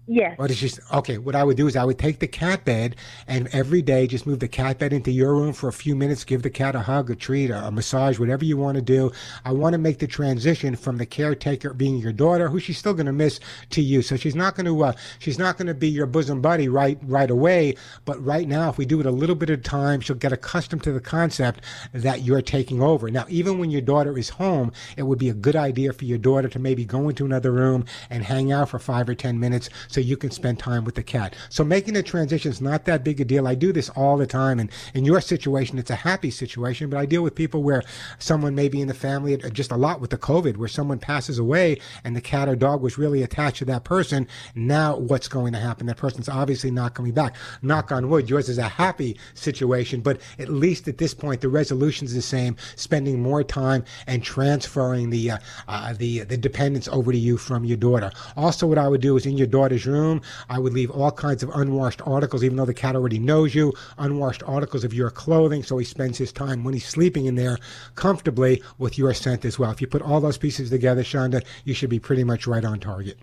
Yes. 0.08 0.36
Or 0.38 0.48
does? 0.48 0.80
Okay. 0.94 1.18
What 1.18 1.36
I 1.36 1.44
would 1.44 1.58
do 1.58 1.66
is 1.66 1.76
I 1.76 1.84
would 1.84 1.98
take 1.98 2.18
the 2.18 2.26
cat 2.26 2.64
bed 2.64 2.96
and 3.26 3.46
every 3.52 3.82
day 3.82 4.06
just 4.06 4.26
move 4.26 4.40
the 4.40 4.48
cat 4.48 4.78
bed 4.78 4.94
into 4.94 5.10
your 5.10 5.34
room 5.34 5.52
for 5.52 5.68
a 5.68 5.72
few 5.72 5.94
minutes. 5.94 6.24
Give 6.24 6.42
the 6.42 6.48
cat 6.50 6.74
a 6.74 6.80
hug, 6.80 7.10
a 7.10 7.14
treat, 7.14 7.50
a, 7.50 7.66
a 7.66 7.70
massage, 7.70 8.18
whatever 8.18 8.44
you 8.44 8.56
want 8.56 8.76
to 8.76 8.82
do. 8.82 9.12
I 9.44 9.52
want 9.52 9.74
to 9.74 9.78
make 9.78 9.98
the 9.98 10.06
transition 10.06 10.76
from 10.76 10.96
the 10.96 11.04
caretaker 11.04 11.74
being 11.74 11.98
your 11.98 12.12
daughter, 12.12 12.48
who 12.48 12.58
she's 12.58 12.78
still 12.78 12.94
going 12.94 13.06
to 13.06 13.12
miss, 13.12 13.38
to 13.70 13.82
you. 13.82 14.00
So 14.00 14.16
she's 14.16 14.34
not 14.34 14.54
going 14.56 14.64
to 14.66 14.82
uh, 14.82 14.92
she's 15.18 15.38
not 15.38 15.58
going 15.58 15.66
to 15.68 15.74
be 15.74 15.90
your 15.90 16.06
bosom 16.06 16.40
buddy 16.40 16.68
right 16.68 16.98
right 17.02 17.30
away. 17.30 17.74
But 18.06 18.24
right 18.24 18.48
now, 18.48 18.70
if 18.70 18.78
we 18.78 18.86
do 18.86 19.00
it 19.00 19.06
a 19.06 19.10
little 19.10 19.36
bit 19.36 19.50
at 19.50 19.58
a 19.58 19.62
time, 19.62 20.00
she'll 20.00 20.16
get 20.16 20.32
accustomed 20.32 20.82
to 20.84 20.92
the 20.92 21.00
concept 21.00 21.60
that 21.92 22.22
you're 22.22 22.40
taking 22.40 22.80
over. 22.80 23.10
Now, 23.10 23.26
even 23.28 23.58
when 23.58 23.70
your 23.70 23.82
daughter 23.82 24.16
is 24.16 24.30
home, 24.30 24.72
it 24.96 25.02
would 25.02 25.18
be 25.18 25.28
a 25.28 25.34
good 25.34 25.56
idea 25.56 25.92
for 25.92 26.06
your 26.06 26.18
daughter 26.18 26.48
to 26.48 26.58
maybe 26.58 26.86
go 26.86 27.10
into 27.10 27.26
another 27.26 27.52
room 27.52 27.84
and 28.08 28.24
hang 28.24 28.52
out 28.52 28.70
for 28.70 28.78
five 28.78 29.06
or 29.06 29.14
ten 29.14 29.38
minutes 29.38 29.68
so 29.88 29.97
you 30.02 30.16
can 30.16 30.30
spend 30.30 30.58
time 30.58 30.84
with 30.84 30.94
the 30.94 31.02
cat. 31.02 31.34
So 31.48 31.64
making 31.64 31.94
the 31.94 32.02
transition 32.02 32.50
is 32.50 32.60
not 32.60 32.84
that 32.84 33.04
big 33.04 33.20
a 33.20 33.24
deal. 33.24 33.46
I 33.46 33.54
do 33.54 33.72
this 33.72 33.88
all 33.90 34.16
the 34.16 34.26
time, 34.26 34.58
and 34.58 34.70
in 34.94 35.04
your 35.04 35.20
situation, 35.20 35.78
it's 35.78 35.90
a 35.90 35.96
happy 35.96 36.30
situation. 36.30 36.90
But 36.90 36.98
I 36.98 37.06
deal 37.06 37.22
with 37.22 37.34
people 37.34 37.62
where 37.62 37.82
someone 38.18 38.54
may 38.54 38.68
be 38.68 38.80
in 38.80 38.88
the 38.88 38.94
family, 38.94 39.36
just 39.52 39.72
a 39.72 39.76
lot 39.76 40.00
with 40.00 40.10
the 40.10 40.18
COVID, 40.18 40.56
where 40.56 40.68
someone 40.68 40.98
passes 40.98 41.38
away 41.38 41.80
and 42.04 42.14
the 42.14 42.20
cat 42.20 42.48
or 42.48 42.56
dog 42.56 42.82
was 42.82 42.98
really 42.98 43.22
attached 43.22 43.58
to 43.58 43.64
that 43.66 43.84
person. 43.84 44.26
Now, 44.54 44.96
what's 44.96 45.28
going 45.28 45.52
to 45.52 45.58
happen? 45.58 45.86
That 45.86 45.96
person's 45.96 46.28
obviously 46.28 46.70
not 46.70 46.94
coming 46.94 47.12
back. 47.12 47.36
Knock 47.62 47.92
on 47.92 48.08
wood, 48.08 48.28
yours 48.30 48.48
is 48.48 48.58
a 48.58 48.68
happy 48.68 49.18
situation, 49.34 50.00
but 50.00 50.20
at 50.38 50.48
least 50.48 50.88
at 50.88 50.98
this 50.98 51.14
point, 51.14 51.40
the 51.40 51.48
resolution 51.48 52.06
is 52.06 52.14
the 52.14 52.22
same: 52.22 52.56
spending 52.76 53.20
more 53.22 53.42
time 53.42 53.84
and 54.06 54.22
transferring 54.22 55.10
the 55.10 55.32
uh, 55.32 55.38
uh, 55.66 55.92
the 55.94 56.20
the 56.20 56.36
dependence 56.36 56.88
over 56.88 57.12
to 57.12 57.18
you 57.18 57.36
from 57.36 57.64
your 57.64 57.76
daughter. 57.76 58.10
Also, 58.36 58.66
what 58.66 58.78
I 58.78 58.88
would 58.88 59.00
do 59.00 59.16
is 59.16 59.26
in 59.26 59.36
your 59.36 59.46
daughter's 59.46 59.86
room, 59.88 60.22
I 60.48 60.58
would 60.58 60.72
leave 60.72 60.90
all 60.90 61.10
kinds 61.10 61.42
of 61.42 61.50
unwashed 61.50 62.02
articles, 62.06 62.44
even 62.44 62.56
though 62.56 62.64
the 62.64 62.74
cat 62.74 62.94
already 62.94 63.18
knows 63.18 63.54
you, 63.54 63.72
unwashed 63.98 64.42
articles 64.46 64.84
of 64.84 64.94
your 64.94 65.10
clothing, 65.10 65.62
so 65.62 65.78
he 65.78 65.84
spends 65.84 66.18
his 66.18 66.32
time 66.32 66.64
when 66.64 66.74
he's 66.74 66.86
sleeping 66.86 67.26
in 67.26 67.34
there 67.34 67.58
comfortably 67.94 68.62
with 68.78 68.98
your 68.98 69.12
scent 69.14 69.44
as 69.44 69.58
well. 69.58 69.70
If 69.70 69.80
you 69.80 69.86
put 69.86 70.02
all 70.02 70.20
those 70.20 70.38
pieces 70.38 70.70
together, 70.70 71.02
Shonda, 71.02 71.44
you 71.64 71.74
should 71.74 71.90
be 71.90 71.98
pretty 71.98 72.24
much 72.24 72.46
right 72.46 72.64
on 72.64 72.80
target. 72.80 73.18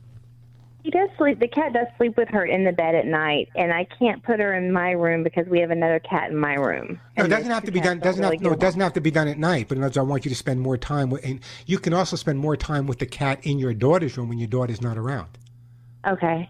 He 0.86 0.92
does 0.92 1.10
sleep. 1.18 1.40
The 1.40 1.48
cat 1.48 1.74
does 1.74 1.88
sleep 1.98 2.16
with 2.16 2.30
her 2.30 2.46
in 2.46 2.64
the 2.64 2.72
bed 2.72 2.94
at 2.94 3.08
night, 3.08 3.50
and 3.56 3.74
I 3.74 3.88
can't 3.98 4.22
put 4.22 4.40
her 4.40 4.54
in 4.54 4.72
my 4.72 4.92
room 4.92 5.24
because 5.24 5.48
we 5.48 5.60
have 5.62 5.72
another 5.72 5.98
cat 5.98 6.30
in 6.30 6.38
my 6.38 6.54
room. 6.54 7.00
No, 7.18 7.26
it 7.26 7.30
doesn't 7.30 7.50
have 7.50 7.64
to 7.64 7.72
be 7.72 7.80
done. 7.80 7.98
Doesn't 7.98 8.22
really 8.24 8.38
no, 8.38 8.52
it 8.52 8.60
doesn't 8.60 8.80
have 8.80 8.94
to 8.94 9.02
be 9.02 9.10
done 9.10 9.28
at 9.28 9.40
night. 9.40 9.68
But 9.68 9.80
in 9.80 9.84
other 9.84 9.88
words, 9.88 9.98
I 9.98 10.04
want 10.04 10.26
you 10.26 10.30
to 10.30 10.36
spend 10.36 10.62
more 10.62 10.78
time 10.78 11.10
with, 11.10 11.26
and 11.26 11.40
you 11.66 11.80
can 11.80 11.96
also 11.96 12.16
spend 12.16 12.38
more 12.38 12.56
time 12.56 12.86
with 12.86 13.00
the 13.00 13.08
cat 13.08 13.40
in 13.42 13.58
your 13.58 13.74
daughter's 13.74 14.16
room 14.16 14.30
when 14.30 14.38
your 14.38 14.48
daughter's 14.48 14.80
not 14.80 14.96
around. 14.96 15.40
Okay. 16.08 16.50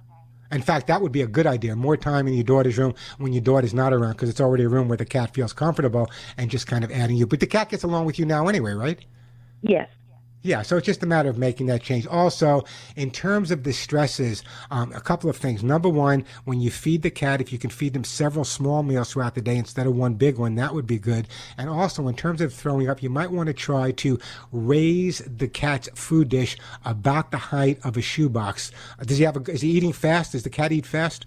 In 0.52 0.62
fact, 0.62 0.88
that 0.88 1.02
would 1.02 1.12
be 1.12 1.22
a 1.22 1.28
good 1.28 1.48
idea. 1.48 1.76
More 1.76 1.98
time 1.98 2.28
in 2.28 2.34
your 2.34 2.44
daughter's 2.44 2.78
room 2.78 2.94
when 3.18 3.34
your 3.34 3.42
daughter's 3.42 3.74
not 3.74 3.94
around, 3.94 4.14
because 4.14 4.30
it's 4.30 4.40
already 4.40 4.64
a 4.64 4.70
room 4.70 4.88
where 4.88 4.98
the 4.98 5.06
cat 5.06 5.34
feels 5.34 5.54
comfortable 5.54 6.10
and 6.38 6.52
just 6.52 6.68
kind 6.68 6.84
of 6.84 6.92
adding 6.92 7.18
you. 7.18 7.26
But 7.26 7.40
the 7.40 7.48
cat 7.48 7.70
gets 7.70 7.84
along 7.84 8.06
with 8.06 8.20
you 8.20 8.26
now 8.26 8.48
anyway, 8.48 8.74
right? 8.74 9.04
Yes. 9.62 9.90
Yeah, 10.46 10.62
so 10.62 10.78
it's 10.78 10.86
just 10.86 11.02
a 11.02 11.08
matter 11.08 11.28
of 11.28 11.40
making 11.40 11.66
that 11.68 11.82
change. 11.82 12.06
Also, 12.06 12.66
in 12.96 13.10
terms 13.10 13.50
of 13.50 13.64
the 13.64 13.74
stresses, 13.74 14.44
um, 14.70 14.92
a 14.92 15.02
couple 15.02 15.28
of 15.28 15.36
things. 15.36 15.64
Number 15.64 15.90
one, 15.90 16.24
when 16.44 16.62
you 16.62 16.70
feed 16.70 17.02
the 17.02 17.10
cat, 17.10 17.42
if 17.42 17.52
you 17.52 17.58
can 17.58 17.72
feed 17.72 17.94
them 17.94 18.04
several 18.04 18.46
small 18.46 18.84
meals 18.84 19.12
throughout 19.12 19.34
the 19.34 19.42
day 19.42 19.56
instead 19.56 19.88
of 19.88 19.96
one 19.96 20.14
big 20.14 20.38
one, 20.38 20.54
that 20.54 20.76
would 20.76 20.86
be 20.86 21.00
good. 21.00 21.28
And 21.58 21.68
also, 21.68 22.08
in 22.08 22.16
terms 22.16 22.42
of 22.42 22.54
throwing 22.54 22.88
up, 22.88 23.02
you 23.02 23.10
might 23.10 23.32
want 23.32 23.48
to 23.48 23.54
try 23.54 23.90
to 23.94 24.20
raise 24.52 25.18
the 25.26 25.48
cat's 25.48 25.90
food 25.96 26.30
dish 26.30 26.58
about 26.86 27.32
the 27.32 27.38
height 27.38 27.80
of 27.84 27.98
a 27.98 28.02
shoebox. 28.04 28.72
Does 29.04 29.18
he 29.18 29.24
have 29.24 29.38
a? 29.38 29.52
Is 29.52 29.62
he 29.62 29.72
eating 29.72 29.94
fast? 29.94 30.34
Does 30.34 30.44
the 30.44 30.52
cat 30.52 30.72
eat 30.72 30.86
fast? 30.86 31.26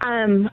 Um, 0.00 0.48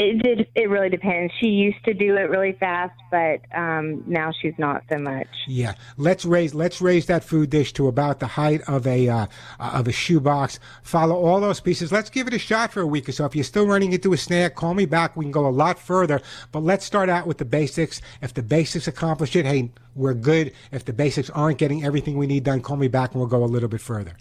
it 0.00 0.22
did. 0.22 0.48
It 0.54 0.70
really 0.70 0.88
depends. 0.88 1.32
She 1.38 1.48
used 1.48 1.84
to 1.84 1.92
do 1.92 2.16
it 2.16 2.30
really 2.30 2.52
fast, 2.58 2.98
but 3.10 3.40
um, 3.54 4.02
now 4.06 4.32
she's 4.32 4.54
not 4.56 4.82
so 4.90 4.98
much. 4.98 5.26
Yeah, 5.46 5.74
let's 5.98 6.24
raise 6.24 6.54
let's 6.54 6.80
raise 6.80 7.06
that 7.06 7.22
food 7.22 7.50
dish 7.50 7.74
to 7.74 7.86
about 7.86 8.18
the 8.18 8.26
height 8.26 8.62
of 8.62 8.86
a 8.86 9.08
uh, 9.08 9.26
of 9.58 9.88
a 9.88 9.92
shoebox. 9.92 10.58
Follow 10.82 11.14
all 11.14 11.40
those 11.40 11.60
pieces. 11.60 11.92
Let's 11.92 12.08
give 12.08 12.26
it 12.26 12.32
a 12.32 12.38
shot 12.38 12.72
for 12.72 12.80
a 12.80 12.86
week 12.86 13.08
or 13.10 13.12
so. 13.12 13.26
If 13.26 13.34
you're 13.34 13.44
still 13.44 13.66
running 13.66 13.92
into 13.92 14.14
a 14.14 14.16
snag, 14.16 14.54
call 14.54 14.72
me 14.72 14.86
back. 14.86 15.16
We 15.16 15.26
can 15.26 15.32
go 15.32 15.46
a 15.46 15.50
lot 15.50 15.78
further. 15.78 16.22
But 16.50 16.60
let's 16.60 16.86
start 16.86 17.10
out 17.10 17.26
with 17.26 17.36
the 17.36 17.44
basics. 17.44 18.00
If 18.22 18.32
the 18.32 18.42
basics 18.42 18.88
accomplish 18.88 19.36
it, 19.36 19.44
hey, 19.44 19.70
we're 19.94 20.14
good. 20.14 20.52
If 20.72 20.86
the 20.86 20.94
basics 20.94 21.28
aren't 21.30 21.58
getting 21.58 21.84
everything 21.84 22.16
we 22.16 22.26
need 22.26 22.44
done, 22.44 22.62
call 22.62 22.78
me 22.78 22.88
back 22.88 23.12
and 23.12 23.20
we'll 23.20 23.28
go 23.28 23.44
a 23.44 23.46
little 23.46 23.68
bit 23.68 23.82
further. 23.82 24.16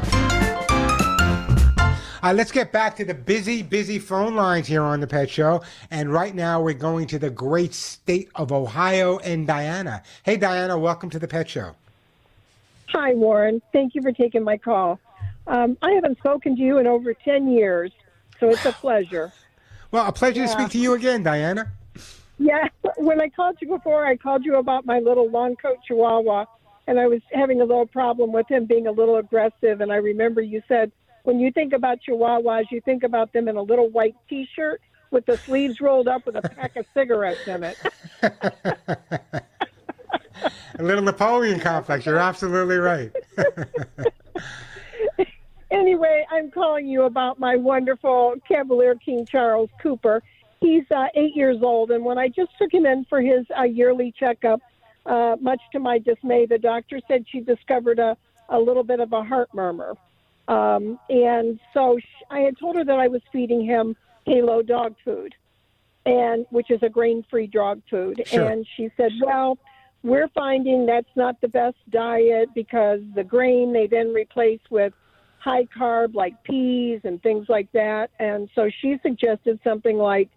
Uh, 2.23 2.31
let's 2.31 2.53
get 2.53 2.71
back 2.71 2.95
to 2.95 3.03
the 3.03 3.13
busy, 3.13 3.61
busy 3.61 3.99
phone 3.99 4.33
lines 4.33 4.65
here 4.65 4.81
on 4.81 5.01
the 5.01 5.07
Pet 5.07 5.29
Show. 5.29 5.61
And 5.91 6.09
right 6.09 6.33
now 6.33 6.61
we're 6.61 6.73
going 6.73 7.05
to 7.07 7.19
the 7.19 7.29
great 7.29 7.73
state 7.73 8.29
of 8.35 8.53
Ohio 8.53 9.17
and 9.19 9.45
Diana. 9.45 10.03
Hey, 10.23 10.37
Diana, 10.37 10.79
welcome 10.79 11.09
to 11.09 11.19
the 11.19 11.27
Pet 11.27 11.49
Show. 11.49 11.75
Hi, 12.87 13.13
Warren. 13.13 13.61
Thank 13.73 13.93
you 13.93 14.01
for 14.01 14.13
taking 14.13 14.41
my 14.41 14.55
call. 14.55 15.01
Um, 15.47 15.77
I 15.81 15.91
haven't 15.91 16.17
spoken 16.19 16.55
to 16.55 16.61
you 16.61 16.77
in 16.77 16.87
over 16.87 17.13
10 17.13 17.49
years, 17.49 17.91
so 18.39 18.47
it's 18.47 18.65
a 18.65 18.71
pleasure. 18.81 19.33
Well, 19.91 20.07
a 20.07 20.13
pleasure 20.13 20.43
to 20.43 20.47
speak 20.47 20.69
to 20.69 20.79
you 20.79 20.93
again, 20.93 21.23
Diana. 21.23 21.73
Yeah, 22.39 22.69
when 22.95 23.19
I 23.19 23.27
called 23.27 23.57
you 23.59 23.67
before, 23.67 24.05
I 24.05 24.15
called 24.15 24.45
you 24.45 24.55
about 24.55 24.85
my 24.85 24.99
little 24.99 25.29
long 25.29 25.57
coat 25.57 25.79
chihuahua, 25.85 26.45
and 26.87 27.01
I 27.01 27.07
was 27.07 27.19
having 27.33 27.59
a 27.59 27.65
little 27.65 27.85
problem 27.85 28.31
with 28.31 28.49
him 28.49 28.63
being 28.63 28.87
a 28.87 28.91
little 28.91 29.17
aggressive. 29.17 29.81
And 29.81 29.91
I 29.91 29.97
remember 29.97 30.39
you 30.39 30.63
said, 30.69 30.89
when 31.23 31.39
you 31.39 31.51
think 31.51 31.73
about 31.73 31.99
chihuahuas, 32.07 32.65
you 32.71 32.81
think 32.81 33.03
about 33.03 33.33
them 33.33 33.47
in 33.47 33.55
a 33.55 33.61
little 33.61 33.89
white 33.89 34.15
t 34.29 34.47
shirt 34.55 34.81
with 35.11 35.25
the 35.25 35.37
sleeves 35.37 35.81
rolled 35.81 36.07
up 36.07 36.25
with 36.25 36.35
a 36.35 36.41
pack 36.41 36.75
of 36.75 36.85
cigarettes 36.93 37.47
in 37.47 37.63
it. 37.63 37.77
A 40.79 40.83
little 40.83 41.03
Napoleon 41.03 41.59
complex. 41.59 42.05
You're 42.05 42.17
absolutely 42.17 42.77
right. 42.77 43.11
Anyway, 45.73 46.23
I'm 46.29 46.51
calling 46.51 46.87
you 46.87 47.03
about 47.03 47.39
my 47.39 47.55
wonderful 47.55 48.35
Cavalier 48.47 48.93
King 48.93 49.25
Charles 49.25 49.71
Cooper. 49.81 50.21
he's 50.61 50.83
uh, 50.91 51.07
eight 51.15 51.35
years 51.35 51.57
old, 51.63 51.89
and 51.89 52.05
when 52.05 52.19
I 52.19 52.27
just 52.27 52.51
took 52.59 52.71
him 52.71 52.85
in 52.85 53.05
for 53.05 53.19
his 53.21 53.43
uh, 53.57 53.63
yearly 53.63 54.13
checkup, 54.17 54.61
uh, 55.07 55.35
much 55.41 55.59
to 55.71 55.79
my 55.79 55.97
dismay, 55.97 56.45
the 56.45 56.59
doctor 56.59 56.99
said 57.07 57.25
she 57.27 57.39
discovered 57.39 57.97
a, 57.97 58.15
a 58.49 58.59
little 58.59 58.83
bit 58.83 58.99
of 58.99 59.13
a 59.13 59.23
heart 59.23 59.49
murmur. 59.51 59.95
Um, 60.47 60.99
and 61.09 61.59
so 61.73 61.97
sh 61.99 62.23
I 62.29 62.39
had 62.39 62.57
told 62.57 62.75
her 62.75 62.83
that 62.83 62.99
I 62.99 63.07
was 63.07 63.21
feeding 63.31 63.63
him 63.63 63.95
Halo 64.25 64.61
dog 64.61 64.95
food, 65.03 65.33
and 66.05 66.45
which 66.49 66.69
is 66.71 66.81
a 66.83 66.89
grain-free 66.89 67.47
dog 67.47 67.81
food. 67.89 68.21
Sure. 68.25 68.47
And 68.49 68.65
she 68.75 68.89
said, 68.97 69.11
"Well, 69.21 69.57
we're 70.03 70.27
finding 70.29 70.85
that's 70.85 71.15
not 71.15 71.39
the 71.41 71.47
best 71.47 71.77
diet 71.89 72.49
because 72.53 73.01
the 73.15 73.23
grain 73.23 73.71
they 73.71 73.87
then 73.87 74.13
replace 74.13 74.61
with 74.69 74.93
high 75.39 75.65
carb 75.65 76.13
like 76.13 76.41
peas 76.43 77.01
and 77.03 77.21
things 77.21 77.47
like 77.47 77.71
that." 77.73 78.11
And 78.19 78.49
so 78.55 78.69
she 78.81 78.97
suggested 79.01 79.59
something 79.63 79.97
like, 79.97 80.29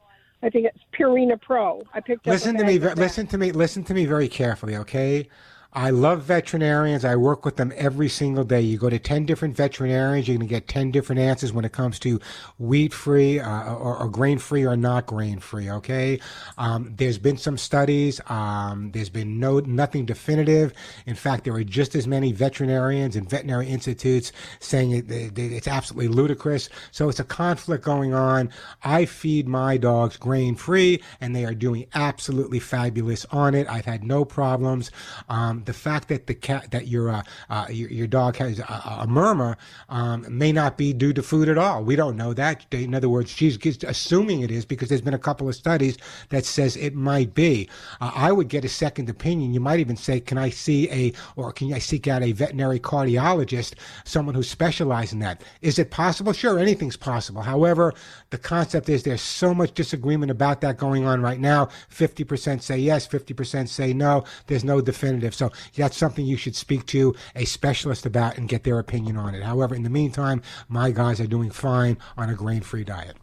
I 0.42 0.50
think 0.50 0.66
it's 0.66 0.78
Purina 0.96 1.40
Pro. 1.40 1.82
I 1.94 2.00
picked 2.00 2.26
up. 2.26 2.32
Listen 2.32 2.56
to 2.58 2.64
me. 2.64 2.76
of 2.76 2.82
ve- 2.82 2.88
that. 2.88 2.98
Listen 2.98 3.26
to 3.28 3.38
me. 3.38 3.52
Listen 3.52 3.82
to 3.84 3.94
me 3.94 4.04
very 4.04 4.28
carefully, 4.28 4.76
okay? 4.76 5.28
I 5.76 5.90
love 5.90 6.22
veterinarians. 6.22 7.04
I 7.04 7.16
work 7.16 7.44
with 7.44 7.56
them 7.56 7.70
every 7.76 8.08
single 8.08 8.44
day. 8.44 8.62
You 8.62 8.78
go 8.78 8.88
to 8.88 8.98
10 8.98 9.26
different 9.26 9.54
veterinarians, 9.54 10.26
you're 10.26 10.38
going 10.38 10.48
to 10.48 10.50
get 10.50 10.68
10 10.68 10.90
different 10.90 11.20
answers 11.20 11.52
when 11.52 11.66
it 11.66 11.72
comes 11.72 11.98
to 11.98 12.18
wheat 12.58 12.94
free 12.94 13.40
uh, 13.40 13.74
or, 13.74 13.98
or 13.98 14.08
grain 14.08 14.38
free 14.38 14.64
or 14.64 14.74
not 14.74 15.04
grain 15.04 15.38
free, 15.38 15.68
okay? 15.68 16.18
Um, 16.56 16.94
there's 16.96 17.18
been 17.18 17.36
some 17.36 17.58
studies. 17.58 18.22
Um, 18.30 18.90
there's 18.92 19.10
been 19.10 19.38
no 19.38 19.58
nothing 19.58 20.06
definitive. 20.06 20.72
In 21.04 21.14
fact, 21.14 21.44
there 21.44 21.52
are 21.52 21.62
just 21.62 21.94
as 21.94 22.06
many 22.06 22.32
veterinarians 22.32 23.14
and 23.14 23.28
veterinary 23.28 23.68
institutes 23.68 24.32
saying 24.60 24.92
it, 24.92 25.10
it, 25.10 25.38
it's 25.38 25.68
absolutely 25.68 26.08
ludicrous. 26.08 26.70
So 26.90 27.10
it's 27.10 27.20
a 27.20 27.24
conflict 27.24 27.84
going 27.84 28.14
on. 28.14 28.48
I 28.82 29.04
feed 29.04 29.46
my 29.46 29.76
dogs 29.76 30.16
grain 30.16 30.54
free, 30.54 31.02
and 31.20 31.36
they 31.36 31.44
are 31.44 31.54
doing 31.54 31.84
absolutely 31.92 32.60
fabulous 32.60 33.26
on 33.26 33.54
it. 33.54 33.68
I've 33.68 33.84
had 33.84 34.04
no 34.04 34.24
problems. 34.24 34.90
Um, 35.28 35.65
the 35.66 35.72
fact 35.72 36.08
that 36.08 36.26
the 36.26 36.34
cat 36.34 36.70
that 36.70 36.88
your 36.88 37.10
uh, 37.10 37.22
uh, 37.50 37.66
your, 37.70 37.90
your 37.90 38.06
dog 38.06 38.36
has 38.36 38.58
a, 38.58 38.82
a 39.00 39.06
murmur 39.06 39.56
um, 39.88 40.24
may 40.28 40.52
not 40.52 40.76
be 40.76 40.92
due 40.92 41.12
to 41.12 41.22
food 41.22 41.48
at 41.48 41.58
all. 41.58 41.84
We 41.84 41.96
don't 41.96 42.16
know 42.16 42.32
that. 42.34 42.66
In 42.72 42.94
other 42.94 43.08
words, 43.08 43.30
she's 43.30 43.56
just 43.56 43.84
assuming 43.84 44.40
it 44.40 44.50
is 44.50 44.64
because 44.64 44.88
there's 44.88 45.00
been 45.00 45.14
a 45.14 45.18
couple 45.18 45.48
of 45.48 45.54
studies 45.54 45.96
that 46.30 46.44
says 46.44 46.76
it 46.76 46.94
might 46.94 47.34
be. 47.34 47.68
Uh, 48.00 48.12
I 48.14 48.32
would 48.32 48.48
get 48.48 48.64
a 48.64 48.68
second 48.68 49.08
opinion. 49.10 49.52
You 49.52 49.60
might 49.60 49.80
even 49.80 49.96
say, 49.96 50.20
"Can 50.20 50.38
I 50.38 50.50
see 50.50 50.90
a 50.90 51.12
or 51.36 51.52
can 51.52 51.72
I 51.72 51.78
seek 51.78 52.08
out 52.08 52.22
a 52.22 52.32
veterinary 52.32 52.80
cardiologist, 52.80 53.74
someone 54.04 54.34
who 54.34 54.42
specializes 54.42 55.12
in 55.12 55.18
that? 55.20 55.42
Is 55.60 55.78
it 55.78 55.90
possible? 55.90 56.32
Sure, 56.32 56.58
anything's 56.58 56.96
possible. 56.96 57.42
However, 57.42 57.92
the 58.30 58.38
concept 58.38 58.88
is 58.88 59.02
there's 59.02 59.20
so 59.20 59.54
much 59.54 59.72
disagreement 59.72 60.30
about 60.30 60.60
that 60.60 60.76
going 60.76 61.06
on 61.06 61.20
right 61.20 61.40
now. 61.40 61.68
50% 61.90 62.62
say 62.62 62.78
yes, 62.78 63.06
50% 63.06 63.68
say 63.68 63.92
no. 63.92 64.24
There's 64.46 64.64
no 64.64 64.80
definitive. 64.80 65.34
So 65.34 65.45
that's 65.76 65.96
something 65.96 66.26
you 66.26 66.36
should 66.36 66.56
speak 66.56 66.86
to 66.86 67.14
a 67.34 67.44
specialist 67.44 68.06
about 68.06 68.38
and 68.38 68.48
get 68.48 68.64
their 68.64 68.78
opinion 68.78 69.16
on 69.16 69.34
it. 69.34 69.42
However, 69.42 69.74
in 69.74 69.82
the 69.82 69.90
meantime, 69.90 70.42
my 70.68 70.90
guys 70.90 71.20
are 71.20 71.26
doing 71.26 71.50
fine 71.50 71.98
on 72.16 72.30
a 72.30 72.34
grain 72.34 72.60
free 72.62 72.84
diet. 72.84 73.16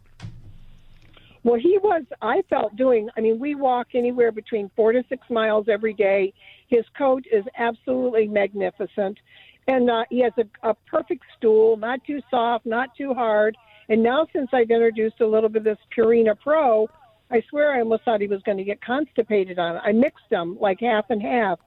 Well, 1.42 1.60
he 1.60 1.78
was, 1.78 2.04
I 2.22 2.42
felt, 2.48 2.74
doing, 2.74 3.10
I 3.18 3.20
mean, 3.20 3.38
we 3.38 3.54
walk 3.54 3.88
anywhere 3.94 4.32
between 4.32 4.70
four 4.74 4.92
to 4.92 5.04
six 5.10 5.28
miles 5.28 5.66
every 5.68 5.92
day. 5.92 6.32
His 6.68 6.84
coat 6.96 7.24
is 7.30 7.44
absolutely 7.58 8.28
magnificent. 8.28 9.18
And 9.68 9.90
uh, 9.90 10.04
he 10.10 10.20
has 10.20 10.32
a, 10.38 10.70
a 10.70 10.74
perfect 10.90 11.22
stool, 11.36 11.76
not 11.76 12.02
too 12.04 12.20
soft, 12.30 12.64
not 12.64 12.94
too 12.96 13.12
hard. 13.12 13.56
And 13.90 14.02
now, 14.02 14.26
since 14.32 14.48
I've 14.52 14.70
introduced 14.70 15.20
a 15.20 15.26
little 15.26 15.50
bit 15.50 15.58
of 15.58 15.64
this 15.64 15.78
Purina 15.94 16.38
Pro, 16.38 16.88
I 17.30 17.42
swear 17.50 17.74
I 17.74 17.80
almost 17.80 18.04
thought 18.04 18.20
he 18.20 18.26
was 18.26 18.42
going 18.42 18.58
to 18.58 18.64
get 18.64 18.80
constipated 18.80 19.58
on 19.58 19.76
it. 19.76 19.82
I 19.84 19.92
mixed 19.92 20.28
them 20.30 20.56
like 20.60 20.80
half 20.80 21.10
and 21.10 21.20
half. 21.20 21.58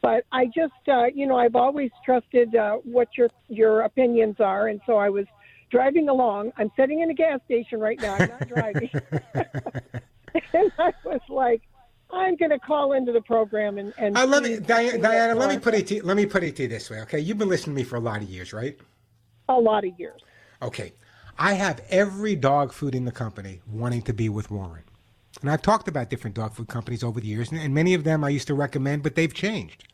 But 0.00 0.24
I 0.30 0.46
just, 0.46 0.72
uh, 0.86 1.06
you 1.12 1.26
know, 1.26 1.36
I've 1.36 1.56
always 1.56 1.90
trusted 2.04 2.54
uh, 2.54 2.76
what 2.84 3.08
your 3.16 3.28
your 3.48 3.82
opinions 3.82 4.36
are, 4.38 4.68
and 4.68 4.80
so 4.86 4.96
I 4.96 5.08
was 5.08 5.26
driving 5.70 6.08
along. 6.08 6.52
I'm 6.56 6.70
sitting 6.76 7.00
in 7.00 7.10
a 7.10 7.14
gas 7.14 7.40
station 7.46 7.80
right 7.80 8.00
now. 8.00 8.14
I'm 8.14 8.28
not 8.28 8.48
driving, 8.54 8.90
and 9.34 10.72
I 10.78 10.92
was 11.04 11.20
like, 11.28 11.62
I'm 12.12 12.36
going 12.36 12.50
to 12.50 12.60
call 12.60 12.92
into 12.92 13.12
the 13.12 13.22
program 13.22 13.78
and 13.78 13.92
and. 13.98 14.16
Uh, 14.16 14.24
let 14.24 14.44
me, 14.44 14.58
Diana, 14.58 14.98
Diana 14.98 15.34
let 15.34 15.48
me 15.48 15.58
put 15.58 15.74
it 15.74 15.88
to, 15.88 16.04
let 16.04 16.16
me 16.16 16.26
put 16.26 16.44
it 16.44 16.54
to 16.56 16.62
you 16.62 16.68
this 16.68 16.90
way, 16.90 17.00
okay? 17.00 17.18
You've 17.18 17.38
been 17.38 17.48
listening 17.48 17.74
to 17.74 17.82
me 17.82 17.84
for 17.84 17.96
a 17.96 18.00
lot 18.00 18.22
of 18.22 18.28
years, 18.30 18.52
right? 18.52 18.78
a 19.48 19.58
lot 19.58 19.84
of 19.84 19.98
years. 19.98 20.20
Okay. 20.62 20.92
I 21.38 21.54
have 21.54 21.80
every 21.88 22.36
dog 22.36 22.72
food 22.72 22.94
in 22.94 23.04
the 23.04 23.12
company 23.12 23.60
wanting 23.70 24.02
to 24.02 24.12
be 24.12 24.28
with 24.28 24.50
Warren. 24.50 24.82
And 25.40 25.50
I've 25.50 25.62
talked 25.62 25.88
about 25.88 26.10
different 26.10 26.36
dog 26.36 26.54
food 26.54 26.68
companies 26.68 27.04
over 27.04 27.20
the 27.20 27.28
years, 27.28 27.50
and, 27.50 27.60
and 27.60 27.72
many 27.72 27.94
of 27.94 28.04
them 28.04 28.24
I 28.24 28.28
used 28.30 28.48
to 28.48 28.54
recommend, 28.54 29.02
but 29.02 29.14
they've 29.14 29.32
changed. 29.32 29.84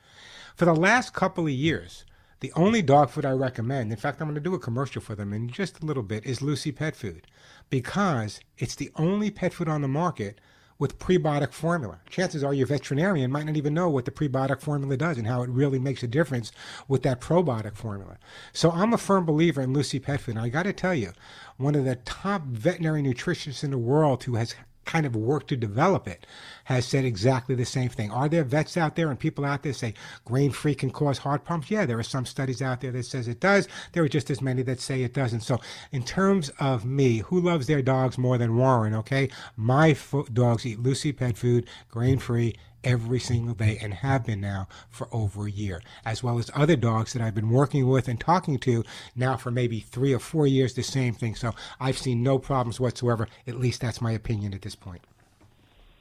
For 0.56 0.64
the 0.64 0.74
last 0.74 1.12
couple 1.12 1.44
of 1.44 1.52
years, 1.52 2.04
the 2.40 2.52
only 2.54 2.82
dog 2.82 3.10
food 3.10 3.24
I 3.24 3.32
recommend, 3.32 3.90
in 3.90 3.98
fact, 3.98 4.20
I'm 4.20 4.28
going 4.28 4.34
to 4.34 4.40
do 4.40 4.54
a 4.54 4.58
commercial 4.58 5.02
for 5.02 5.14
them 5.14 5.32
in 5.32 5.48
just 5.48 5.82
a 5.82 5.86
little 5.86 6.02
bit, 6.02 6.24
is 6.24 6.42
Lucy 6.42 6.72
Pet 6.72 6.96
Food 6.96 7.26
because 7.70 8.40
it's 8.58 8.74
the 8.74 8.90
only 8.96 9.30
pet 9.30 9.52
food 9.52 9.68
on 9.68 9.82
the 9.82 9.88
market 9.88 10.40
with 10.78 10.98
prebiotic 10.98 11.52
formula. 11.52 12.00
Chances 12.10 12.42
are 12.42 12.52
your 12.52 12.66
veterinarian 12.66 13.30
might 13.30 13.46
not 13.46 13.56
even 13.56 13.74
know 13.74 13.88
what 13.88 14.04
the 14.04 14.10
prebiotic 14.10 14.60
formula 14.60 14.96
does 14.96 15.18
and 15.18 15.26
how 15.26 15.42
it 15.42 15.50
really 15.50 15.78
makes 15.78 16.02
a 16.02 16.08
difference 16.08 16.52
with 16.88 17.02
that 17.02 17.20
probiotic 17.20 17.76
formula. 17.76 18.18
So 18.52 18.70
I'm 18.70 18.92
a 18.92 18.98
firm 18.98 19.24
believer 19.24 19.62
in 19.62 19.72
Lucy 19.72 19.98
Pet 19.98 20.20
Food. 20.20 20.36
And 20.36 20.44
I 20.44 20.48
got 20.48 20.64
to 20.64 20.72
tell 20.72 20.94
you, 20.94 21.12
one 21.56 21.74
of 21.74 21.84
the 21.84 21.96
top 21.96 22.42
veterinary 22.42 23.02
nutritionists 23.02 23.64
in 23.64 23.70
the 23.70 23.78
world 23.78 24.24
who 24.24 24.34
has 24.34 24.54
kind 24.84 25.06
of 25.06 25.16
worked 25.16 25.48
to 25.48 25.56
develop 25.56 26.06
it 26.06 26.26
has 26.64 26.86
said 26.86 27.04
exactly 27.04 27.54
the 27.54 27.64
same 27.64 27.88
thing. 27.88 28.10
Are 28.10 28.28
there 28.28 28.44
vets 28.44 28.76
out 28.76 28.96
there 28.96 29.10
and 29.10 29.18
people 29.18 29.44
out 29.44 29.62
there 29.62 29.72
say 29.72 29.94
grain 30.24 30.50
free 30.50 30.74
can 30.74 30.90
cause 30.90 31.18
heart 31.18 31.44
problems? 31.44 31.70
Yeah, 31.70 31.86
there 31.86 31.98
are 31.98 32.02
some 32.02 32.26
studies 32.26 32.62
out 32.62 32.80
there 32.80 32.92
that 32.92 33.04
says 33.04 33.28
it 33.28 33.40
does. 33.40 33.68
There 33.92 34.02
are 34.02 34.08
just 34.08 34.30
as 34.30 34.40
many 34.40 34.62
that 34.62 34.80
say 34.80 35.02
it 35.02 35.14
doesn't. 35.14 35.40
So 35.40 35.60
in 35.92 36.04
terms 36.04 36.50
of 36.60 36.84
me, 36.84 37.18
who 37.18 37.40
loves 37.40 37.66
their 37.66 37.82
dogs 37.82 38.18
more 38.18 38.38
than 38.38 38.56
Warren? 38.56 38.94
Okay, 38.94 39.28
my 39.56 39.94
fo- 39.94 40.24
dogs 40.24 40.66
eat 40.66 40.80
Lucy 40.80 41.12
pet 41.12 41.36
food, 41.36 41.68
grain 41.90 42.18
free. 42.18 42.54
Every 42.84 43.18
single 43.18 43.54
day 43.54 43.78
and 43.80 43.94
have 43.94 44.26
been 44.26 44.42
now 44.42 44.68
for 44.90 45.08
over 45.10 45.46
a 45.46 45.50
year, 45.50 45.80
as 46.04 46.22
well 46.22 46.38
as 46.38 46.50
other 46.54 46.76
dogs 46.76 47.14
that 47.14 47.22
I've 47.22 47.34
been 47.34 47.48
working 47.48 47.88
with 47.88 48.08
and 48.08 48.20
talking 48.20 48.58
to 48.58 48.84
now 49.16 49.38
for 49.38 49.50
maybe 49.50 49.80
three 49.80 50.12
or 50.12 50.18
four 50.18 50.46
years, 50.46 50.74
the 50.74 50.82
same 50.82 51.14
thing. 51.14 51.34
So 51.34 51.52
I've 51.80 51.96
seen 51.96 52.22
no 52.22 52.38
problems 52.38 52.78
whatsoever. 52.78 53.26
At 53.46 53.58
least 53.58 53.80
that's 53.80 54.02
my 54.02 54.12
opinion 54.12 54.52
at 54.52 54.60
this 54.60 54.74
point. 54.74 55.00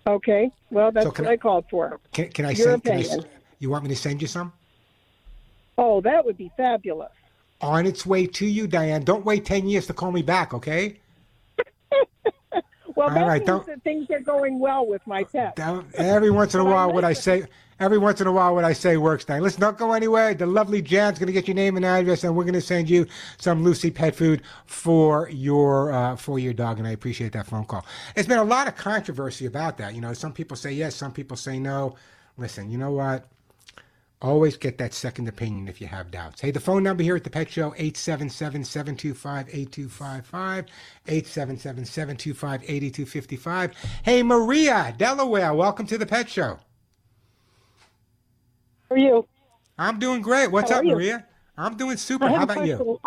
Okay, 0.05 0.51
well 0.71 0.91
that's 0.91 1.05
So 1.05 1.11
what 1.11 1.25
I- 1.25 1.31
I 1.33 1.37
called 1.37 1.65
for. 1.69 1.99
Can, 2.11 2.27
can 2.29 2.43
I 2.45 2.49
Your 2.51 2.67
send? 2.67 2.83
Can 2.83 2.99
I, 2.99 3.19
you 3.59 3.69
want 3.69 3.85
me 3.85 3.89
to 3.89 3.95
send 3.95 4.21
you 4.21 4.27
some? 4.27 4.51
Oh, 5.77 6.01
that 6.01 6.25
would 6.25 6.37
be 6.37 6.51
fabulous. 6.57 7.11
On 7.61 7.85
its 7.85 8.05
way 8.05 8.27
to 8.27 8.45
you, 8.45 8.67
Diane. 8.67 9.05
Don't 9.05 9.23
wait 9.23 9.45
ten 9.45 9.69
years 9.69 9.87
to 9.87 9.93
call 9.93 10.11
me 10.11 10.21
back, 10.21 10.53
okay? 10.53 10.99
Well, 12.95 13.09
All 13.09 13.27
right, 13.27 13.45
means 13.45 13.65
that 13.65 13.83
things 13.83 14.09
are 14.11 14.19
going 14.19 14.59
well 14.59 14.85
with 14.85 15.05
my 15.07 15.23
pet. 15.23 15.59
Every 15.95 16.31
once 16.31 16.53
in 16.53 16.61
a 16.61 16.65
while, 16.73 16.91
what 16.91 17.03
I 17.03 17.13
say, 17.13 17.45
every 17.79 17.97
once 17.97 18.21
in 18.21 18.27
a 18.27 18.31
while, 18.31 18.53
what 18.53 18.63
I 18.63 18.73
say 18.73 18.97
works. 18.97 19.27
Now, 19.27 19.39
listen, 19.39 19.61
don't 19.61 19.77
go 19.77 19.93
anywhere. 19.93 20.33
The 20.33 20.45
lovely 20.45 20.81
Jan's 20.81 21.19
going 21.19 21.27
to 21.27 21.33
get 21.33 21.47
your 21.47 21.55
name 21.55 21.75
and 21.75 21.85
address, 21.85 22.23
and 22.23 22.35
we're 22.35 22.43
going 22.43 22.53
to 22.53 22.61
send 22.61 22.89
you 22.89 23.07
some 23.37 23.63
Lucy 23.63 23.91
pet 23.91 24.15
food 24.15 24.41
for 24.65 25.29
your 25.29 25.91
uh, 25.91 26.15
for 26.15 26.39
your 26.39 26.53
dog. 26.53 26.79
And 26.79 26.87
I 26.87 26.91
appreciate 26.91 27.33
that 27.33 27.47
phone 27.47 27.65
call. 27.65 27.85
There's 28.15 28.27
been 28.27 28.39
a 28.39 28.43
lot 28.43 28.67
of 28.67 28.75
controversy 28.75 29.45
about 29.45 29.77
that. 29.79 29.95
You 29.95 30.01
know, 30.01 30.13
some 30.13 30.33
people 30.33 30.57
say 30.57 30.71
yes, 30.71 30.95
some 30.95 31.11
people 31.11 31.37
say 31.37 31.59
no. 31.59 31.95
Listen, 32.37 32.71
you 32.71 32.77
know 32.77 32.91
what? 32.91 33.27
Always 34.23 34.55
get 34.55 34.77
that 34.77 34.93
second 34.93 35.27
opinion 35.27 35.67
if 35.67 35.81
you 35.81 35.87
have 35.87 36.09
doubts. 36.09 36.39
Hey, 36.39 36.51
the 36.51 36.61
phone 36.61 36.81
number 36.81 37.03
here 37.03 37.17
at 37.17 37.25
the 37.25 37.29
Pet 37.29 37.51
Show, 37.51 37.71
877-725-8255, 37.71 40.65
877-725-8255. 41.07 43.73
Hey, 44.03 44.23
Maria, 44.23 44.95
Delaware, 44.97 45.53
welcome 45.53 45.85
to 45.87 45.97
the 45.97 46.05
Pet 46.05 46.29
Show. 46.29 46.57
How 48.87 48.95
are 48.95 48.97
you? 48.97 49.27
I'm 49.77 49.99
doing 49.99 50.21
great. 50.21 50.49
What's 50.49 50.71
up, 50.71 50.85
you? 50.85 50.91
Maria? 50.91 51.25
I'm 51.57 51.75
doing 51.75 51.97
super. 51.97 52.29
How 52.29 52.43
about 52.43 52.65
you? 52.65 52.97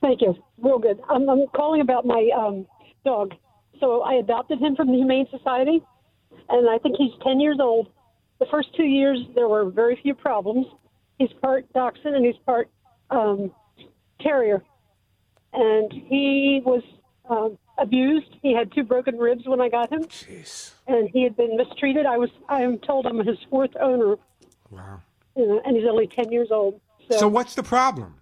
Thank 0.00 0.22
you. 0.22 0.34
Real 0.56 0.78
good. 0.78 1.02
I'm, 1.10 1.28
I'm 1.28 1.46
calling 1.48 1.82
about 1.82 2.06
my 2.06 2.30
um, 2.34 2.66
dog. 3.04 3.34
So 3.78 4.00
I 4.00 4.14
adopted 4.14 4.58
him 4.58 4.74
from 4.74 4.86
the 4.86 4.94
Humane 4.94 5.26
Society, 5.30 5.82
and 6.48 6.70
I 6.70 6.78
think 6.78 6.96
he's 6.96 7.12
10 7.22 7.40
years 7.40 7.58
old. 7.60 7.88
The 8.42 8.48
first 8.50 8.74
two 8.74 8.82
years, 8.82 9.20
there 9.36 9.46
were 9.46 9.70
very 9.70 9.94
few 10.02 10.16
problems. 10.16 10.66
He's 11.16 11.32
part 11.40 11.72
Dachshund 11.74 12.16
and 12.16 12.26
he's 12.26 12.34
part 12.44 12.68
um, 13.08 13.52
Terrier. 14.20 14.64
And 15.52 15.92
he 15.92 16.60
was 16.64 16.82
um, 17.30 17.56
abused. 17.78 18.34
He 18.42 18.52
had 18.52 18.72
two 18.72 18.82
broken 18.82 19.16
ribs 19.16 19.46
when 19.46 19.60
I 19.60 19.68
got 19.68 19.92
him. 19.92 20.02
Jeez. 20.06 20.72
And 20.88 21.08
he 21.10 21.22
had 21.22 21.36
been 21.36 21.56
mistreated. 21.56 22.04
I 22.04 22.18
was, 22.18 22.30
I 22.48 22.62
am 22.62 22.80
told 22.80 23.06
I'm 23.06 23.24
his 23.24 23.38
fourth 23.48 23.76
owner, 23.80 24.16
Wow. 24.70 25.00
you 25.36 25.46
know, 25.46 25.62
and 25.64 25.76
he's 25.76 25.86
only 25.88 26.08
10 26.08 26.32
years 26.32 26.48
old. 26.50 26.80
So 27.16 27.28
what's 27.28 27.54
the 27.54 27.62
problem? 27.62 28.16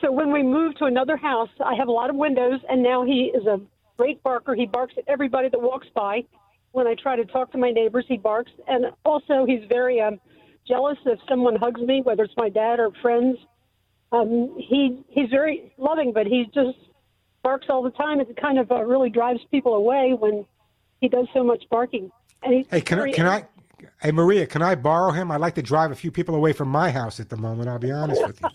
So 0.00 0.10
when 0.10 0.32
we 0.32 0.42
moved 0.42 0.78
to 0.78 0.86
another 0.86 1.18
house, 1.18 1.50
I 1.62 1.74
have 1.74 1.88
a 1.88 1.92
lot 1.92 2.08
of 2.08 2.16
windows, 2.16 2.60
and 2.70 2.82
now 2.82 3.04
he 3.04 3.32
is 3.34 3.46
a 3.46 3.60
great 3.98 4.22
barker. 4.22 4.54
He 4.54 4.64
barks 4.64 4.94
at 4.96 5.04
everybody 5.08 5.50
that 5.50 5.60
walks 5.60 5.88
by. 5.94 6.24
When 6.72 6.86
I 6.86 6.94
try 6.94 7.16
to 7.16 7.24
talk 7.24 7.50
to 7.52 7.58
my 7.58 7.70
neighbors, 7.70 8.04
he 8.08 8.16
barks. 8.16 8.52
And 8.68 8.86
also, 9.04 9.44
he's 9.46 9.64
very 9.68 10.00
um, 10.00 10.20
jealous 10.66 10.98
if 11.04 11.18
someone 11.28 11.56
hugs 11.56 11.80
me, 11.80 12.00
whether 12.02 12.24
it's 12.24 12.34
my 12.36 12.48
dad 12.48 12.78
or 12.78 12.90
friends. 13.02 13.38
Um, 14.12 14.56
he 14.58 15.04
he's 15.08 15.30
very 15.30 15.72
loving, 15.78 16.12
but 16.12 16.26
he 16.26 16.46
just 16.54 16.78
barks 17.42 17.66
all 17.68 17.82
the 17.82 17.90
time. 17.90 18.20
It 18.20 18.36
kind 18.40 18.58
of 18.58 18.70
uh, 18.70 18.82
really 18.82 19.10
drives 19.10 19.40
people 19.50 19.74
away 19.74 20.14
when 20.18 20.44
he 21.00 21.08
does 21.08 21.26
so 21.32 21.42
much 21.42 21.64
barking. 21.70 22.10
And 22.42 22.54
he's 22.54 22.66
Hey, 22.70 22.80
can 22.80 23.00
I, 23.00 23.12
can 23.12 23.26
I, 23.26 23.44
hey 24.02 24.12
Maria, 24.12 24.46
can 24.46 24.62
I 24.62 24.74
borrow 24.74 25.10
him? 25.10 25.30
I'd 25.30 25.40
like 25.40 25.54
to 25.56 25.62
drive 25.62 25.90
a 25.90 25.94
few 25.94 26.10
people 26.10 26.34
away 26.34 26.52
from 26.52 26.68
my 26.68 26.90
house 26.90 27.20
at 27.20 27.28
the 27.28 27.36
moment. 27.36 27.68
I'll 27.68 27.78
be 27.78 27.92
honest 27.92 28.26
with 28.26 28.40
you. 28.40 28.48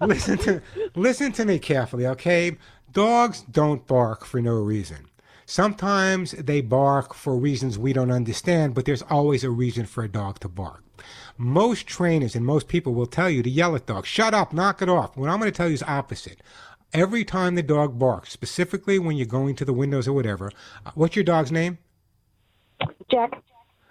listen 0.06 0.38
to, 0.38 0.62
listen 0.94 1.32
to 1.32 1.44
me 1.44 1.58
carefully, 1.58 2.06
okay? 2.06 2.56
Dogs 2.92 3.42
don't 3.42 3.86
bark 3.86 4.24
for 4.24 4.40
no 4.40 4.54
reason. 4.54 5.05
Sometimes 5.48 6.32
they 6.32 6.60
bark 6.60 7.14
for 7.14 7.36
reasons 7.36 7.78
we 7.78 7.92
don't 7.92 8.10
understand, 8.10 8.74
but 8.74 8.84
there's 8.84 9.02
always 9.02 9.44
a 9.44 9.50
reason 9.50 9.86
for 9.86 10.02
a 10.02 10.08
dog 10.08 10.40
to 10.40 10.48
bark. 10.48 10.82
Most 11.38 11.86
trainers 11.86 12.34
and 12.34 12.44
most 12.44 12.66
people 12.66 12.94
will 12.94 13.06
tell 13.06 13.30
you 13.30 13.44
to 13.44 13.50
yell 13.50 13.76
at 13.76 13.86
dogs, 13.86 14.08
shut 14.08 14.34
up, 14.34 14.52
knock 14.52 14.82
it 14.82 14.88
off. 14.88 15.16
What 15.16 15.30
I'm 15.30 15.38
going 15.38 15.50
to 15.50 15.56
tell 15.56 15.68
you 15.68 15.74
is 15.74 15.84
opposite. 15.84 16.40
Every 16.92 17.24
time 17.24 17.54
the 17.54 17.62
dog 17.62 17.96
barks, 17.96 18.32
specifically 18.32 18.98
when 18.98 19.16
you're 19.16 19.26
going 19.26 19.54
to 19.56 19.64
the 19.64 19.72
windows 19.72 20.08
or 20.08 20.14
whatever, 20.14 20.50
uh, 20.84 20.90
what's 20.94 21.14
your 21.14 21.24
dog's 21.24 21.52
name? 21.52 21.78
Jack. 23.08 23.42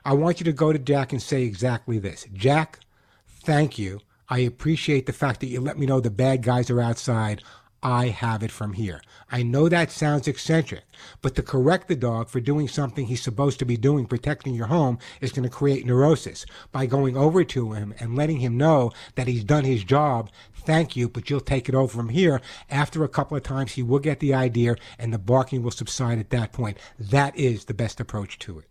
I 0.03 0.13
want 0.13 0.41
you 0.41 0.43
to 0.43 0.53
go 0.53 0.73
to 0.73 0.79
Jack 0.79 1.13
and 1.13 1.21
say 1.21 1.43
exactly 1.43 1.99
this 1.99 2.27
Jack, 2.33 2.79
thank 3.27 3.79
you. 3.79 4.01
I 4.27 4.39
appreciate 4.39 5.05
the 5.05 5.13
fact 5.13 5.39
that 5.39 5.47
you 5.47 5.61
let 5.61 5.77
me 5.77 5.85
know 5.85 6.01
the 6.01 6.09
bad 6.09 6.41
guys 6.41 6.69
are 6.69 6.81
outside. 6.81 7.43
I 7.83 8.07
have 8.07 8.41
it 8.41 8.51
from 8.51 8.73
here. 8.73 9.01
I 9.31 9.43
know 9.43 9.69
that 9.69 9.91
sounds 9.91 10.27
eccentric, 10.27 10.83
but 11.21 11.35
to 11.35 11.43
correct 11.43 11.87
the 11.87 11.95
dog 11.95 12.29
for 12.29 12.39
doing 12.39 12.67
something 12.67 13.05
he's 13.05 13.21
supposed 13.21 13.59
to 13.59 13.65
be 13.65 13.77
doing, 13.77 14.07
protecting 14.07 14.55
your 14.55 14.67
home, 14.67 14.97
is 15.21 15.31
going 15.31 15.47
to 15.47 15.55
create 15.55 15.85
neurosis. 15.85 16.45
By 16.71 16.87
going 16.87 17.15
over 17.15 17.43
to 17.43 17.73
him 17.73 17.93
and 17.99 18.15
letting 18.15 18.39
him 18.39 18.57
know 18.57 18.91
that 19.15 19.27
he's 19.27 19.43
done 19.43 19.65
his 19.65 19.83
job, 19.83 20.31
thank 20.53 20.95
you, 20.95 21.07
but 21.07 21.29
you'll 21.29 21.41
take 21.41 21.69
it 21.69 21.75
over 21.75 21.95
from 21.95 22.09
here. 22.09 22.41
After 22.69 23.03
a 23.03 23.09
couple 23.09 23.37
of 23.37 23.43
times, 23.43 23.73
he 23.73 23.83
will 23.83 23.99
get 23.99 24.19
the 24.19 24.33
idea 24.33 24.75
and 24.97 25.13
the 25.13 25.19
barking 25.19 25.61
will 25.61 25.71
subside 25.71 26.17
at 26.17 26.31
that 26.31 26.53
point. 26.53 26.77
That 26.97 27.37
is 27.37 27.65
the 27.65 27.73
best 27.73 27.99
approach 27.99 28.39
to 28.39 28.59
it. 28.59 28.65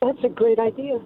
That's 0.00 0.22
a 0.22 0.28
great 0.28 0.58
idea. 0.58 1.00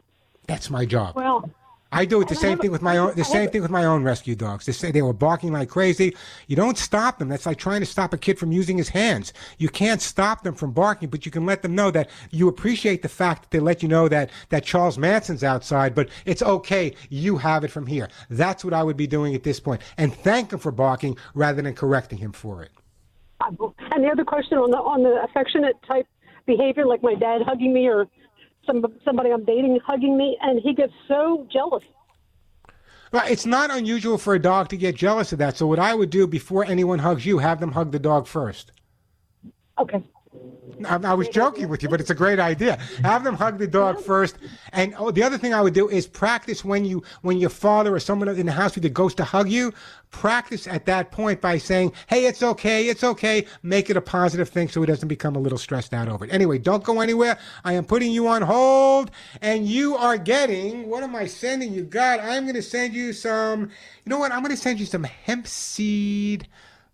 That's 0.47 0.69
my 0.69 0.85
job. 0.85 1.15
Well, 1.15 1.49
I 1.91 2.05
do 2.05 2.21
it 2.21 2.29
the 2.29 2.35
same 2.35 2.59
thing 2.59 2.71
with 2.71 2.83
my 2.83 2.99
own. 2.99 3.15
The 3.15 3.25
same 3.25 3.49
thing 3.49 3.63
with 3.63 3.71
my 3.71 3.87
own 3.87 4.05
rescue 4.05 4.35
dogs. 4.35 4.67
They 4.67 4.73
say 4.73 4.91
they 4.91 5.01
were 5.01 5.15
barking 5.15 5.53
like 5.53 5.71
crazy. 5.71 6.15
You 6.47 6.55
don't 6.55 6.77
stop 6.77 7.19
them. 7.19 7.29
That's 7.29 7.47
like 7.47 7.57
trying 7.57 7.81
to 7.81 7.87
stop 7.87 8.13
a 8.13 8.19
kid 8.19 8.39
from 8.39 8.53
using 8.53 8.77
his 8.77 8.91
hands. 8.91 9.33
You 9.57 9.71
can't 9.71 10.03
stop 10.03 10.43
them 10.43 10.55
from 10.55 10.73
barking, 10.73 11.09
but 11.09 11.25
you 11.25 11.33
can 11.33 11.47
let 11.47 11.63
them 11.63 11.75
know 11.75 11.91
that 11.93 12.11
you 12.31 12.47
appreciate 12.47 13.01
the 13.01 13.09
fact 13.09 13.43
that 13.43 13.51
they 13.51 13.61
let 13.61 13.83
you 13.83 13.89
know 13.89 14.07
that 14.09 14.31
that 14.51 14.65
Charles 14.65 14.99
Manson's 14.99 15.43
outside. 15.43 15.95
But 15.95 16.11
it's 16.27 16.43
okay. 16.43 16.95
You 17.09 17.39
have 17.39 17.65
it 17.65 17.71
from 17.71 17.87
here. 17.87 18.09
That's 18.29 18.65
what 18.65 18.75
I 18.75 18.83
would 18.83 18.99
be 18.99 19.07
doing 19.07 19.35
at 19.35 19.43
this 19.43 19.59
point, 19.59 19.81
and 19.97 20.15
thank 20.15 20.53
him 20.53 20.59
for 20.59 20.71
barking 20.71 21.17
rather 21.35 21.63
than 21.63 21.73
correcting 21.75 22.19
him 22.19 22.33
for 22.33 22.63
it. 22.63 22.71
and 23.41 24.05
the 24.05 24.11
other 24.11 24.25
question 24.25 24.59
on 24.59 24.71
the 24.71 24.77
on 24.77 25.03
the 25.03 25.23
affectionate 25.25 25.77
type 25.87 26.07
behavior, 26.45 26.85
like 26.85 27.03
my 27.03 27.15
dad 27.15 27.41
hugging 27.47 27.73
me 27.73 27.89
or 27.89 28.09
some 28.69 28.85
somebody 29.05 29.31
I'm 29.33 29.45
dating 29.45 29.81
hugging 29.85 30.17
me, 30.17 30.37
and 30.41 30.61
he 30.61 30.75
gets 30.75 30.93
so 31.09 31.47
jealous. 31.53 31.83
Right, 33.11 33.31
it's 33.31 33.47
not 33.47 33.71
unusual 33.71 34.19
for 34.19 34.35
a 34.35 34.39
dog 34.39 34.69
to 34.69 34.77
get 34.77 34.95
jealous 34.95 35.33
of 35.33 35.39
that. 35.39 35.57
So 35.57 35.67
what 35.67 35.79
I 35.79 35.95
would 35.95 36.11
do 36.11 36.27
before 36.27 36.65
anyone 36.65 36.99
hugs 36.99 37.25
you, 37.25 37.39
have 37.39 37.59
them 37.59 37.73
hug 37.73 37.91
the 37.91 37.99
dog 37.99 38.27
first. 38.27 38.73
Okay. 39.79 40.03
I, 40.87 40.97
I 40.97 41.15
was 41.15 41.29
joking 41.29 41.69
with 41.69 41.83
you, 41.83 41.89
but 41.89 42.01
it's 42.01 42.11
a 42.11 42.15
great 42.15 42.39
idea. 42.39 42.79
Have 43.03 43.25
them 43.25 43.35
hug 43.35 43.59
the 43.59 43.67
dog 43.67 44.01
first, 44.01 44.37
and 44.73 44.95
oh, 44.99 45.11
the 45.11 45.23
other 45.23 45.39
thing 45.39 45.55
I 45.55 45.61
would 45.61 45.75
do 45.75 45.89
is 45.89 46.07
practice 46.07 46.65
when 46.65 46.85
you 46.85 47.03
when 47.23 47.39
your 47.39 47.51
father 47.51 47.95
or 47.95 48.01
someone 48.01 48.29
in 48.29 48.47
the 48.47 48.53
house 48.53 48.75
with 48.75 48.85
you 48.85 48.91
goes 48.91 49.15
to 49.17 49.25
hug 49.25 49.49
you. 49.49 49.73
Practice 50.11 50.67
at 50.67 50.87
that 50.87 51.11
point 51.13 51.41
by 51.41 51.59
saying, 51.59 51.93
"Hey, 52.07 52.27
it's 52.27 52.43
okay, 52.43 52.89
it's 52.89 53.05
okay." 53.05 53.47
Make 53.63 53.91
it 53.91 53.97
a 53.97 54.01
positive 54.01 54.49
thing 54.49 54.69
so 54.69 54.81
he 54.81 54.87
doesn't 54.87 55.09
become 55.09 55.37
a 55.37 55.39
little 55.39 55.59
stressed 55.59 55.93
out 55.93 56.09
over 56.09 56.25
it. 56.25 56.33
Anyway, 56.33 56.59
don't 56.59 56.83
go 56.83 57.01
anywhere. 57.01 57.39
I 57.65 57.75
am 57.75 57.85
putting 57.85 58.13
you 58.13 58.29
on 58.29 58.43
hold, 58.43 59.11
and 59.43 59.67
you 59.67 59.97
are 59.97 60.17
getting. 60.17 60.89
What 60.89 61.03
am 61.03 61.15
I 61.15 61.27
sending 61.27 61.73
you? 61.73 61.85
God, 61.85 62.21
I'm 62.21 62.45
going 62.45 62.55
to 62.55 62.63
send 62.63 62.95
you 62.95 63.13
some. 63.13 63.63
You 63.63 64.11
know 64.11 64.19
what? 64.19 64.33
I'm 64.33 64.41
going 64.43 64.55
to 64.55 64.61
send 64.61 64.81
you 64.81 64.87
some 64.87 65.05
hemp 65.05 65.47
seed. 65.47 66.49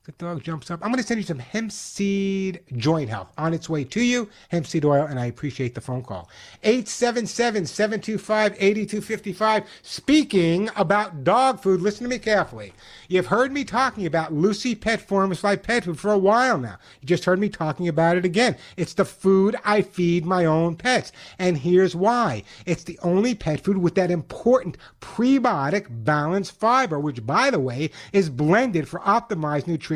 The 0.04 0.12
dog 0.12 0.42
jumps 0.42 0.70
up. 0.70 0.80
I'm 0.82 0.90
going 0.90 1.00
to 1.00 1.06
send 1.06 1.18
you 1.18 1.26
some 1.26 1.38
hemp 1.38 1.72
seed 1.72 2.60
joint 2.76 3.08
health 3.08 3.32
on 3.38 3.54
its 3.54 3.70
way 3.70 3.84
to 3.84 4.02
you. 4.02 4.28
Hemp 4.50 4.66
seed 4.66 4.84
oil, 4.84 5.06
and 5.06 5.18
I 5.18 5.24
appreciate 5.24 5.74
the 5.74 5.80
phone 5.80 6.02
call. 6.02 6.28
877 6.62 7.64
725 7.64 8.52
8255. 8.58 9.64
Speaking 9.80 10.68
about 10.76 11.24
dog 11.24 11.58
food, 11.58 11.80
listen 11.80 12.02
to 12.02 12.10
me 12.10 12.18
carefully. 12.18 12.74
You've 13.08 13.28
heard 13.28 13.50
me 13.50 13.64
talking 13.64 14.04
about 14.04 14.34
Lucy 14.34 14.74
Pet 14.74 15.00
Formulas 15.00 15.42
like 15.42 15.62
pet 15.62 15.84
food 15.84 15.98
for 15.98 16.12
a 16.12 16.18
while 16.18 16.58
now. 16.58 16.76
You 17.00 17.06
just 17.06 17.24
heard 17.24 17.38
me 17.38 17.48
talking 17.48 17.88
about 17.88 18.18
it 18.18 18.26
again. 18.26 18.56
It's 18.76 18.92
the 18.92 19.06
food 19.06 19.56
I 19.64 19.80
feed 19.80 20.26
my 20.26 20.44
own 20.44 20.76
pets. 20.76 21.12
And 21.38 21.56
here's 21.56 21.96
why 21.96 22.42
it's 22.66 22.84
the 22.84 22.98
only 23.02 23.34
pet 23.34 23.64
food 23.64 23.78
with 23.78 23.94
that 23.94 24.10
important 24.10 24.76
prebiotic 25.00 25.86
balanced 26.04 26.60
fiber, 26.60 27.00
which, 27.00 27.24
by 27.24 27.50
the 27.50 27.58
way, 27.58 27.90
is 28.12 28.28
blended 28.28 28.86
for 28.86 29.00
optimized 29.00 29.66
nutrition, 29.66 29.93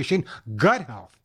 gut 0.57 0.83
health. 0.83 1.19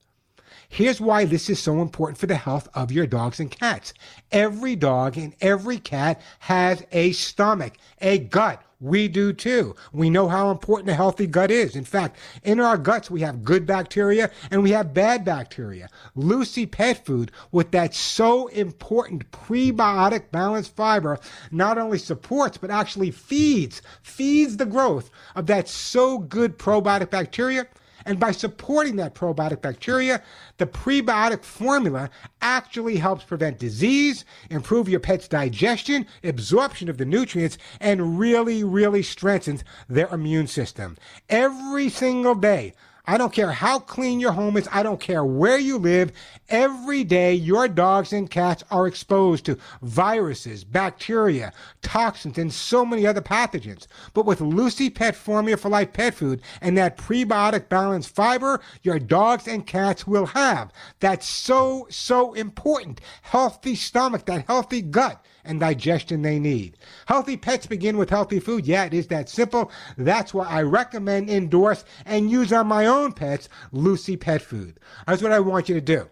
Here's 0.73 0.99
why 0.99 1.25
this 1.25 1.51
is 1.51 1.59
so 1.59 1.83
important 1.83 2.17
for 2.17 2.25
the 2.25 2.35
health 2.35 2.67
of 2.73 2.91
your 2.91 3.05
dogs 3.05 3.39
and 3.39 3.51
cats. 3.51 3.93
Every 4.31 4.75
dog 4.75 5.19
and 5.19 5.35
every 5.39 5.77
cat 5.77 6.19
has 6.39 6.83
a 6.91 7.11
stomach, 7.11 7.73
a 8.01 8.17
gut. 8.17 8.59
We 8.79 9.07
do 9.07 9.33
too. 9.33 9.75
We 9.91 10.09
know 10.09 10.27
how 10.27 10.49
important 10.49 10.89
a 10.89 10.95
healthy 10.95 11.27
gut 11.27 11.51
is. 11.51 11.75
In 11.75 11.85
fact, 11.85 12.17
in 12.41 12.59
our 12.59 12.75
guts, 12.75 13.11
we 13.11 13.21
have 13.21 13.43
good 13.43 13.67
bacteria 13.67 14.31
and 14.49 14.63
we 14.63 14.71
have 14.71 14.95
bad 14.95 15.23
bacteria. 15.23 15.89
Lucy 16.15 16.65
Pet 16.65 17.05
Food, 17.05 17.31
with 17.51 17.69
that 17.69 17.93
so 17.93 18.47
important 18.47 19.31
prebiotic 19.31 20.31
balanced 20.31 20.75
fiber, 20.75 21.19
not 21.51 21.77
only 21.77 21.99
supports, 21.99 22.57
but 22.57 22.71
actually 22.71 23.11
feeds, 23.11 23.83
feeds 24.01 24.57
the 24.57 24.65
growth 24.65 25.11
of 25.35 25.45
that 25.45 25.69
so 25.69 26.17
good 26.17 26.57
probiotic 26.57 27.11
bacteria 27.11 27.67
and 28.05 28.19
by 28.19 28.31
supporting 28.31 28.95
that 28.97 29.15
probiotic 29.15 29.61
bacteria, 29.61 30.21
the 30.57 30.65
prebiotic 30.65 31.43
formula 31.43 32.09
actually 32.41 32.97
helps 32.97 33.23
prevent 33.23 33.59
disease, 33.59 34.25
improve 34.49 34.89
your 34.89 34.99
pet's 34.99 35.27
digestion, 35.27 36.05
absorption 36.23 36.89
of 36.89 36.97
the 36.97 37.05
nutrients, 37.05 37.57
and 37.79 38.19
really, 38.19 38.63
really 38.63 39.03
strengthens 39.03 39.63
their 39.87 40.07
immune 40.07 40.47
system. 40.47 40.97
Every 41.29 41.89
single 41.89 42.35
day, 42.35 42.73
I 43.05 43.17
don't 43.17 43.33
care 43.33 43.51
how 43.51 43.79
clean 43.79 44.21
your 44.21 44.31
home 44.31 44.55
is. 44.55 44.69
I 44.71 44.81
don't 44.81 44.99
care 44.99 45.25
where 45.25 45.57
you 45.57 45.77
live. 45.77 46.13
Every 46.47 47.03
day, 47.03 47.33
your 47.33 47.67
dogs 47.67 48.13
and 48.13 48.31
cats 48.31 48.63
are 48.71 48.87
exposed 48.87 49.45
to 49.45 49.57
viruses, 49.81 50.63
bacteria, 50.63 51.51
toxins, 51.81 52.37
and 52.37 52.53
so 52.53 52.85
many 52.85 53.05
other 53.05 53.21
pathogens. 53.21 53.87
But 54.13 54.25
with 54.25 54.39
Lucy 54.39 54.89
Pet 54.89 55.17
Formula 55.17 55.57
for 55.57 55.67
Life 55.67 55.91
pet 55.91 56.13
food 56.13 56.41
and 56.61 56.77
that 56.77 56.95
prebiotic 56.95 57.67
balanced 57.67 58.15
fiber, 58.15 58.61
your 58.83 58.99
dogs 58.99 59.49
and 59.49 59.67
cats 59.67 60.07
will 60.07 60.27
have 60.27 60.71
that 61.01 61.23
so, 61.23 61.87
so 61.89 62.31
important 62.33 63.01
healthy 63.21 63.75
stomach, 63.75 64.25
that 64.27 64.45
healthy 64.47 64.81
gut 64.81 65.25
and 65.45 65.59
digestion 65.59 66.21
they 66.21 66.39
need. 66.39 66.77
Healthy 67.05 67.37
pets 67.37 67.65
begin 67.65 67.97
with 67.97 68.09
healthy 68.09 68.39
food. 68.39 68.65
Yeah, 68.65 68.85
it 68.85 68.93
is 68.93 69.07
that 69.07 69.29
simple. 69.29 69.71
That's 69.97 70.33
why 70.33 70.45
I 70.45 70.61
recommend, 70.61 71.29
endorse, 71.29 71.83
and 72.05 72.31
use 72.31 72.53
on 72.53 72.67
my 72.67 72.85
own 72.85 73.13
pets 73.13 73.49
Lucy 73.71 74.17
Pet 74.17 74.41
Food. 74.41 74.79
That's 75.07 75.21
what 75.21 75.31
I 75.31 75.39
want 75.39 75.69
you 75.69 75.75
to 75.75 75.81
do. 75.81 76.09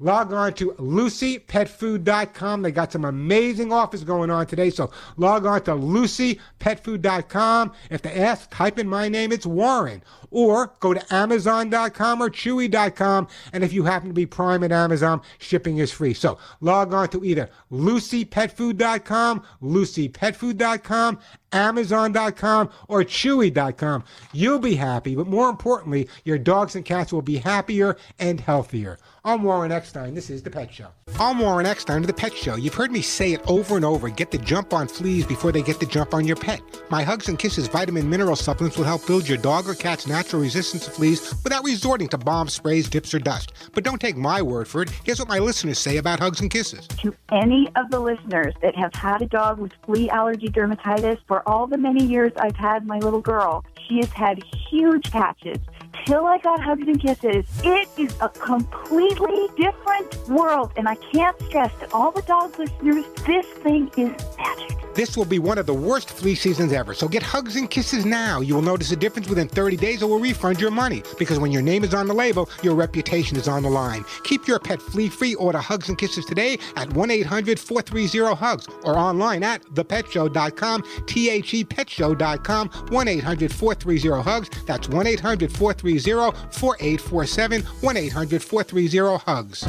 Log 0.00 0.32
on 0.32 0.52
to 0.54 0.70
lucypetfood.com. 0.72 2.62
They 2.62 2.70
got 2.70 2.92
some 2.92 3.04
amazing 3.04 3.72
offers 3.72 4.04
going 4.04 4.30
on 4.30 4.46
today. 4.46 4.70
So 4.70 4.92
log 5.16 5.44
on 5.44 5.62
to 5.62 5.72
lucypetfood.com. 5.72 7.72
If 7.90 8.02
they 8.02 8.14
ask, 8.14 8.48
type 8.50 8.78
in 8.78 8.88
my 8.88 9.08
name, 9.08 9.32
it's 9.32 9.46
Warren. 9.46 10.02
Or 10.30 10.72
go 10.80 10.94
to 10.94 11.14
amazon.com 11.14 12.22
or 12.22 12.30
chewy.com. 12.30 13.28
And 13.52 13.64
if 13.64 13.72
you 13.72 13.82
happen 13.84 14.08
to 14.08 14.14
be 14.14 14.26
Prime 14.26 14.62
at 14.62 14.72
Amazon, 14.72 15.20
shipping 15.38 15.78
is 15.78 15.90
free. 15.90 16.14
So 16.14 16.38
log 16.60 16.94
on 16.94 17.08
to 17.08 17.24
either 17.24 17.50
lucypetfood.com, 17.72 19.42
lucypetfood.com, 19.62 21.18
Amazon.com, 21.52 22.70
or 22.88 23.02
Chewy.com. 23.04 24.04
You'll 24.32 24.58
be 24.58 24.74
happy, 24.74 25.14
but 25.14 25.26
more 25.26 25.48
importantly, 25.48 26.08
your 26.24 26.38
dogs 26.38 26.74
and 26.76 26.84
cats 26.84 27.12
will 27.12 27.22
be 27.22 27.36
happier 27.38 27.96
and 28.18 28.40
healthier. 28.40 28.98
I'm 29.24 29.42
Warren 29.42 29.72
Eckstein. 29.72 30.14
This 30.14 30.30
is 30.30 30.42
The 30.42 30.50
Pet 30.50 30.72
Show. 30.72 30.88
I'm 31.18 31.38
Warren 31.38 31.66
Eckstein 31.66 32.00
of 32.00 32.06
The 32.06 32.14
Pet 32.14 32.32
Show. 32.32 32.54
You've 32.56 32.74
heard 32.74 32.90
me 32.90 33.02
say 33.02 33.32
it 33.32 33.42
over 33.46 33.76
and 33.76 33.84
over 33.84 34.08
get 34.08 34.30
the 34.30 34.38
jump 34.38 34.72
on 34.72 34.88
fleas 34.88 35.26
before 35.26 35.52
they 35.52 35.60
get 35.60 35.80
the 35.80 35.86
jump 35.86 36.14
on 36.14 36.24
your 36.26 36.36
pet. 36.36 36.60
My 36.88 37.02
Hugs 37.02 37.28
and 37.28 37.38
Kisses 37.38 37.66
vitamin 37.68 38.08
mineral 38.08 38.36
supplements 38.36 38.78
will 38.78 38.84
help 38.84 39.06
build 39.06 39.28
your 39.28 39.36
dog 39.36 39.68
or 39.68 39.74
cat's 39.74 40.06
natural 40.06 40.40
resistance 40.40 40.84
to 40.86 40.90
fleas 40.90 41.34
without 41.44 41.64
resorting 41.64 42.08
to 42.08 42.18
bomb 42.18 42.48
sprays, 42.48 42.88
dips, 42.88 43.12
or 43.12 43.18
dust. 43.18 43.52
But 43.74 43.84
don't 43.84 44.00
take 44.00 44.16
my 44.16 44.40
word 44.40 44.66
for 44.68 44.82
it. 44.82 44.90
Here's 45.04 45.18
what 45.18 45.28
my 45.28 45.40
listeners 45.40 45.78
say 45.78 45.98
about 45.98 46.20
Hugs 46.20 46.40
and 46.40 46.50
Kisses. 46.50 46.86
to 46.88 47.14
any 47.30 47.68
of 47.76 47.90
the 47.90 48.00
listeners 48.00 48.54
that 48.62 48.76
have 48.76 48.94
had 48.94 49.20
a 49.20 49.26
dog 49.26 49.58
with 49.58 49.72
flea 49.84 50.08
allergy 50.10 50.48
dermatitis 50.48 51.18
for 51.26 51.37
all 51.46 51.66
the 51.66 51.78
many 51.78 52.04
years 52.04 52.32
I've 52.38 52.56
had 52.56 52.86
my 52.86 52.98
little 52.98 53.20
girl. 53.20 53.64
She 53.88 53.98
has 53.98 54.10
had 54.10 54.42
huge 54.70 55.10
patches. 55.10 55.58
Till 56.06 56.24
I 56.24 56.38
got 56.38 56.60
hugs 56.60 56.86
and 56.86 57.00
kisses, 57.00 57.44
it 57.64 57.88
is 57.98 58.14
a 58.20 58.28
completely 58.28 59.48
different 59.56 60.28
world. 60.28 60.72
And 60.76 60.88
I 60.88 60.94
can't 60.96 61.40
stress 61.42 61.72
to 61.80 61.92
all 61.92 62.10
the 62.12 62.22
dog 62.22 62.58
listeners, 62.58 63.04
this 63.26 63.46
thing 63.46 63.90
is 63.96 64.12
magic. 64.36 64.78
This 64.98 65.16
will 65.16 65.24
be 65.24 65.38
one 65.38 65.58
of 65.58 65.66
the 65.66 65.74
worst 65.74 66.10
flea 66.10 66.34
seasons 66.34 66.72
ever, 66.72 66.92
so 66.92 67.06
get 67.06 67.22
hugs 67.22 67.54
and 67.54 67.70
kisses 67.70 68.04
now. 68.04 68.40
You 68.40 68.56
will 68.56 68.62
notice 68.62 68.90
a 68.90 68.96
difference 68.96 69.28
within 69.28 69.46
30 69.46 69.76
days 69.76 70.02
or 70.02 70.08
we'll 70.08 70.18
refund 70.18 70.60
your 70.60 70.72
money. 70.72 71.04
Because 71.20 71.38
when 71.38 71.52
your 71.52 71.62
name 71.62 71.84
is 71.84 71.94
on 71.94 72.08
the 72.08 72.14
label, 72.14 72.50
your 72.64 72.74
reputation 72.74 73.36
is 73.36 73.46
on 73.46 73.62
the 73.62 73.70
line. 73.70 74.04
Keep 74.24 74.48
your 74.48 74.58
pet 74.58 74.82
flea 74.82 75.08
free. 75.08 75.36
Order 75.36 75.58
hugs 75.58 75.88
and 75.88 75.96
kisses 75.96 76.24
today 76.24 76.58
at 76.74 76.92
1 76.94 77.12
800 77.12 77.60
430 77.60 78.34
HUGS 78.34 78.66
or 78.82 78.98
online 78.98 79.44
at 79.44 79.62
thepetshow.com, 79.66 80.82
T 81.06 81.30
H 81.30 81.54
E 81.54 81.64
petshow.com, 81.64 82.68
1 82.68 83.08
800 83.08 83.52
430 83.52 84.22
HUGS. 84.22 84.64
That's 84.66 84.88
1 84.88 85.06
800 85.06 85.52
430 85.52 85.77
4847, 85.80 87.62
1 87.62 87.96
800 87.96 88.42
430 88.42 89.24
HUGS. 89.24 89.64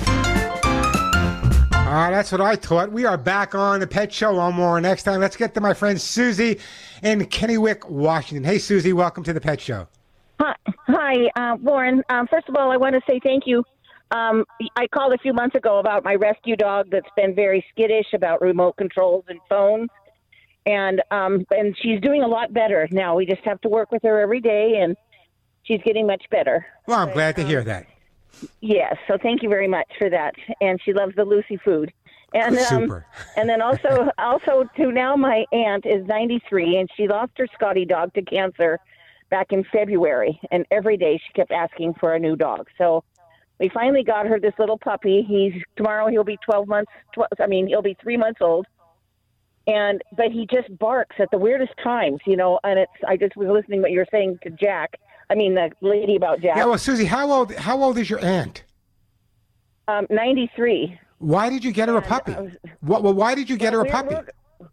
Ah, 1.91 2.09
that's 2.11 2.31
what 2.31 2.39
I 2.39 2.55
thought. 2.55 2.91
We 2.91 3.05
are 3.05 3.17
back 3.17 3.55
on 3.55 3.79
the 3.79 3.87
Pet 3.87 4.13
Show 4.13 4.37
on 4.37 4.53
more 4.53 4.79
next 4.79 5.03
time. 5.03 5.19
Let's 5.19 5.35
get 5.35 5.55
to 5.55 5.61
my 5.61 5.73
friend 5.73 5.99
Susie 5.99 6.59
in 7.01 7.21
Kennewick, 7.21 7.89
Washington. 7.89 8.43
Hey, 8.43 8.59
Susie, 8.59 8.93
welcome 8.93 9.23
to 9.23 9.33
the 9.33 9.41
Pet 9.41 9.59
Show. 9.59 9.87
Hi, 10.39 10.55
hi 10.87 11.15
uh, 11.35 11.57
Warren. 11.57 12.03
Um, 12.09 12.27
first 12.27 12.47
of 12.47 12.55
all, 12.55 12.71
I 12.71 12.77
want 12.77 12.93
to 12.93 13.01
say 13.09 13.19
thank 13.23 13.47
you. 13.47 13.63
Um, 14.11 14.45
I 14.75 14.85
called 14.87 15.13
a 15.13 15.17
few 15.17 15.33
months 15.33 15.55
ago 15.55 15.79
about 15.79 16.03
my 16.03 16.13
rescue 16.13 16.55
dog 16.55 16.89
that's 16.91 17.09
been 17.15 17.33
very 17.33 17.65
skittish 17.71 18.13
about 18.13 18.39
remote 18.39 18.77
controls 18.77 19.25
and 19.27 19.39
phones, 19.49 19.89
and 20.67 21.01
um, 21.09 21.43
and 21.49 21.75
she's 21.81 21.99
doing 22.01 22.21
a 22.21 22.27
lot 22.27 22.53
better 22.53 22.87
now. 22.91 23.15
We 23.15 23.25
just 23.25 23.43
have 23.45 23.59
to 23.61 23.67
work 23.67 23.91
with 23.91 24.03
her 24.03 24.19
every 24.19 24.41
day, 24.41 24.79
and 24.81 24.95
she's 25.69 25.81
getting 25.83 26.07
much 26.07 26.23
better. 26.31 26.65
Well, 26.87 26.99
I'm 26.99 27.13
glad 27.13 27.35
to 27.37 27.43
hear 27.43 27.63
that. 27.63 27.85
Yes, 28.61 28.95
so 29.07 29.17
thank 29.21 29.43
you 29.43 29.49
very 29.49 29.67
much 29.67 29.87
for 29.97 30.09
that. 30.09 30.33
And 30.61 30.79
she 30.83 30.93
loves 30.93 31.15
the 31.15 31.25
Lucy 31.25 31.57
food. 31.57 31.91
And 32.33 32.57
um, 32.57 32.63
Super. 32.65 33.05
and 33.37 33.49
then 33.49 33.61
also 33.61 34.09
also 34.17 34.69
to 34.77 34.91
now 34.91 35.15
my 35.15 35.45
aunt 35.51 35.85
is 35.85 36.05
93 36.05 36.77
and 36.77 36.89
she 36.95 37.07
lost 37.07 37.31
her 37.37 37.47
Scotty 37.55 37.85
dog 37.85 38.13
to 38.13 38.21
cancer 38.21 38.79
back 39.29 39.47
in 39.51 39.63
February 39.71 40.39
and 40.51 40.65
every 40.71 40.97
day 40.97 41.19
she 41.25 41.33
kept 41.33 41.51
asking 41.51 41.95
for 41.99 42.13
a 42.13 42.19
new 42.19 42.35
dog. 42.35 42.67
So 42.77 43.03
we 43.59 43.69
finally 43.69 44.03
got 44.03 44.27
her 44.27 44.39
this 44.39 44.53
little 44.59 44.77
puppy. 44.77 45.25
He's 45.27 45.53
tomorrow 45.75 46.07
he'll 46.07 46.23
be 46.23 46.37
12 46.45 46.67
months 46.67 46.91
12, 47.13 47.29
I 47.39 47.47
mean 47.47 47.67
he'll 47.67 47.81
be 47.81 47.97
3 47.99 48.17
months 48.17 48.41
old. 48.41 48.67
And 49.65 50.01
but 50.15 50.31
he 50.31 50.47
just 50.51 50.75
barks 50.77 51.15
at 51.19 51.31
the 51.31 51.37
weirdest 51.39 51.73
times, 51.83 52.19
you 52.27 52.37
know, 52.37 52.59
and 52.63 52.77
it's 52.77 52.91
I 53.07 53.17
just 53.17 53.35
was 53.35 53.49
listening 53.49 53.81
what 53.81 53.91
you 53.91 53.99
were 53.99 54.07
saying 54.11 54.37
to 54.43 54.51
Jack. 54.51 54.99
I 55.29 55.35
mean 55.35 55.53
the 55.55 55.71
lady 55.81 56.15
about 56.15 56.41
Jack. 56.41 56.57
Yeah, 56.57 56.65
well, 56.65 56.77
Susie, 56.77 57.05
how 57.05 57.31
old 57.31 57.53
how 57.55 57.81
old 57.81 57.97
is 57.97 58.09
your 58.09 58.19
aunt? 58.19 58.63
um 59.87 60.05
93. 60.09 60.99
Why 61.17 61.49
did 61.49 61.63
you 61.63 61.71
get 61.71 61.89
her 61.89 61.97
a 61.97 62.01
puppy? 62.01 62.33
What, 62.79 63.03
well, 63.03 63.13
why 63.13 63.35
did 63.35 63.49
you 63.49 63.57
get 63.57 63.73
her 63.73 63.81
a 63.81 63.85
puppy? 63.85 64.15
We're, 64.15 64.69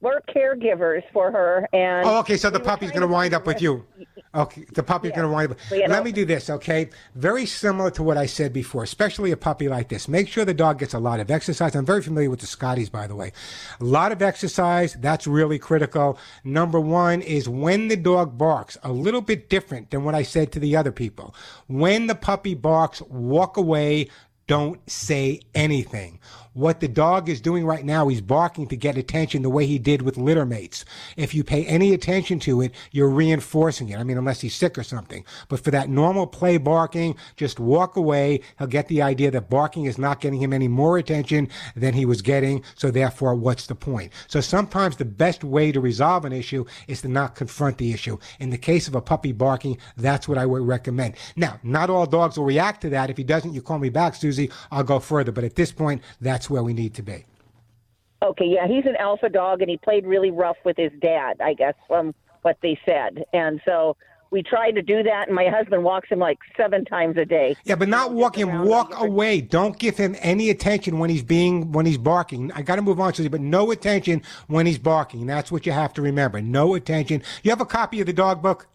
we're 0.00 0.20
caregivers 0.34 1.02
for 1.12 1.32
her, 1.32 1.68
and 1.72 2.06
Oh, 2.06 2.18
okay. 2.20 2.36
So 2.36 2.48
the 2.50 2.60
puppy's 2.60 2.90
going 2.90 3.02
to 3.02 3.08
wind 3.08 3.34
up 3.34 3.46
with 3.46 3.60
you. 3.60 3.84
Okay, 4.32 4.64
the 4.74 4.82
puppy's 4.84 5.10
going 5.10 5.26
to 5.26 5.28
wind 5.28 5.50
up. 5.50 5.58
But, 5.68 5.78
know- 5.80 5.86
Let 5.86 6.04
me 6.04 6.12
do 6.12 6.24
this, 6.24 6.48
okay? 6.50 6.88
Very 7.16 7.46
similar 7.46 7.90
to 7.92 8.02
what 8.04 8.16
I 8.16 8.26
said 8.26 8.52
before, 8.52 8.84
especially 8.84 9.32
a 9.32 9.36
puppy 9.36 9.68
like 9.68 9.88
this. 9.88 10.06
Make 10.06 10.28
sure 10.28 10.44
the 10.44 10.54
dog 10.54 10.78
gets 10.78 10.94
a 10.94 11.00
lot 11.00 11.18
of 11.18 11.32
exercise. 11.32 11.74
I'm 11.74 11.84
very 11.84 12.00
familiar 12.02 12.30
with 12.30 12.38
the 12.38 12.46
Scotties, 12.46 12.88
by 12.90 13.08
the 13.08 13.16
way. 13.16 13.32
A 13.80 13.84
lot 13.84 14.12
of 14.12 14.22
exercise. 14.22 14.94
That's 14.94 15.26
really 15.26 15.58
critical. 15.58 16.16
Number 16.44 16.78
one 16.78 17.22
is 17.22 17.48
when 17.48 17.88
the 17.88 17.96
dog 17.96 18.38
barks, 18.38 18.78
a 18.84 18.92
little 18.92 19.20
bit 19.20 19.48
different 19.48 19.90
than 19.90 20.04
what 20.04 20.14
I 20.14 20.22
said 20.22 20.52
to 20.52 20.60
the 20.60 20.76
other 20.76 20.92
people. 20.92 21.34
When 21.66 22.06
the 22.06 22.14
puppy 22.14 22.54
barks, 22.54 23.02
walk 23.02 23.56
away. 23.56 24.08
Don't 24.46 24.80
say 24.90 25.40
anything. 25.54 26.18
What 26.52 26.80
the 26.80 26.88
dog 26.88 27.28
is 27.28 27.40
doing 27.40 27.64
right 27.64 27.84
now, 27.84 28.08
he's 28.08 28.20
barking 28.20 28.66
to 28.68 28.76
get 28.76 28.98
attention 28.98 29.42
the 29.42 29.48
way 29.48 29.66
he 29.66 29.78
did 29.78 30.02
with 30.02 30.16
litter 30.16 30.44
mates. 30.44 30.84
If 31.16 31.32
you 31.32 31.44
pay 31.44 31.64
any 31.64 31.94
attention 31.94 32.40
to 32.40 32.60
it, 32.60 32.74
you're 32.90 33.08
reinforcing 33.08 33.88
it. 33.88 33.98
I 33.98 34.02
mean, 34.02 34.18
unless 34.18 34.40
he's 34.40 34.56
sick 34.56 34.76
or 34.76 34.82
something. 34.82 35.24
But 35.48 35.60
for 35.60 35.70
that 35.70 35.88
normal 35.88 36.26
play 36.26 36.58
barking, 36.58 37.14
just 37.36 37.60
walk 37.60 37.94
away. 37.94 38.40
He'll 38.58 38.66
get 38.66 38.88
the 38.88 39.00
idea 39.00 39.30
that 39.30 39.48
barking 39.48 39.84
is 39.84 39.96
not 39.96 40.20
getting 40.20 40.40
him 40.40 40.52
any 40.52 40.66
more 40.66 40.98
attention 40.98 41.48
than 41.76 41.94
he 41.94 42.04
was 42.04 42.20
getting. 42.20 42.64
So 42.74 42.90
therefore, 42.90 43.36
what's 43.36 43.66
the 43.66 43.76
point? 43.76 44.12
So 44.26 44.40
sometimes 44.40 44.96
the 44.96 45.04
best 45.04 45.44
way 45.44 45.70
to 45.70 45.80
resolve 45.80 46.24
an 46.24 46.32
issue 46.32 46.64
is 46.88 47.02
to 47.02 47.08
not 47.08 47.36
confront 47.36 47.78
the 47.78 47.92
issue. 47.92 48.18
In 48.40 48.50
the 48.50 48.58
case 48.58 48.88
of 48.88 48.96
a 48.96 49.00
puppy 49.00 49.30
barking, 49.30 49.78
that's 49.96 50.26
what 50.26 50.38
I 50.38 50.46
would 50.46 50.62
recommend. 50.62 51.14
Now, 51.36 51.60
not 51.62 51.90
all 51.90 52.06
dogs 52.06 52.36
will 52.36 52.44
react 52.44 52.80
to 52.80 52.90
that. 52.90 53.08
If 53.08 53.16
he 53.16 53.24
doesn't, 53.24 53.54
you 53.54 53.62
call 53.62 53.78
me 53.78 53.88
back, 53.88 54.16
Susie. 54.16 54.50
I'll 54.72 54.82
go 54.82 54.98
further. 54.98 55.30
But 55.30 55.44
at 55.44 55.54
this 55.54 55.70
point, 55.70 56.02
that's 56.20 56.39
where 56.48 56.62
we 56.62 56.72
need 56.72 56.94
to 56.94 57.02
be. 57.02 57.26
Okay, 58.22 58.46
yeah, 58.46 58.66
he's 58.66 58.84
an 58.86 58.96
alpha 58.96 59.28
dog, 59.28 59.62
and 59.62 59.70
he 59.70 59.78
played 59.78 60.06
really 60.06 60.30
rough 60.30 60.58
with 60.64 60.76
his 60.76 60.92
dad, 61.00 61.40
I 61.40 61.54
guess, 61.54 61.74
from 61.88 62.14
what 62.42 62.58
they 62.62 62.78
said. 62.86 63.24
And 63.32 63.60
so 63.64 63.96
we 64.30 64.42
tried 64.42 64.72
to 64.72 64.82
do 64.82 65.02
that, 65.02 65.26
and 65.26 65.34
my 65.34 65.48
husband 65.48 65.84
walks 65.84 66.08
him 66.08 66.18
like 66.18 66.38
seven 66.56 66.84
times 66.84 67.16
a 67.16 67.24
day. 67.24 67.56
Yeah, 67.64 67.74
but 67.74 67.88
not 67.88 68.12
walk 68.12 68.36
him. 68.36 68.64
Walk 68.64 68.92
away. 69.00 69.40
Don't 69.40 69.78
give 69.78 69.96
him 69.96 70.14
any 70.20 70.50
attention 70.50 70.98
when 70.98 71.10
he's 71.10 71.22
being 71.22 71.72
when 71.72 71.86
he's 71.86 71.98
barking. 71.98 72.52
I 72.52 72.62
got 72.62 72.76
to 72.76 72.82
move 72.82 73.00
on, 73.00 73.12
to 73.12 73.16
Susie, 73.16 73.28
but 73.28 73.40
no 73.40 73.70
attention 73.70 74.22
when 74.46 74.66
he's 74.66 74.78
barking. 74.78 75.26
That's 75.26 75.50
what 75.50 75.66
you 75.66 75.72
have 75.72 75.92
to 75.94 76.02
remember. 76.02 76.40
No 76.40 76.74
attention. 76.74 77.22
You 77.42 77.50
have 77.50 77.60
a 77.60 77.66
copy 77.66 78.00
of 78.00 78.06
the 78.06 78.12
dog 78.12 78.42
book? 78.42 78.68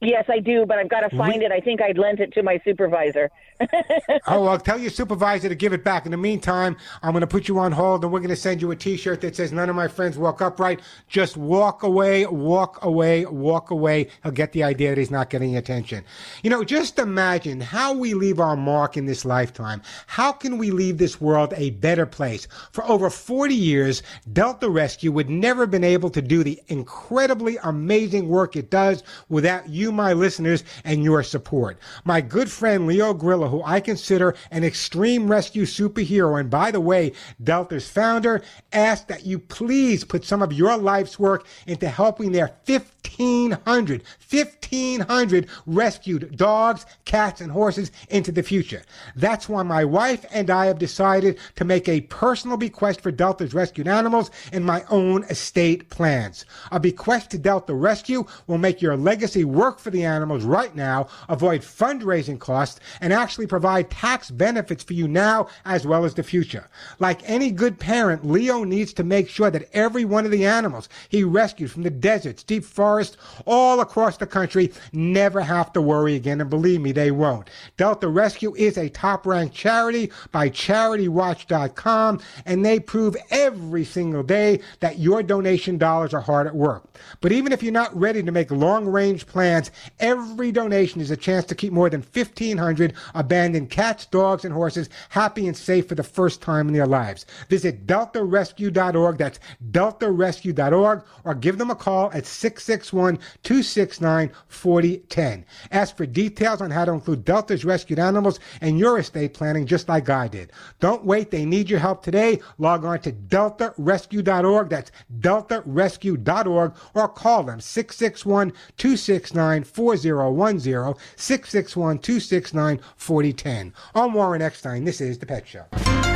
Yes, 0.00 0.26
I 0.28 0.40
do, 0.40 0.66
but 0.66 0.78
I've 0.78 0.90
got 0.90 1.08
to 1.08 1.16
find 1.16 1.42
it. 1.42 1.50
I 1.50 1.60
think 1.60 1.80
I'd 1.80 1.96
lent 1.96 2.20
it 2.20 2.32
to 2.34 2.42
my 2.42 2.60
supervisor. 2.64 3.30
oh, 4.26 4.44
well, 4.44 4.58
tell 4.58 4.78
your 4.78 4.90
supervisor 4.90 5.48
to 5.48 5.54
give 5.54 5.72
it 5.72 5.82
back. 5.82 6.04
In 6.04 6.10
the 6.10 6.18
meantime, 6.18 6.76
I'm 7.02 7.12
going 7.12 7.22
to 7.22 7.26
put 7.26 7.48
you 7.48 7.58
on 7.58 7.72
hold 7.72 8.04
and 8.04 8.12
we're 8.12 8.20
going 8.20 8.28
to 8.28 8.36
send 8.36 8.60
you 8.60 8.70
a 8.70 8.76
t 8.76 8.98
shirt 8.98 9.22
that 9.22 9.36
says, 9.36 9.52
None 9.52 9.70
of 9.70 9.76
my 9.76 9.88
friends 9.88 10.18
walk 10.18 10.42
upright. 10.42 10.80
Just 11.08 11.38
walk 11.38 11.82
away, 11.82 12.26
walk 12.26 12.84
away, 12.84 13.24
walk 13.24 13.70
away. 13.70 14.08
He'll 14.22 14.32
get 14.32 14.52
the 14.52 14.64
idea 14.64 14.90
that 14.90 14.98
he's 14.98 15.10
not 15.10 15.30
getting 15.30 15.56
attention. 15.56 16.04
You 16.42 16.50
know, 16.50 16.62
just 16.62 16.98
imagine 16.98 17.62
how 17.62 17.94
we 17.94 18.12
leave 18.12 18.38
our 18.38 18.56
mark 18.56 18.98
in 18.98 19.06
this 19.06 19.24
lifetime. 19.24 19.80
How 20.06 20.30
can 20.30 20.58
we 20.58 20.70
leave 20.70 20.98
this 20.98 21.20
world 21.22 21.54
a 21.56 21.70
better 21.70 22.04
place? 22.04 22.48
For 22.72 22.84
over 22.84 23.08
40 23.08 23.54
years, 23.54 24.02
Delta 24.30 24.68
Rescue 24.68 25.12
would 25.12 25.30
never 25.30 25.62
have 25.62 25.70
been 25.70 25.84
able 25.84 26.10
to 26.10 26.20
do 26.20 26.44
the 26.44 26.60
incredibly 26.66 27.56
amazing 27.62 28.28
work 28.28 28.56
it 28.56 28.70
does 28.70 29.02
without 29.30 29.70
you, 29.70 29.85
my 29.92 30.12
listeners, 30.12 30.64
and 30.84 31.02
your 31.02 31.22
support. 31.22 31.78
My 32.04 32.20
good 32.20 32.50
friend 32.50 32.86
Leo 32.86 33.14
Grillo, 33.14 33.48
who 33.48 33.62
I 33.62 33.80
consider 33.80 34.34
an 34.50 34.64
extreme 34.64 35.30
rescue 35.30 35.64
superhero, 35.64 36.38
and 36.38 36.50
by 36.50 36.70
the 36.70 36.80
way, 36.80 37.12
Delta's 37.42 37.88
founder, 37.88 38.42
asked 38.72 39.08
that 39.08 39.26
you 39.26 39.38
please 39.38 40.04
put 40.04 40.24
some 40.24 40.42
of 40.42 40.52
your 40.52 40.76
life's 40.76 41.18
work 41.18 41.46
into 41.66 41.88
helping 41.88 42.32
their 42.32 42.52
1,500, 42.66 44.02
1,500 44.30 45.46
rescued 45.66 46.36
dogs, 46.36 46.86
cats, 47.04 47.40
and 47.40 47.52
horses 47.52 47.90
into 48.10 48.32
the 48.32 48.42
future. 48.42 48.82
That's 49.14 49.48
why 49.48 49.62
my 49.62 49.84
wife 49.84 50.24
and 50.32 50.50
I 50.50 50.66
have 50.66 50.78
decided 50.78 51.38
to 51.56 51.64
make 51.64 51.88
a 51.88 52.02
personal 52.02 52.56
bequest 52.56 53.00
for 53.00 53.10
Delta's 53.10 53.54
rescued 53.54 53.88
animals 53.88 54.30
in 54.52 54.62
my 54.64 54.84
own 54.90 55.24
estate 55.24 55.88
plans. 55.90 56.44
A 56.70 56.80
bequest 56.80 57.30
to 57.30 57.38
Delta 57.38 57.74
Rescue 57.74 58.24
will 58.46 58.58
make 58.58 58.82
your 58.82 58.96
legacy 58.96 59.44
work 59.44 59.75
work 59.76 59.82
for 59.82 59.90
the 59.90 60.04
animals 60.04 60.44
right 60.44 60.74
now, 60.74 61.06
avoid 61.28 61.60
fundraising 61.60 62.38
costs, 62.38 62.80
and 63.02 63.12
actually 63.12 63.46
provide 63.46 63.90
tax 63.90 64.30
benefits 64.30 64.82
for 64.82 64.94
you 64.94 65.06
now 65.06 65.48
as 65.66 65.86
well 65.86 66.06
as 66.06 66.14
the 66.14 66.22
future. 66.22 66.66
Like 66.98 67.28
any 67.28 67.50
good 67.50 67.78
parent, 67.78 68.24
Leo 68.24 68.64
needs 68.64 68.94
to 68.94 69.04
make 69.04 69.28
sure 69.28 69.50
that 69.50 69.68
every 69.74 70.06
one 70.06 70.24
of 70.24 70.30
the 70.30 70.46
animals 70.46 70.88
he 71.10 71.24
rescued 71.24 71.70
from 71.70 71.82
the 71.82 71.90
deserts, 71.90 72.42
deep 72.42 72.64
forests, 72.64 73.18
all 73.44 73.80
across 73.80 74.16
the 74.16 74.26
country 74.26 74.72
never 74.92 75.42
have 75.42 75.74
to 75.74 75.82
worry 75.82 76.14
again. 76.14 76.40
And 76.40 76.48
believe 76.48 76.80
me, 76.80 76.92
they 76.92 77.10
won't. 77.10 77.50
Delta 77.76 78.08
Rescue 78.08 78.54
is 78.54 78.78
a 78.78 78.88
top 78.88 79.26
ranked 79.26 79.54
charity 79.54 80.10
by 80.32 80.48
CharityWatch.com, 80.48 82.20
and 82.46 82.64
they 82.64 82.80
prove 82.80 83.14
every 83.30 83.84
single 83.84 84.22
day 84.22 84.60
that 84.80 84.98
your 84.98 85.22
donation 85.22 85.76
dollars 85.76 86.14
are 86.14 86.22
hard 86.22 86.46
at 86.46 86.56
work. 86.56 86.88
But 87.20 87.32
even 87.32 87.52
if 87.52 87.62
you're 87.62 87.72
not 87.72 87.94
ready 87.94 88.22
to 88.22 88.32
make 88.32 88.50
long 88.50 88.86
range 88.86 89.26
plans, 89.26 89.65
every 90.00 90.52
donation 90.52 91.00
is 91.00 91.10
a 91.10 91.16
chance 91.16 91.44
to 91.46 91.54
keep 91.54 91.72
more 91.72 91.90
than 91.90 92.02
1,500 92.02 92.92
abandoned 93.14 93.70
cats, 93.70 94.06
dogs, 94.06 94.44
and 94.44 94.52
horses 94.52 94.88
happy 95.10 95.46
and 95.46 95.56
safe 95.56 95.88
for 95.88 95.94
the 95.94 96.02
first 96.02 96.42
time 96.42 96.68
in 96.68 96.74
their 96.74 96.86
lives. 96.86 97.26
Visit 97.48 97.86
deltarescue.org. 97.86 99.18
That's 99.18 99.40
deltarescue.org 99.70 101.04
or 101.24 101.34
give 101.34 101.58
them 101.58 101.70
a 101.70 101.74
call 101.74 102.10
at 102.12 102.26
661 102.26 103.18
269 103.42 104.30
4010. 104.48 105.44
Ask 105.70 105.96
for 105.96 106.06
details 106.06 106.60
on 106.60 106.70
how 106.70 106.84
to 106.84 106.92
include 106.92 107.24
Delta's 107.24 107.64
rescued 107.64 107.98
animals 107.98 108.40
in 108.60 108.76
your 108.76 108.98
estate 108.98 109.34
planning 109.34 109.66
just 109.66 109.88
like 109.88 110.08
I 110.08 110.28
did. 110.28 110.52
Don't 110.80 111.04
wait. 111.04 111.30
They 111.30 111.44
need 111.44 111.70
your 111.70 111.80
help 111.80 112.02
today. 112.02 112.40
Log 112.58 112.84
on 112.84 113.00
to 113.00 113.12
deltarescue.org. 113.12 114.68
That's 114.68 114.92
deltarescue.org 115.20 116.74
or 116.94 117.08
call 117.08 117.42
them 117.42 117.60
661 117.60 118.52
269 118.76 119.55
4010 119.64 120.94
661 121.16 121.98
269 121.98 122.80
4010. 122.96 123.72
I'm 123.94 124.14
Warren 124.14 124.42
Eckstein. 124.42 124.84
This 124.84 125.00
is 125.00 125.18
The 125.18 125.26
Pet 125.26 125.46
Show. 125.46 126.15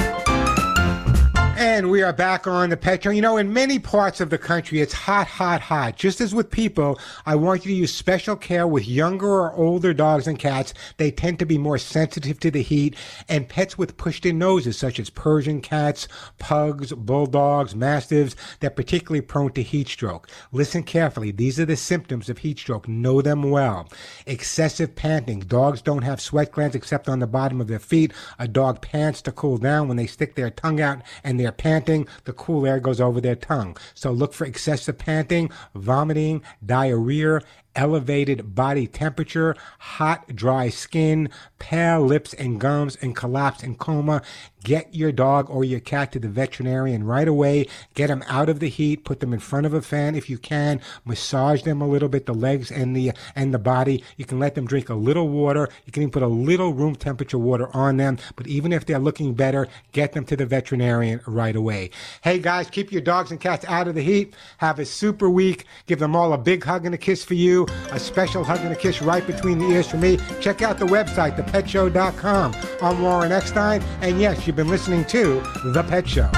And 1.61 1.91
we 1.91 2.03
are 2.03 2.15
back 2.15 2.47
on 2.47 2.71
the 2.71 2.77
pet 2.79 3.03
show. 3.03 3.11
You 3.11 3.21
know, 3.21 3.37
in 3.37 3.53
many 3.53 3.79
parts 3.79 4.23
of 4.23 4.31
the 4.31 4.39
country, 4.39 4.81
it's 4.81 4.95
hot, 4.95 5.27
hot, 5.27 5.61
hot. 5.61 5.95
Just 5.95 6.23
as 6.23 6.35
with 6.35 6.51
people, 6.51 6.99
I 7.27 7.35
want 7.35 7.67
you 7.67 7.73
to 7.73 7.77
use 7.81 7.93
special 7.93 8.35
care 8.35 8.67
with 8.67 8.89
younger 8.89 9.29
or 9.29 9.53
older 9.53 9.93
dogs 9.93 10.27
and 10.27 10.39
cats. 10.39 10.73
They 10.97 11.11
tend 11.11 11.39
to 11.39 11.45
be 11.45 11.59
more 11.59 11.77
sensitive 11.77 12.41
to 12.41 12.51
the 12.51 12.63
heat. 12.63 12.97
And 13.29 13.47
pets 13.47 13.77
with 13.77 13.99
pushed 13.99 14.25
in 14.25 14.39
noses, 14.39 14.79
such 14.79 14.99
as 14.99 15.11
Persian 15.11 15.61
cats, 15.61 16.09
pugs, 16.39 16.95
bulldogs, 16.95 17.77
mastiffs, 17.77 18.37
they're 18.61 18.71
particularly 18.71 19.21
prone 19.21 19.53
to 19.53 19.63
heat 19.63 19.89
stroke. 19.89 20.31
Listen 20.53 20.83
carefully. 20.83 21.31
These 21.31 21.61
are 21.61 21.67
the 21.67 21.77
symptoms 21.77 22.31
of 22.31 22.39
heat 22.39 22.59
stroke. 22.59 22.89
Know 22.89 23.21
them 23.21 23.51
well. 23.51 23.87
Excessive 24.25 24.97
panting. 24.97 25.41
Dogs 25.41 25.83
don't 25.83 26.05
have 26.05 26.23
sweat 26.23 26.53
glands 26.53 26.75
except 26.75 27.07
on 27.07 27.19
the 27.19 27.27
bottom 27.27 27.61
of 27.61 27.69
their 27.69 27.79
feet. 27.79 28.15
A 28.39 28.49
dog 28.49 28.81
pants 28.81 29.21
to 29.21 29.31
cool 29.31 29.59
down 29.59 29.89
when 29.89 29.99
they 29.99 30.07
stick 30.07 30.37
their 30.37 30.49
tongue 30.49 30.81
out 30.81 31.03
and 31.23 31.39
they're 31.51 31.57
panting, 31.57 32.07
the 32.25 32.33
cool 32.33 32.65
air 32.65 32.79
goes 32.79 33.01
over 33.01 33.21
their 33.21 33.35
tongue. 33.35 33.77
So 33.95 34.13
look 34.13 34.33
for 34.33 34.47
excessive 34.47 34.99
panting, 34.99 35.51
vomiting, 35.75 36.43
diarrhea, 36.65 37.41
elevated 37.77 38.55
body 38.55 38.87
temperature, 38.87 39.57
hot, 39.79 40.35
dry 40.35 40.69
skin, 40.69 41.29
pale 41.59 42.01
lips 42.01 42.35
and 42.35 42.61
gums, 42.61 42.97
and 42.97 43.15
collapse 43.15 43.63
and 43.63 43.79
coma. 43.79 44.23
Get 44.63 44.95
your 44.95 45.11
dog 45.11 45.49
or 45.49 45.65
your 45.65 45.81
cat 45.81 46.13
to 46.13 46.19
the 46.19 46.29
veterinarian 46.29 47.05
right 47.05 47.27
away. 47.27 47.67
Get 47.95 48.09
them 48.09 48.23
out 48.29 48.51
of 48.51 48.61
the 48.61 48.69
heat. 48.69 49.05
Put 49.05 49.21
them 49.21 49.33
in 49.33 49.41
front 49.41 49.65
of 49.65 49.73
a 49.73 49.81
fan 49.81 50.15
if 50.15 50.29
you 50.29 50.37
can. 50.37 50.81
Massage 51.07 51.63
them 51.63 51.81
a 51.81 51.89
little 51.89 52.11
bit, 52.11 52.27
the 52.27 52.35
legs 52.35 52.71
and 52.71 52.95
the 52.95 53.13
and 53.35 53.55
the 53.55 53.59
body. 53.59 54.05
You 54.19 54.27
can 54.27 54.39
let 54.39 54.55
them 54.55 54.67
drink 54.67 54.91
a 54.91 54.95
little 54.95 55.29
water. 55.29 55.69
You 55.87 55.93
can 55.93 56.03
even 56.03 56.13
put 56.13 56.23
a 56.23 56.29
little 56.29 56.75
room 56.75 56.95
temperature 56.95 57.39
water 57.39 57.75
on 57.75 57.97
them. 57.97 58.19
But 58.37 58.49
even 58.49 58.73
if 58.73 58.85
they're 58.85 58.99
looking 58.99 59.33
better, 59.33 59.67
get 59.93 60.13
them 60.13 60.25
to 60.27 60.37
the 60.37 60.45
veterinarian 60.45 61.21
right 61.27 61.57
away. 61.57 61.91
Hey 62.23 62.39
guys, 62.39 62.69
keep 62.69 62.93
your 62.93 63.01
dogs 63.01 63.31
and 63.31 63.41
cats 63.41 63.65
out 63.67 63.89
of 63.89 63.95
the 63.95 64.03
heat. 64.03 64.35
Have 64.59 64.79
a 64.79 64.85
super 64.85 65.31
week. 65.31 65.65
Give 65.87 65.99
them 65.99 66.15
all 66.15 66.35
a 66.35 66.39
big 66.39 66.65
hug 66.65 66.85
and 66.85 66.95
a 66.95 66.99
kiss 66.99 67.25
for 67.25 67.35
A 67.93 67.99
special 67.99 68.45
hug 68.45 68.61
and 68.61 68.73
a 68.73 68.77
kiss 68.77 69.03
right 69.03 69.27
between 69.27 69.59
the 69.59 69.67
ears 69.67 69.91
for 69.91 69.97
me. 69.97 70.19
Check 70.41 70.63
out 70.63 70.79
the 70.79 70.87
website, 70.87 71.37
thepetshow.com. 71.37 72.55
I'm 72.83 73.03
Warren 73.03 73.33
Eckstein, 73.33 73.83
and 74.01 74.21
yes, 74.21 74.47
you've 74.47 74.57
been 74.57 74.69
listening 74.69 75.05
to 75.07 75.43
The 75.65 75.83
Pet 75.83 76.09
Show. 76.09 76.31